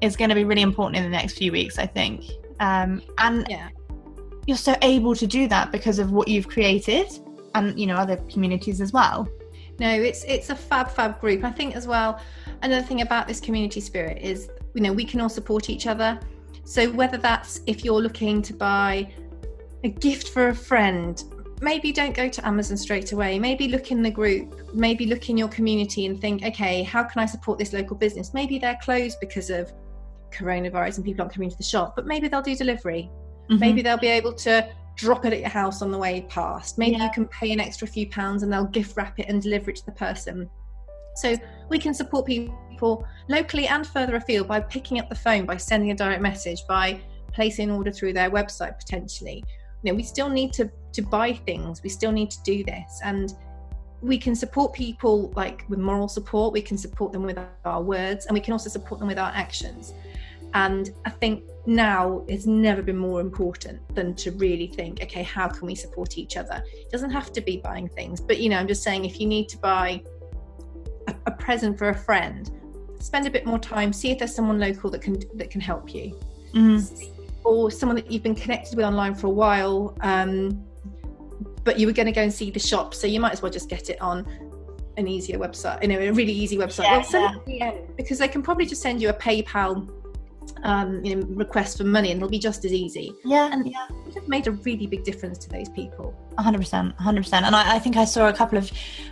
is 0.00 0.16
going 0.16 0.28
to 0.28 0.34
be 0.34 0.44
really 0.44 0.62
important 0.62 0.96
in 0.96 1.04
the 1.04 1.16
next 1.16 1.38
few 1.38 1.52
weeks 1.52 1.78
i 1.78 1.86
think. 1.86 2.24
Um, 2.60 3.02
and 3.18 3.46
yeah 3.48 3.68
you're 4.46 4.56
so 4.56 4.74
able 4.82 5.14
to 5.14 5.26
do 5.26 5.48
that 5.48 5.72
because 5.72 5.98
of 5.98 6.12
what 6.12 6.28
you've 6.28 6.48
created 6.48 7.06
and 7.54 7.78
you 7.78 7.86
know 7.86 7.96
other 7.96 8.16
communities 8.28 8.80
as 8.80 8.92
well 8.92 9.28
No, 9.78 9.90
it's 9.90 10.24
it's 10.24 10.50
a 10.50 10.54
fab 10.54 10.90
fab 10.90 11.20
group. 11.20 11.44
I 11.44 11.50
think 11.50 11.74
as 11.74 11.86
well. 11.86 12.20
Another 12.62 12.84
thing 12.84 13.00
about 13.00 13.26
this 13.26 13.40
community 13.40 13.80
spirit 13.80 14.18
is 14.22 14.48
you 14.74 14.82
know 14.82 14.92
we 14.92 15.04
can 15.04 15.20
all 15.20 15.28
support 15.28 15.68
each 15.70 15.86
other. 15.86 16.18
So 16.64 16.90
whether 16.90 17.18
that's 17.18 17.60
if 17.66 17.84
you're 17.84 18.00
looking 18.00 18.40
to 18.42 18.54
buy 18.54 19.12
a 19.82 19.88
gift 19.88 20.28
for 20.28 20.48
a 20.48 20.54
friend, 20.54 21.22
maybe 21.60 21.92
don't 21.92 22.14
go 22.14 22.28
to 22.28 22.46
Amazon 22.46 22.76
straight 22.76 23.12
away. 23.12 23.38
Maybe 23.38 23.68
look 23.68 23.90
in 23.90 24.02
the 24.02 24.10
group. 24.10 24.72
Maybe 24.72 25.06
look 25.06 25.28
in 25.28 25.36
your 25.36 25.48
community 25.48 26.06
and 26.06 26.20
think, 26.20 26.42
okay, 26.44 26.82
how 26.82 27.02
can 27.02 27.20
I 27.20 27.26
support 27.26 27.58
this 27.58 27.72
local 27.72 27.96
business? 27.96 28.32
Maybe 28.32 28.58
they're 28.58 28.78
closed 28.82 29.18
because 29.20 29.50
of 29.50 29.72
coronavirus 30.32 30.96
and 30.96 31.04
people 31.04 31.22
aren't 31.22 31.34
coming 31.34 31.50
to 31.50 31.56
the 31.56 31.62
shop, 31.64 31.94
but 31.96 32.06
maybe 32.06 32.28
they'll 32.28 32.42
do 32.42 32.56
delivery. 32.56 33.10
Mm-hmm. 33.50 33.58
Maybe 33.58 33.82
they'll 33.82 33.98
be 33.98 34.08
able 34.08 34.32
to 34.32 34.68
drop 34.96 35.24
it 35.24 35.32
at 35.32 35.40
your 35.40 35.48
house 35.48 35.82
on 35.82 35.90
the 35.90 35.98
way 35.98 36.22
past. 36.28 36.78
Maybe 36.78 36.96
Yeah. 36.96 37.04
you 37.04 37.10
can 37.12 37.26
pay 37.26 37.52
an 37.52 37.60
extra 37.60 37.86
few 37.86 38.08
pounds 38.08 38.42
and 38.42 38.52
they'll 38.52 38.64
gift 38.64 38.96
wrap 38.96 39.18
it 39.18 39.26
and 39.28 39.42
deliver 39.42 39.70
it 39.70 39.76
to 39.76 39.86
the 39.86 39.92
person. 39.92 40.48
So 41.16 41.36
we 41.68 41.78
can 41.78 41.94
support 41.94 42.26
people 42.26 43.06
locally 43.28 43.66
and 43.68 43.86
further 43.86 44.16
afield 44.16 44.48
by 44.48 44.60
picking 44.60 45.00
up 45.00 45.08
the 45.08 45.14
phone, 45.14 45.46
by 45.46 45.56
sending 45.56 45.90
a 45.90 45.94
direct 45.94 46.22
message, 46.22 46.62
by 46.68 47.00
placing 47.32 47.70
an 47.70 47.76
order 47.76 47.90
through 47.90 48.12
their 48.12 48.30
website 48.30 48.78
potentially. 48.78 49.42
You 49.82 49.92
know, 49.92 49.96
we 49.96 50.02
still 50.02 50.28
need 50.28 50.52
to 50.54 50.70
to 50.92 51.02
buy 51.02 51.32
things. 51.32 51.82
We 51.82 51.88
still 51.88 52.12
need 52.12 52.30
to 52.30 52.42
do 52.44 52.62
this 52.64 53.00
and 53.02 53.34
we 54.00 54.18
can 54.18 54.34
support 54.34 54.74
people 54.74 55.32
like 55.34 55.64
with 55.68 55.78
moral 55.78 56.08
support, 56.08 56.52
we 56.52 56.60
can 56.60 56.76
support 56.76 57.10
them 57.10 57.22
with 57.22 57.38
our 57.64 57.82
words, 57.82 58.26
and 58.26 58.34
we 58.34 58.40
can 58.40 58.52
also 58.52 58.68
support 58.68 58.98
them 58.98 59.08
with 59.08 59.18
our 59.18 59.32
actions. 59.34 59.94
And 60.54 60.90
I 61.04 61.10
think 61.10 61.42
now 61.66 62.24
it's 62.28 62.46
never 62.46 62.80
been 62.80 62.96
more 62.96 63.20
important 63.20 63.80
than 63.94 64.14
to 64.14 64.30
really 64.32 64.68
think, 64.68 65.02
okay, 65.02 65.24
how 65.24 65.48
can 65.48 65.66
we 65.66 65.74
support 65.74 66.16
each 66.16 66.36
other? 66.36 66.62
It 66.72 66.90
doesn't 66.90 67.10
have 67.10 67.32
to 67.32 67.40
be 67.40 67.56
buying 67.56 67.88
things, 67.88 68.20
but 68.20 68.38
you 68.38 68.48
know, 68.48 68.58
I'm 68.58 68.68
just 68.68 68.84
saying 68.84 69.04
if 69.04 69.20
you 69.20 69.26
need 69.26 69.48
to 69.48 69.58
buy 69.58 70.00
a, 71.08 71.14
a 71.26 71.30
present 71.32 71.76
for 71.76 71.88
a 71.88 71.94
friend, 71.94 72.50
spend 73.00 73.26
a 73.26 73.30
bit 73.30 73.44
more 73.44 73.58
time, 73.58 73.92
see 73.92 74.12
if 74.12 74.18
there's 74.18 74.34
someone 74.34 74.60
local 74.60 74.90
that 74.90 75.02
can 75.02 75.20
that 75.34 75.50
can 75.50 75.60
help 75.60 75.92
you. 75.92 76.18
Mhm. 76.54 77.10
or 77.42 77.70
someone 77.70 77.96
that 77.96 78.10
you've 78.10 78.22
been 78.22 78.34
connected 78.34 78.74
with 78.76 78.86
online 78.86 79.14
for 79.14 79.26
a 79.26 79.30
while, 79.30 79.94
um, 80.00 80.64
but 81.64 81.78
you 81.80 81.86
were 81.86 81.92
going 81.92 82.06
to 82.06 82.12
go 82.12 82.22
and 82.22 82.32
see 82.32 82.48
the 82.50 82.60
shop, 82.60 82.94
so 82.94 83.06
you 83.06 83.18
might 83.20 83.32
as 83.32 83.42
well 83.42 83.50
just 83.50 83.68
get 83.68 83.90
it 83.90 84.00
on 84.00 84.24
an 84.96 85.08
easier 85.08 85.36
website, 85.36 85.82
you 85.82 85.88
know, 85.88 85.98
a 85.98 86.10
really 86.12 86.32
easy 86.32 86.56
website. 86.56 86.84
Yeah, 86.84 87.04
well, 87.12 87.42
yeah. 87.46 87.74
because 87.96 88.18
they 88.18 88.28
can 88.28 88.40
probably 88.40 88.64
just 88.64 88.80
send 88.80 89.02
you 89.02 89.08
a 89.10 89.12
PayPal 89.12 89.90
um, 90.62 91.04
you 91.04 91.16
know, 91.16 91.26
request 91.28 91.78
for 91.78 91.84
money, 91.84 92.10
and 92.10 92.18
it'll 92.18 92.30
be 92.30 92.38
just 92.38 92.64
as 92.64 92.72
easy. 92.72 93.14
Yeah, 93.24 93.52
and 93.52 93.70
yeah, 93.70 93.86
it 94.06 94.14
have 94.14 94.28
made 94.28 94.46
a 94.46 94.52
really 94.52 94.86
big 94.86 95.04
difference 95.04 95.38
to 95.38 95.48
those 95.48 95.68
people. 95.68 96.14
100%, 96.38 96.96
100%. 96.96 97.42
And 97.42 97.54
I, 97.54 97.76
I 97.76 97.78
think 97.78 97.96
I 97.96 98.04
saw 98.04 98.28
a 98.28 98.32
couple 98.32 98.58
of, 98.58 98.70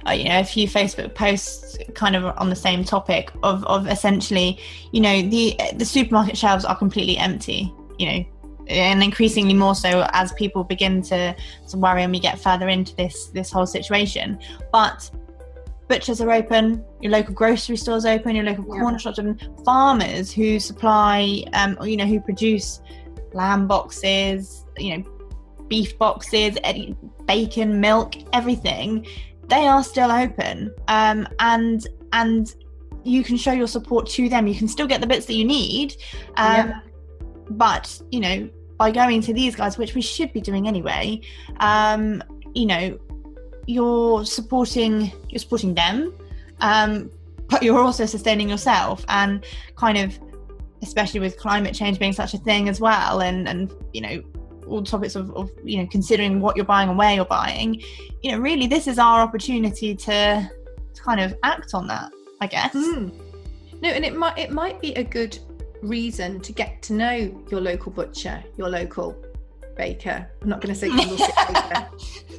uh, 0.09 0.13
you 0.13 0.25
know, 0.25 0.41
a 0.41 0.45
few 0.45 0.67
Facebook 0.67 1.15
posts 1.15 1.79
kind 1.95 2.17
of 2.17 2.25
on 2.37 2.51
the 2.51 2.57
same 2.57 2.85
topic 2.85 3.31
of 3.43 3.65
of 3.65 3.87
essentially, 3.87 4.59
you 4.93 5.01
know, 5.01 5.23
the 5.23 5.59
the 5.77 5.85
supermarket 5.85 6.37
shelves 6.37 6.65
are 6.65 6.77
completely 6.77 7.19
empty. 7.19 7.73
You 7.99 8.07
know, 8.07 8.25
and 8.69 9.03
increasingly 9.03 9.55
more 9.55 9.75
so 9.75 10.07
as 10.13 10.33
people 10.33 10.65
begin 10.65 11.03
to, 11.03 11.35
to 11.69 11.77
worry 11.77 12.03
and 12.03 12.13
we 12.13 12.19
get 12.19 12.39
further 12.39 12.69
into 12.69 12.95
this 12.97 13.27
this 13.29 13.51
whole 13.51 13.67
situation 13.67 14.39
but 14.73 15.11
butchers 15.89 16.21
are 16.21 16.31
open 16.31 16.85
your 17.01 17.13
local 17.13 17.35
grocery 17.35 17.77
stores 17.77 18.05
open 18.07 18.35
your 18.35 18.45
local 18.45 18.65
yeah. 18.75 18.81
corner 18.81 18.99
shops 18.99 19.19
open. 19.19 19.39
Farmers 19.65 20.33
who 20.33 20.59
supply 20.59 21.45
um 21.53 21.77
or, 21.81 21.87
you 21.87 21.97
know 21.97 22.07
who 22.07 22.21
produce 22.21 22.81
lamb 23.33 23.67
boxes 23.67 24.65
you 24.79 24.97
know 24.97 25.05
beef 25.69 25.97
boxes 25.99 26.59
bacon 27.27 27.81
milk 27.81 28.15
everything 28.33 29.07
they 29.49 29.67
are 29.67 29.83
still 29.83 30.11
open. 30.11 30.73
Um 30.89 31.29
and 31.39 31.87
and 32.13 32.55
you 33.05 33.25
can 33.25 33.37
show 33.37 33.53
your 33.53 33.67
support 33.67 34.07
to 34.11 34.29
them. 34.29 34.47
You 34.47 34.55
can 34.55 34.69
still 34.69 34.87
get 34.87 35.01
the 35.01 35.07
bits 35.07 35.27
that 35.27 35.35
you 35.35 35.45
need 35.45 35.97
um, 36.37 36.69
yeah. 36.69 36.81
but 37.51 38.01
you 38.11 38.21
know 38.21 38.49
by 38.79 38.91
going 38.91 39.21
to 39.23 39.35
these 39.35 39.55
guys 39.55 39.79
which 39.79 39.95
we 39.95 40.01
should 40.01 40.33
be 40.33 40.41
doing 40.41 40.67
anyway 40.67 41.21
um 41.61 42.23
you 42.55 42.67
know 42.67 42.99
you're 43.73 44.25
supporting 44.25 45.13
you're 45.29 45.39
supporting 45.39 45.75
them 45.75 46.15
um 46.61 47.11
but 47.49 47.63
you're 47.63 47.81
also 47.81 48.07
sustaining 48.07 48.49
yourself 48.49 49.05
and 49.09 49.45
kind 49.77 49.99
of 49.99 50.19
especially 50.83 51.21
with 51.21 51.37
climate 51.39 51.75
change 51.75 51.99
being 51.99 52.13
such 52.13 52.35
a 52.35 52.39
thing 52.39 52.69
as 52.69 52.81
well 52.81 53.21
and 53.21 53.49
and 53.49 53.73
you 53.93 54.01
know 54.01 54.23
all 54.67 54.83
topics 54.83 55.17
of, 55.17 55.31
of 55.35 55.51
you 55.65 55.79
know 55.79 55.87
considering 55.91 56.41
what 56.41 56.57
you're 56.57 56.65
buying 56.65 56.89
and 56.89 56.97
where 56.97 57.15
you're 57.15 57.25
buying 57.25 57.81
you 58.23 58.31
know 58.31 58.39
really 58.39 58.67
this 58.67 58.87
is 58.87 58.99
our 58.99 59.21
opportunity 59.21 59.95
to, 59.95 60.49
to 60.95 61.03
kind 61.03 61.21
of 61.21 61.35
act 61.43 61.75
on 61.75 61.87
that 61.87 62.13
i 62.41 62.47
guess 62.47 62.75
mm. 62.75 63.13
no 63.81 63.89
and 63.89 64.05
it 64.05 64.15
might 64.15 64.39
it 64.39 64.51
might 64.51 64.81
be 64.81 64.93
a 64.95 65.03
good 65.03 65.39
reason 65.83 66.41
to 66.41 66.53
get 66.53 66.81
to 66.83 66.93
know 66.93 67.45
your 67.51 67.61
local 67.61 67.93
butcher, 67.93 68.43
your 68.57 68.71
local 68.71 69.17
baker. 69.77 70.29
I'm 70.41 70.49
not 70.49 70.61
going 70.61 70.75
to 70.75 70.79
say 70.79 70.89
baker. 70.91 71.89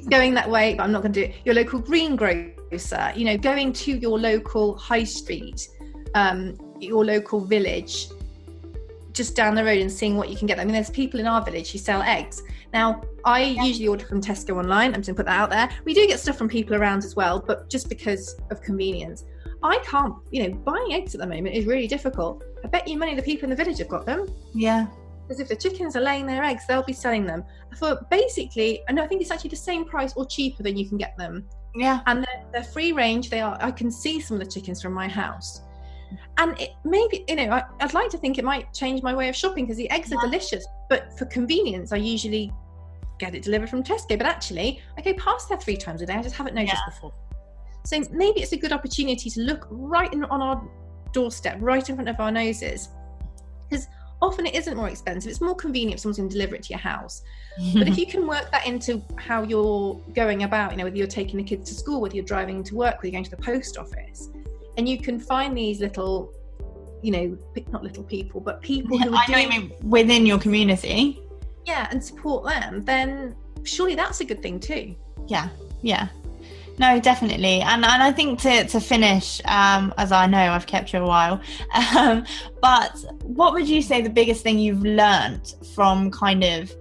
going 0.09 0.33
that 0.33 0.49
way, 0.49 0.73
but 0.75 0.83
I'm 0.83 0.91
not 0.91 1.01
going 1.01 1.13
to 1.13 1.25
do 1.25 1.31
it. 1.31 1.35
Your 1.45 1.55
local 1.55 1.79
greengrocer, 1.79 3.11
you 3.15 3.25
know, 3.25 3.37
going 3.37 3.73
to 3.73 3.91
your 3.97 4.19
local 4.19 4.77
high 4.77 5.03
street, 5.03 5.67
um, 6.15 6.57
your 6.79 7.05
local 7.05 7.41
village, 7.41 8.07
just 9.13 9.35
down 9.35 9.55
the 9.55 9.63
road 9.63 9.79
and 9.79 9.91
seeing 9.91 10.17
what 10.17 10.29
you 10.29 10.35
can 10.35 10.47
get. 10.47 10.59
I 10.59 10.65
mean, 10.65 10.73
there's 10.73 10.89
people 10.89 11.19
in 11.19 11.27
our 11.27 11.43
village 11.43 11.71
who 11.71 11.77
sell 11.77 12.01
eggs. 12.01 12.41
Now, 12.73 13.03
I 13.23 13.43
usually 13.43 13.87
order 13.87 14.05
from 14.05 14.21
Tesco 14.21 14.57
online. 14.57 14.93
I'm 14.93 15.01
just 15.01 15.07
going 15.07 15.15
to 15.15 15.23
put 15.23 15.25
that 15.27 15.39
out 15.39 15.49
there. 15.51 15.69
We 15.85 15.93
do 15.93 16.07
get 16.07 16.19
stuff 16.19 16.37
from 16.37 16.49
people 16.49 16.75
around 16.75 17.03
as 17.03 17.15
well, 17.15 17.39
but 17.39 17.69
just 17.69 17.89
because 17.89 18.35
of 18.49 18.61
convenience. 18.61 19.23
I 19.61 19.77
can't, 19.85 20.15
you 20.31 20.43
know, 20.43 20.55
buying 20.55 20.93
eggs 20.93 21.15
at 21.15 21.21
the 21.21 21.27
moment 21.27 21.55
is 21.55 21.65
really 21.65 21.87
difficult. 21.87 22.43
I 22.65 22.67
bet 22.67 22.87
you 22.87 22.97
money 22.97 23.15
the 23.15 23.21
people 23.21 23.45
in 23.45 23.49
the 23.51 23.55
village 23.55 23.77
have 23.77 23.87
got 23.87 24.05
them. 24.05 24.27
Yeah. 24.53 24.87
Because 25.23 25.39
if 25.39 25.47
the 25.47 25.55
chickens 25.55 25.95
are 25.95 26.01
laying 26.01 26.25
their 26.25 26.43
eggs, 26.43 26.63
they'll 26.67 26.83
be 26.83 26.93
selling 26.93 27.25
them. 27.25 27.43
I 27.71 27.75
thought 27.75 28.09
basically, 28.09 28.81
and 28.87 28.99
I 28.99 29.07
think 29.07 29.21
it's 29.21 29.31
actually 29.31 29.51
the 29.51 29.55
same 29.55 29.85
price 29.85 30.13
or 30.15 30.25
cheaper 30.25 30.63
than 30.63 30.77
you 30.77 30.87
can 30.87 30.97
get 30.97 31.17
them. 31.17 31.47
Yeah. 31.75 32.01
And 32.05 32.23
they're, 32.23 32.43
they're 32.51 32.63
free 32.63 32.91
range. 32.91 33.29
They 33.29 33.41
are. 33.41 33.57
I 33.59 33.71
can 33.71 33.89
see 33.89 34.19
some 34.19 34.39
of 34.39 34.45
the 34.45 34.51
chickens 34.51 34.81
from 34.81 34.93
my 34.93 35.07
house. 35.07 35.61
And 36.37 36.59
it 36.59 36.71
maybe, 36.83 37.25
you 37.27 37.35
know, 37.35 37.49
I, 37.51 37.63
would 37.81 37.93
like 37.93 38.09
to 38.11 38.17
think 38.17 38.37
it 38.37 38.43
might 38.43 38.71
change 38.73 39.01
my 39.01 39.15
way 39.15 39.29
of 39.29 39.35
shopping 39.35 39.65
because 39.65 39.77
the 39.77 39.89
eggs 39.89 40.11
are 40.11 40.21
delicious. 40.21 40.65
But 40.89 41.17
for 41.17 41.25
convenience, 41.25 41.91
I 41.91 41.97
usually 41.97 42.51
get 43.19 43.33
it 43.33 43.43
delivered 43.43 43.69
from 43.69 43.83
Tesco. 43.83 44.17
But 44.17 44.27
actually, 44.27 44.81
I 44.97 45.01
go 45.01 45.13
past 45.13 45.49
there 45.49 45.57
three 45.57 45.77
times 45.77 46.01
a 46.01 46.05
day. 46.05 46.13
I 46.13 46.21
just 46.21 46.35
haven't 46.35 46.55
noticed 46.55 46.75
yeah. 46.75 46.93
before. 46.93 47.13
So 47.85 48.01
maybe 48.11 48.41
it's 48.41 48.53
a 48.53 48.57
good 48.57 48.71
opportunity 48.71 49.29
to 49.29 49.41
look 49.41 49.67
right 49.69 50.11
in, 50.13 50.23
on 50.25 50.41
our 50.41 50.63
doorstep, 51.11 51.57
right 51.59 51.87
in 51.87 51.95
front 51.95 52.09
of 52.09 52.19
our 52.19 52.31
noses. 52.31 52.89
Because 53.69 53.87
often 54.23 54.45
it 54.45 54.55
isn't 54.55 54.75
more 54.77 54.89
expensive, 54.89 55.29
it's 55.29 55.41
more 55.41 55.55
convenient 55.55 55.95
if 55.95 55.99
someone's 55.99 56.17
going 56.17 56.29
to 56.29 56.33
deliver 56.33 56.55
it 56.55 56.63
to 56.63 56.69
your 56.69 56.79
house. 56.79 57.21
but 57.75 57.87
if 57.87 57.97
you 57.97 58.07
can 58.07 58.25
work 58.25 58.49
that 58.51 58.65
into 58.65 59.01
how 59.17 59.43
you're 59.43 60.01
going 60.13 60.43
about, 60.43 60.71
you 60.71 60.77
know, 60.77 60.85
whether 60.85 60.95
you're 60.95 61.07
taking 61.07 61.37
the 61.37 61.43
kids 61.43 61.69
to 61.69 61.75
school, 61.75 62.01
whether 62.01 62.15
you're 62.15 62.25
driving 62.25 62.63
to 62.63 62.75
work, 62.75 62.95
whether 62.95 63.07
you're 63.07 63.11
going 63.11 63.23
to 63.23 63.31
the 63.31 63.37
post 63.37 63.77
office, 63.77 64.29
and 64.77 64.89
you 64.89 64.97
can 64.97 65.19
find 65.19 65.55
these 65.55 65.79
little, 65.81 66.33
you 67.03 67.11
know, 67.11 67.37
not 67.71 67.83
little 67.83 68.03
people, 68.03 68.41
but 68.41 68.61
people 68.61 68.97
who 68.97 69.13
are 69.13 69.23
I 69.27 69.31
know 69.31 69.37
you 69.37 69.49
mean 69.49 69.73
within 69.83 70.25
your 70.25 70.39
community. 70.39 71.21
Yeah, 71.65 71.87
and 71.91 72.03
support 72.03 72.45
them, 72.45 72.83
then 72.83 73.35
surely 73.63 73.95
that's 73.95 74.19
a 74.21 74.25
good 74.25 74.41
thing 74.41 74.59
too. 74.59 74.95
Yeah, 75.27 75.49
yeah. 75.81 76.07
No, 76.79 76.99
definitely, 76.99 77.61
and 77.61 77.85
and 77.85 78.03
I 78.03 78.11
think 78.11 78.39
to 78.41 78.65
to 78.65 78.79
finish, 78.79 79.41
um, 79.45 79.93
as 79.97 80.11
I 80.11 80.25
know 80.25 80.39
I've 80.39 80.65
kept 80.65 80.91
you 80.91 80.99
a 80.99 81.07
while, 81.07 81.39
um, 81.97 82.25
but 82.61 82.97
what 83.23 83.53
would 83.53 83.67
you 83.67 83.81
say 83.81 84.01
the 84.01 84.09
biggest 84.09 84.41
thing 84.41 84.57
you've 84.57 84.83
learned 84.83 85.53
from 85.75 86.09
kind 86.09 86.43
of 86.43 86.75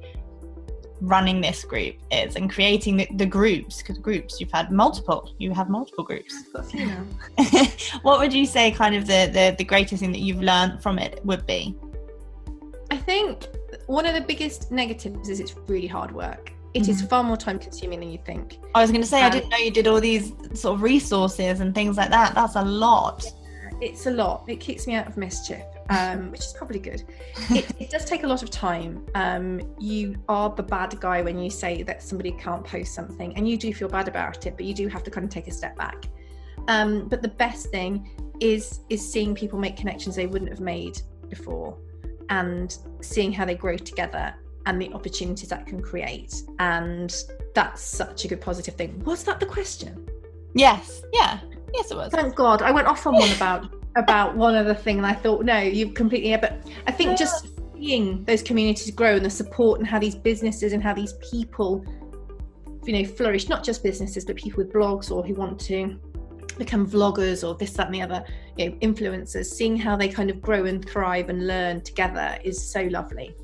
running 1.02 1.40
this 1.40 1.64
group 1.64 1.96
is 2.12 2.36
and 2.36 2.50
creating 2.50 2.96
the, 2.96 3.08
the 3.16 3.26
groups? 3.26 3.78
Because 3.78 3.98
groups 3.98 4.40
you've 4.40 4.52
had 4.52 4.70
multiple. 4.70 5.34
You 5.38 5.52
have 5.52 5.68
multiple 5.68 6.04
groups. 6.04 6.34
What 8.02 8.18
would 8.20 8.32
you 8.32 8.46
say 8.46 8.70
kind 8.70 8.94
of 8.94 9.06
the, 9.06 9.28
the 9.30 9.54
the 9.58 9.64
greatest 9.64 10.00
thing 10.00 10.12
that 10.12 10.20
you've 10.20 10.42
learned 10.42 10.82
from 10.82 10.98
it 10.98 11.20
would 11.24 11.46
be? 11.46 11.76
I 12.90 12.96
think 12.96 13.46
one 13.86 14.06
of 14.06 14.14
the 14.14 14.20
biggest 14.20 14.70
negatives 14.70 15.28
is 15.28 15.38
it's 15.40 15.54
really 15.66 15.86
hard 15.86 16.12
work 16.12 16.51
it 16.74 16.88
is 16.88 16.98
mm-hmm. 16.98 17.08
far 17.08 17.22
more 17.22 17.36
time 17.36 17.58
consuming 17.58 18.00
than 18.00 18.10
you 18.10 18.18
think. 18.24 18.58
I 18.74 18.80
was 18.80 18.90
going 18.90 19.02
to 19.02 19.06
say, 19.06 19.20
um, 19.20 19.26
I 19.26 19.30
didn't 19.30 19.50
know 19.50 19.58
you 19.58 19.70
did 19.70 19.86
all 19.86 20.00
these 20.00 20.32
sort 20.54 20.76
of 20.76 20.82
resources 20.82 21.60
and 21.60 21.74
things 21.74 21.96
like 21.96 22.10
that. 22.10 22.34
That's 22.34 22.56
a 22.56 22.62
lot. 22.62 23.24
It's 23.80 24.06
a 24.06 24.10
lot. 24.10 24.44
It 24.48 24.60
keeps 24.60 24.86
me 24.86 24.94
out 24.94 25.06
of 25.06 25.16
mischief, 25.16 25.64
um, 25.90 26.30
which 26.32 26.40
is 26.40 26.54
probably 26.56 26.78
good. 26.78 27.02
It, 27.50 27.70
it, 27.78 27.90
does 27.90 28.04
take 28.04 28.22
a 28.22 28.26
lot 28.26 28.42
of 28.42 28.50
time. 28.50 29.04
Um, 29.14 29.60
you 29.78 30.16
are 30.28 30.50
the 30.50 30.62
bad 30.62 30.98
guy 31.00 31.20
when 31.20 31.38
you 31.38 31.50
say 31.50 31.82
that 31.82 32.02
somebody 32.02 32.32
can't 32.32 32.64
post 32.64 32.94
something, 32.94 33.36
and 33.36 33.48
you 33.48 33.58
do 33.58 33.74
feel 33.74 33.88
bad 33.88 34.08
about 34.08 34.46
it, 34.46 34.56
but 34.56 34.64
you 34.64 34.74
do 34.74 34.88
have 34.88 35.02
to 35.02 35.10
kind 35.10 35.24
of 35.24 35.30
take 35.30 35.48
a 35.48 35.52
step 35.52 35.76
back. 35.76 36.06
Um, 36.68 37.08
but 37.08 37.22
the 37.22 37.28
best 37.28 37.70
thing 37.70 38.08
is 38.40 38.80
is 38.88 39.12
seeing 39.12 39.34
people 39.34 39.58
make 39.58 39.76
connections 39.76 40.16
they 40.16 40.26
wouldn't 40.26 40.50
have 40.50 40.60
made 40.60 41.02
before, 41.28 41.76
and 42.30 42.78
seeing 43.02 43.32
how 43.32 43.44
they 43.44 43.56
grow 43.56 43.76
together 43.76 44.34
and 44.66 44.80
the 44.80 44.92
opportunities 44.92 45.48
that 45.48 45.66
can 45.66 45.80
create. 45.80 46.42
And 46.58 47.14
that's 47.54 47.82
such 47.82 48.24
a 48.24 48.28
good 48.28 48.40
positive 48.40 48.74
thing. 48.74 49.02
Was 49.04 49.24
that 49.24 49.40
the 49.40 49.46
question? 49.46 50.08
Yes. 50.54 51.02
Yeah. 51.12 51.40
Yes, 51.74 51.90
it 51.90 51.96
was. 51.96 52.12
Thank 52.12 52.34
God. 52.34 52.62
I 52.62 52.70
went 52.70 52.86
off 52.86 53.06
on 53.06 53.14
one 53.14 53.30
about 53.36 53.74
about 53.96 54.36
one 54.36 54.54
other 54.54 54.74
thing, 54.74 54.96
and 54.96 55.06
I 55.06 55.12
thought, 55.12 55.44
no, 55.44 55.58
you've 55.58 55.94
completely. 55.94 56.30
Yeah, 56.30 56.40
but 56.40 56.66
I 56.86 56.92
think 56.92 57.18
just 57.18 57.48
seeing 57.74 58.24
those 58.24 58.42
communities 58.42 58.90
grow 58.90 59.16
and 59.16 59.24
the 59.24 59.30
support 59.30 59.80
and 59.80 59.88
how 59.88 59.98
these 59.98 60.14
businesses 60.14 60.72
and 60.72 60.82
how 60.82 60.94
these 60.94 61.14
people, 61.30 61.84
you 62.84 62.92
know, 62.92 63.04
flourish. 63.04 63.48
Not 63.48 63.64
just 63.64 63.82
businesses, 63.82 64.24
but 64.24 64.36
people 64.36 64.62
with 64.64 64.72
blogs 64.72 65.10
or 65.10 65.22
who 65.22 65.34
want 65.34 65.60
to 65.60 65.98
become 66.58 66.86
vloggers 66.88 67.46
or 67.46 67.54
this, 67.54 67.72
that, 67.72 67.86
and 67.86 67.94
the 67.94 68.02
other, 68.02 68.24
you 68.56 68.70
know, 68.70 68.76
influencers. 68.76 69.46
Seeing 69.46 69.76
how 69.76 69.96
they 69.96 70.08
kind 70.08 70.30
of 70.30 70.40
grow 70.40 70.64
and 70.66 70.86
thrive 70.88 71.28
and 71.28 71.46
learn 71.46 71.80
together 71.80 72.38
is 72.44 72.62
so 72.62 72.82
lovely. 72.84 73.34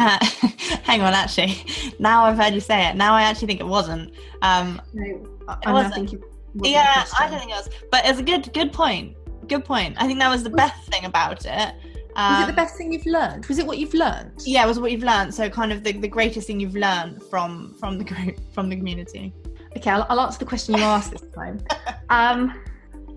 Uh, 0.00 0.18
hang 0.82 1.02
on, 1.02 1.12
actually, 1.12 1.62
now 1.98 2.24
I've 2.24 2.38
heard 2.38 2.54
you 2.54 2.60
say 2.60 2.88
it. 2.88 2.96
Now 2.96 3.14
I 3.14 3.22
actually 3.22 3.48
think 3.48 3.60
it 3.60 3.66
wasn't. 3.66 4.12
Um, 4.40 4.80
no, 4.94 5.26
I, 5.66 5.72
wasn't. 5.72 5.94
think 5.94 6.12
it 6.14 6.20
yeah, 6.54 7.04
I 7.18 7.28
don't 7.28 7.38
think 7.38 7.50
it 7.50 7.54
was. 7.54 7.68
But 7.90 8.06
it's 8.06 8.18
a 8.18 8.22
good, 8.22 8.52
good 8.52 8.72
point. 8.72 9.16
Good 9.48 9.64
point. 9.64 9.96
I 9.98 10.06
think 10.06 10.18
that 10.18 10.30
was 10.30 10.42
the 10.42 10.50
best 10.50 10.90
thing 10.90 11.04
about 11.04 11.44
it. 11.44 11.74
Um, 12.16 12.32
was 12.32 12.42
it 12.42 12.46
the 12.46 12.50
um, 12.50 12.56
best 12.56 12.76
thing 12.76 12.92
you've 12.92 13.06
learned? 13.06 13.46
Was 13.46 13.58
it 13.58 13.66
what 13.66 13.78
you've 13.78 13.94
learned? 13.94 14.42
Yeah, 14.44 14.64
it 14.64 14.66
was 14.66 14.80
what 14.80 14.90
you've 14.90 15.02
learned. 15.02 15.34
So, 15.34 15.48
kind 15.48 15.72
of 15.72 15.84
the, 15.84 15.92
the 15.92 16.08
greatest 16.08 16.46
thing 16.46 16.60
you've 16.60 16.76
learned 16.76 17.22
from 17.24 17.74
from 17.78 17.98
the 17.98 18.04
group, 18.04 18.40
from 18.54 18.68
the 18.68 18.76
community. 18.76 19.32
Okay, 19.76 19.90
I'll, 19.90 20.06
I'll 20.08 20.20
answer 20.20 20.38
the 20.38 20.46
question 20.46 20.76
you 20.76 20.82
asked 20.82 21.12
this 21.12 21.24
time. 21.34 21.60
um, 22.10 22.58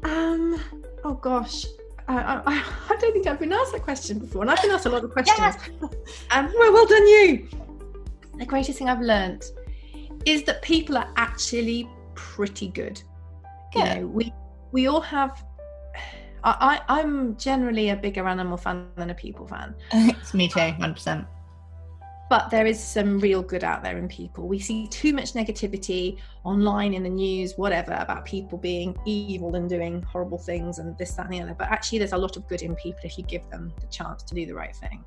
um, 0.03 0.59
oh 1.03 1.15
gosh, 1.15 1.65
I, 2.07 2.41
I, 2.45 2.63
I, 2.89 2.95
don't 2.97 3.13
think 3.13 3.27
I've 3.27 3.39
been 3.39 3.53
asked 3.53 3.71
that 3.71 3.83
question 3.83 4.19
before, 4.19 4.41
and 4.41 4.51
I've 4.51 4.61
been 4.61 4.71
asked 4.71 4.85
a 4.85 4.89
lot 4.89 5.03
of 5.03 5.11
questions. 5.11 5.37
Yes. 5.39 5.57
Um, 6.31 6.51
well, 6.57 6.73
well 6.73 6.85
done 6.85 7.07
you. 7.07 7.47
The 8.37 8.45
greatest 8.45 8.77
thing 8.77 8.89
I've 8.89 9.01
learned 9.01 9.43
is 10.25 10.43
that 10.43 10.61
people 10.61 10.97
are 10.97 11.09
actually 11.15 11.89
pretty 12.15 12.67
good. 12.67 13.01
good. 13.73 13.79
You 13.79 13.83
know, 13.85 14.07
we 14.07 14.33
we 14.71 14.87
all 14.87 15.01
have. 15.01 15.45
I, 16.45 16.81
I 16.89 16.99
am 16.99 17.37
generally 17.37 17.91
a 17.91 17.95
bigger 17.95 18.27
animal 18.27 18.57
fan 18.57 18.87
than 18.97 19.09
a 19.11 19.15
people 19.15 19.47
fan. 19.47 19.73
it's 19.93 20.33
me 20.33 20.49
too, 20.49 20.59
hundred 20.59 20.95
percent. 20.95 21.25
But 22.33 22.49
there 22.49 22.65
is 22.65 22.83
some 22.83 23.19
real 23.19 23.43
good 23.43 23.63
out 23.63 23.83
there 23.83 23.95
in 23.95 24.07
people. 24.07 24.47
We 24.47 24.57
see 24.57 24.87
too 24.87 25.13
much 25.13 25.33
negativity 25.33 26.17
online, 26.43 26.95
in 26.95 27.03
the 27.03 27.09
news, 27.09 27.59
whatever, 27.59 27.93
about 27.93 28.25
people 28.25 28.57
being 28.57 28.97
evil 29.05 29.53
and 29.53 29.69
doing 29.69 30.01
horrible 30.01 30.39
things 30.39 30.79
and 30.79 30.97
this, 30.97 31.11
that, 31.11 31.27
and 31.27 31.33
the 31.35 31.41
other. 31.41 31.53
But 31.53 31.67
actually, 31.69 31.99
there's 31.99 32.13
a 32.13 32.17
lot 32.17 32.35
of 32.35 32.47
good 32.47 32.63
in 32.63 32.73
people 32.73 33.01
if 33.03 33.19
you 33.19 33.23
give 33.25 33.47
them 33.51 33.71
the 33.79 33.85
chance 33.85 34.23
to 34.23 34.33
do 34.33 34.47
the 34.47 34.55
right 34.55 34.75
thing. 34.75 35.05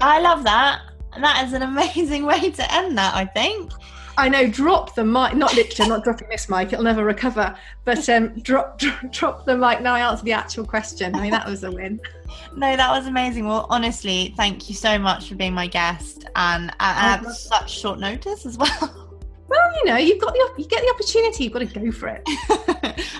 I 0.00 0.20
love 0.20 0.44
that. 0.44 0.82
That 1.18 1.44
is 1.46 1.52
an 1.52 1.62
amazing 1.62 2.26
way 2.26 2.50
to 2.50 2.74
end 2.74 2.98
that, 2.98 3.14
I 3.14 3.24
think. 3.24 3.72
I 4.16 4.28
know, 4.28 4.46
drop 4.46 4.94
the 4.94 5.04
mic, 5.04 5.34
not 5.34 5.54
literally, 5.54 5.88
not 5.88 6.04
dropping 6.04 6.28
this 6.28 6.48
mic, 6.48 6.72
it'll 6.72 6.84
never 6.84 7.04
recover, 7.04 7.56
but 7.84 8.08
um, 8.08 8.38
drop, 8.40 8.78
drop, 8.78 9.12
drop 9.12 9.44
the 9.44 9.56
mic 9.56 9.80
now 9.80 9.94
I 9.94 10.08
answer 10.08 10.24
the 10.24 10.32
actual 10.32 10.64
question. 10.64 11.14
I 11.14 11.20
mean, 11.20 11.30
that 11.32 11.48
was 11.48 11.64
a 11.64 11.70
win. 11.70 12.00
no, 12.56 12.76
that 12.76 12.90
was 12.90 13.06
amazing. 13.06 13.46
Well, 13.46 13.66
honestly, 13.70 14.32
thank 14.36 14.68
you 14.68 14.74
so 14.74 14.98
much 14.98 15.28
for 15.28 15.34
being 15.34 15.54
my 15.54 15.66
guest 15.66 16.26
and 16.36 16.70
at, 16.80 17.24
at 17.24 17.30
such 17.32 17.80
short 17.80 17.98
notice 17.98 18.46
as 18.46 18.56
well. 18.56 19.00
Well, 19.46 19.76
you 19.76 19.84
know, 19.84 19.96
you've 19.96 20.20
got 20.20 20.32
the 20.32 20.62
you 20.62 20.66
get 20.66 20.82
the 20.82 20.90
opportunity. 20.90 21.44
You've 21.44 21.52
got 21.52 21.58
to 21.60 21.66
go 21.66 21.92
for 21.92 22.08
it. 22.08 22.26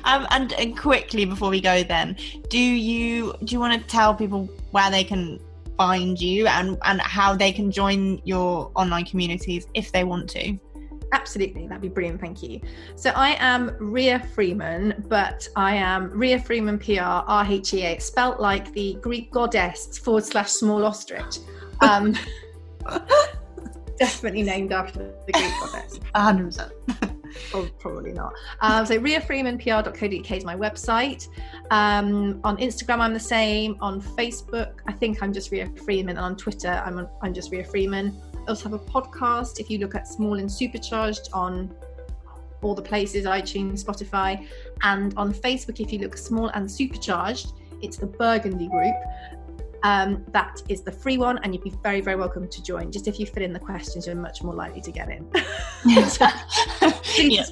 um, 0.04 0.26
and, 0.30 0.52
and 0.54 0.76
quickly 0.76 1.26
before 1.26 1.50
we 1.50 1.60
go, 1.60 1.82
then, 1.82 2.16
do 2.48 2.58
you 2.58 3.34
do 3.44 3.52
you 3.54 3.60
want 3.60 3.80
to 3.80 3.88
tell 3.88 4.14
people 4.14 4.48
where 4.70 4.90
they 4.90 5.04
can 5.04 5.38
find 5.76 6.20
you 6.20 6.46
and 6.46 6.78
and 6.84 7.00
how 7.00 7.34
they 7.34 7.52
can 7.52 7.70
join 7.70 8.20
your 8.24 8.70
online 8.74 9.04
communities 9.04 9.66
if 9.74 9.92
they 9.92 10.04
want 10.04 10.28
to? 10.30 10.58
Absolutely, 11.12 11.68
that'd 11.68 11.80
be 11.80 11.88
brilliant. 11.88 12.20
Thank 12.20 12.42
you. 12.42 12.60
So 12.96 13.10
I 13.10 13.36
am 13.38 13.76
Rhea 13.78 14.18
Freeman, 14.34 15.04
but 15.08 15.46
I 15.54 15.76
am 15.76 16.10
Rhea 16.10 16.40
Freeman 16.40 16.78
PR 16.78 17.02
R 17.02 17.46
H 17.48 17.74
E 17.74 17.84
A, 17.84 17.98
spelt 17.98 18.40
like 18.40 18.72
the 18.72 18.98
Greek 19.00 19.30
goddess 19.30 19.96
forward 19.98 20.24
slash 20.24 20.50
small 20.50 20.84
ostrich. 20.84 21.38
Um, 21.80 22.16
definitely 23.99 24.42
named 24.42 24.72
after 24.72 25.14
the 25.26 25.32
Greek 25.32 25.53
goddess. 25.61 25.99
100%. 26.14 26.70
oh, 27.55 27.68
probably 27.78 28.12
not. 28.12 28.32
Um, 28.61 28.86
so 28.86 28.99
rheafreemanpr.co.uk 28.99 30.30
is 30.30 30.45
my 30.45 30.57
website. 30.57 31.28
Um, 31.70 32.40
on 32.45 32.57
Instagram, 32.59 33.01
I'm 33.01 33.14
the 33.14 33.20
same. 33.20 33.76
On 33.80 34.01
Facebook, 34.01 34.80
I 34.86 34.92
think 34.92 35.22
I'm 35.22 35.32
just 35.32 35.51
Rhea 35.51 35.70
Freeman. 35.84 36.16
And 36.16 36.24
on 36.24 36.36
Twitter, 36.36 36.82
I'm, 36.84 37.09
I'm 37.22 37.34
just 37.34 37.51
Rhea 37.51 37.64
Freeman 37.64 38.20
I 38.47 38.51
also 38.51 38.68
have 38.68 38.74
a 38.74 38.78
podcast. 38.78 39.59
If 39.59 39.70
you 39.70 39.78
look 39.78 39.95
at 39.95 40.07
Small 40.07 40.38
and 40.38 40.51
Supercharged 40.51 41.30
on 41.32 41.74
all 42.61 42.74
the 42.74 42.82
places, 42.82 43.24
iTunes, 43.24 43.84
Spotify, 43.84 44.47
and 44.82 45.14
on 45.16 45.32
Facebook, 45.32 45.80
if 45.80 45.92
you 45.92 45.99
look 46.01 46.16
Small 46.16 46.49
and 46.49 46.70
Supercharged, 46.70 47.53
it's 47.80 47.97
the 47.97 48.07
Burgundy 48.07 48.68
Group. 48.68 48.95
Um, 49.85 50.24
that 50.32 50.62
is 50.70 50.80
the 50.80 50.91
free 50.91 51.18
one, 51.18 51.39
and 51.43 51.55
you'd 51.55 51.62
be 51.62 51.74
very, 51.82 52.01
very 52.01 52.16
welcome 52.16 52.49
to 52.49 52.62
join. 52.62 52.91
Just 52.91 53.07
if 53.07 53.20
you 53.20 53.26
fill 53.26 53.43
in 53.43 53.53
the 53.53 53.59
questions, 53.59 54.07
you're 54.07 54.16
much 54.16 54.43
more 54.43 54.55
likely 54.55 54.80
to 54.80 54.91
get 54.91 55.11
in. 55.11 55.30
so, 56.09 56.26
yeah. 57.18 57.45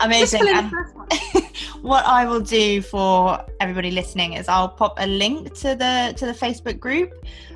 Amazing. 0.00 0.42
what 1.82 2.04
I 2.04 2.26
will 2.26 2.40
do 2.40 2.82
for 2.82 3.46
everybody 3.60 3.92
listening 3.92 4.32
is 4.32 4.48
I'll 4.48 4.68
pop 4.68 4.94
a 4.98 5.06
link 5.06 5.54
to 5.60 5.76
the 5.76 6.12
to 6.16 6.26
the 6.26 6.32
Facebook 6.32 6.80
group 6.80 7.12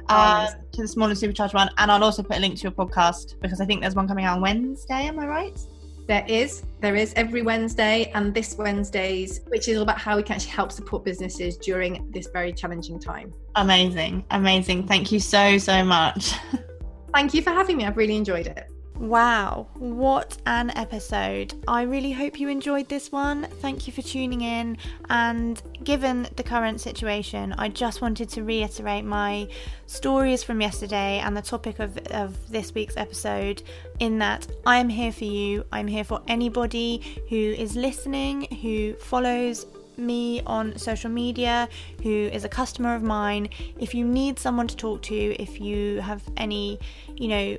uh, 0.09 0.51
to 0.71 0.83
the 0.83 0.89
Small 0.89 1.09
and 1.09 1.19
Supercharged 1.19 1.55
one, 1.55 1.69
and 1.77 1.91
I'll 1.91 2.05
also 2.05 2.23
put 2.23 2.37
a 2.37 2.41
link 2.41 2.57
to 2.59 2.63
your 2.63 2.73
podcast 2.73 3.41
because 3.41 3.61
I 3.61 3.67
think 3.67 3.81
there's 3.81 3.97
one 3.97 4.07
coming 4.07 4.25
out 4.25 4.37
on 4.37 4.41
Wednesday. 4.41 5.09
Am 5.09 5.19
I 5.19 5.27
right? 5.27 5.59
There 6.07 6.25
is, 6.29 6.63
there 6.81 6.95
is 6.95 7.13
every 7.17 7.43
Wednesday, 7.43 8.13
and 8.15 8.33
this 8.33 8.57
Wednesday's, 8.57 9.41
which 9.49 9.69
is 9.69 9.79
all 9.79 9.83
about 9.83 9.99
how 9.99 10.17
we 10.17 10.23
can 10.23 10.37
actually 10.37 10.51
help 10.51 10.71
support 10.71 11.03
businesses 11.03 11.57
during 11.57 12.09
this 12.13 12.29
very 12.33 12.53
challenging 12.53 13.01
time. 13.01 13.33
Amazing, 13.57 14.25
amazing. 14.31 14.87
Thank 14.87 15.13
you 15.13 15.21
so 15.21 15.59
so 15.59 15.85
much. 15.85 16.35
Thank 17.15 17.35
you 17.35 17.43
for 17.43 17.51
having 17.51 17.77
me. 17.77 17.85
I've 17.85 17.97
really 17.97 18.17
enjoyed 18.17 18.47
it. 18.47 18.69
Wow, 18.99 19.67
what 19.75 20.37
an 20.47 20.71
episode. 20.71 21.55
I 21.67 21.83
really 21.83 22.13
hope 22.13 22.39
you 22.39 22.49
enjoyed 22.49 22.89
this 22.89 23.11
one. 23.11 23.49
Thank 23.61 23.89
you 23.89 23.93
for 23.93 24.03
tuning 24.03 24.43
in. 24.43 24.79
And 25.11 25.61
given 25.83 26.29
the 26.37 26.45
current 26.45 26.81
situation, 26.81 27.53
I 27.59 27.71
just 27.71 28.01
wanted 28.01 28.29
to 28.31 28.45
reiterate 28.45 29.05
my 29.05 29.49
stories 29.87 30.45
from 30.45 30.61
yesterday 30.61 31.19
and 31.19 31.37
the 31.37 31.43
topic 31.43 31.81
of, 31.81 31.99
of 32.13 32.51
this 32.51 32.73
week's 32.73 32.97
episode 32.97 33.65
in 33.99 34.19
that 34.21 34.47
I 34.65 34.79
am 34.79 34.89
here 34.89 35.11
for 35.11 35.25
you. 35.25 35.65
I'm 35.73 35.89
here 35.89 36.05
for 36.05 36.23
anybody 36.29 37.25
who 37.29 37.37
is 37.37 37.75
listening, 37.75 38.47
who 38.63 38.95
follows 38.95 39.67
me 39.97 40.43
on 40.47 40.77
social 40.79 41.11
media 41.11 41.69
who 42.03 42.29
is 42.33 42.45
a 42.45 42.49
customer 42.49 42.95
of 42.95 43.03
mine 43.03 43.49
if 43.79 43.95
you 43.95 44.05
need 44.05 44.39
someone 44.39 44.67
to 44.67 44.77
talk 44.77 45.03
to 45.03 45.15
if 45.15 45.61
you 45.61 46.01
have 46.01 46.23
any 46.37 46.79
you 47.17 47.29
know 47.29 47.57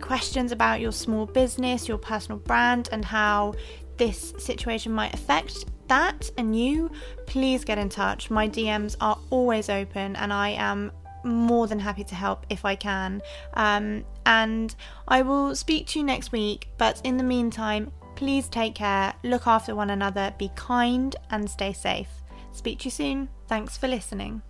questions 0.00 0.52
about 0.52 0.80
your 0.80 0.92
small 0.92 1.26
business, 1.26 1.88
your 1.88 1.98
personal 1.98 2.38
brand, 2.38 2.88
and 2.92 3.04
how 3.04 3.54
this 3.96 4.34
situation 4.38 4.92
might 4.92 5.14
affect 5.14 5.66
that 5.88 6.30
and 6.38 6.58
you, 6.58 6.90
please 7.26 7.64
get 7.64 7.78
in 7.78 7.88
touch. 7.88 8.30
My 8.30 8.48
DMs 8.48 8.96
are 9.00 9.18
always 9.30 9.68
open 9.68 10.16
and 10.16 10.32
I 10.32 10.50
am 10.50 10.90
more 11.24 11.66
than 11.66 11.78
happy 11.78 12.04
to 12.04 12.14
help 12.14 12.46
if 12.50 12.64
I 12.64 12.74
can. 12.74 13.22
Um, 13.54 14.04
and 14.26 14.74
I 15.08 15.22
will 15.22 15.54
speak 15.54 15.86
to 15.88 15.98
you 15.98 16.04
next 16.04 16.32
week, 16.32 16.68
but 16.78 17.00
in 17.04 17.16
the 17.16 17.24
meantime, 17.24 17.92
please 18.16 18.48
take 18.48 18.74
care, 18.74 19.14
look 19.22 19.46
after 19.46 19.74
one 19.74 19.90
another, 19.90 20.34
be 20.38 20.50
kind, 20.54 21.14
and 21.30 21.48
stay 21.48 21.72
safe. 21.72 22.08
Speak 22.52 22.80
to 22.80 22.84
you 22.86 22.90
soon. 22.90 23.28
Thanks 23.48 23.76
for 23.76 23.88
listening. 23.88 24.42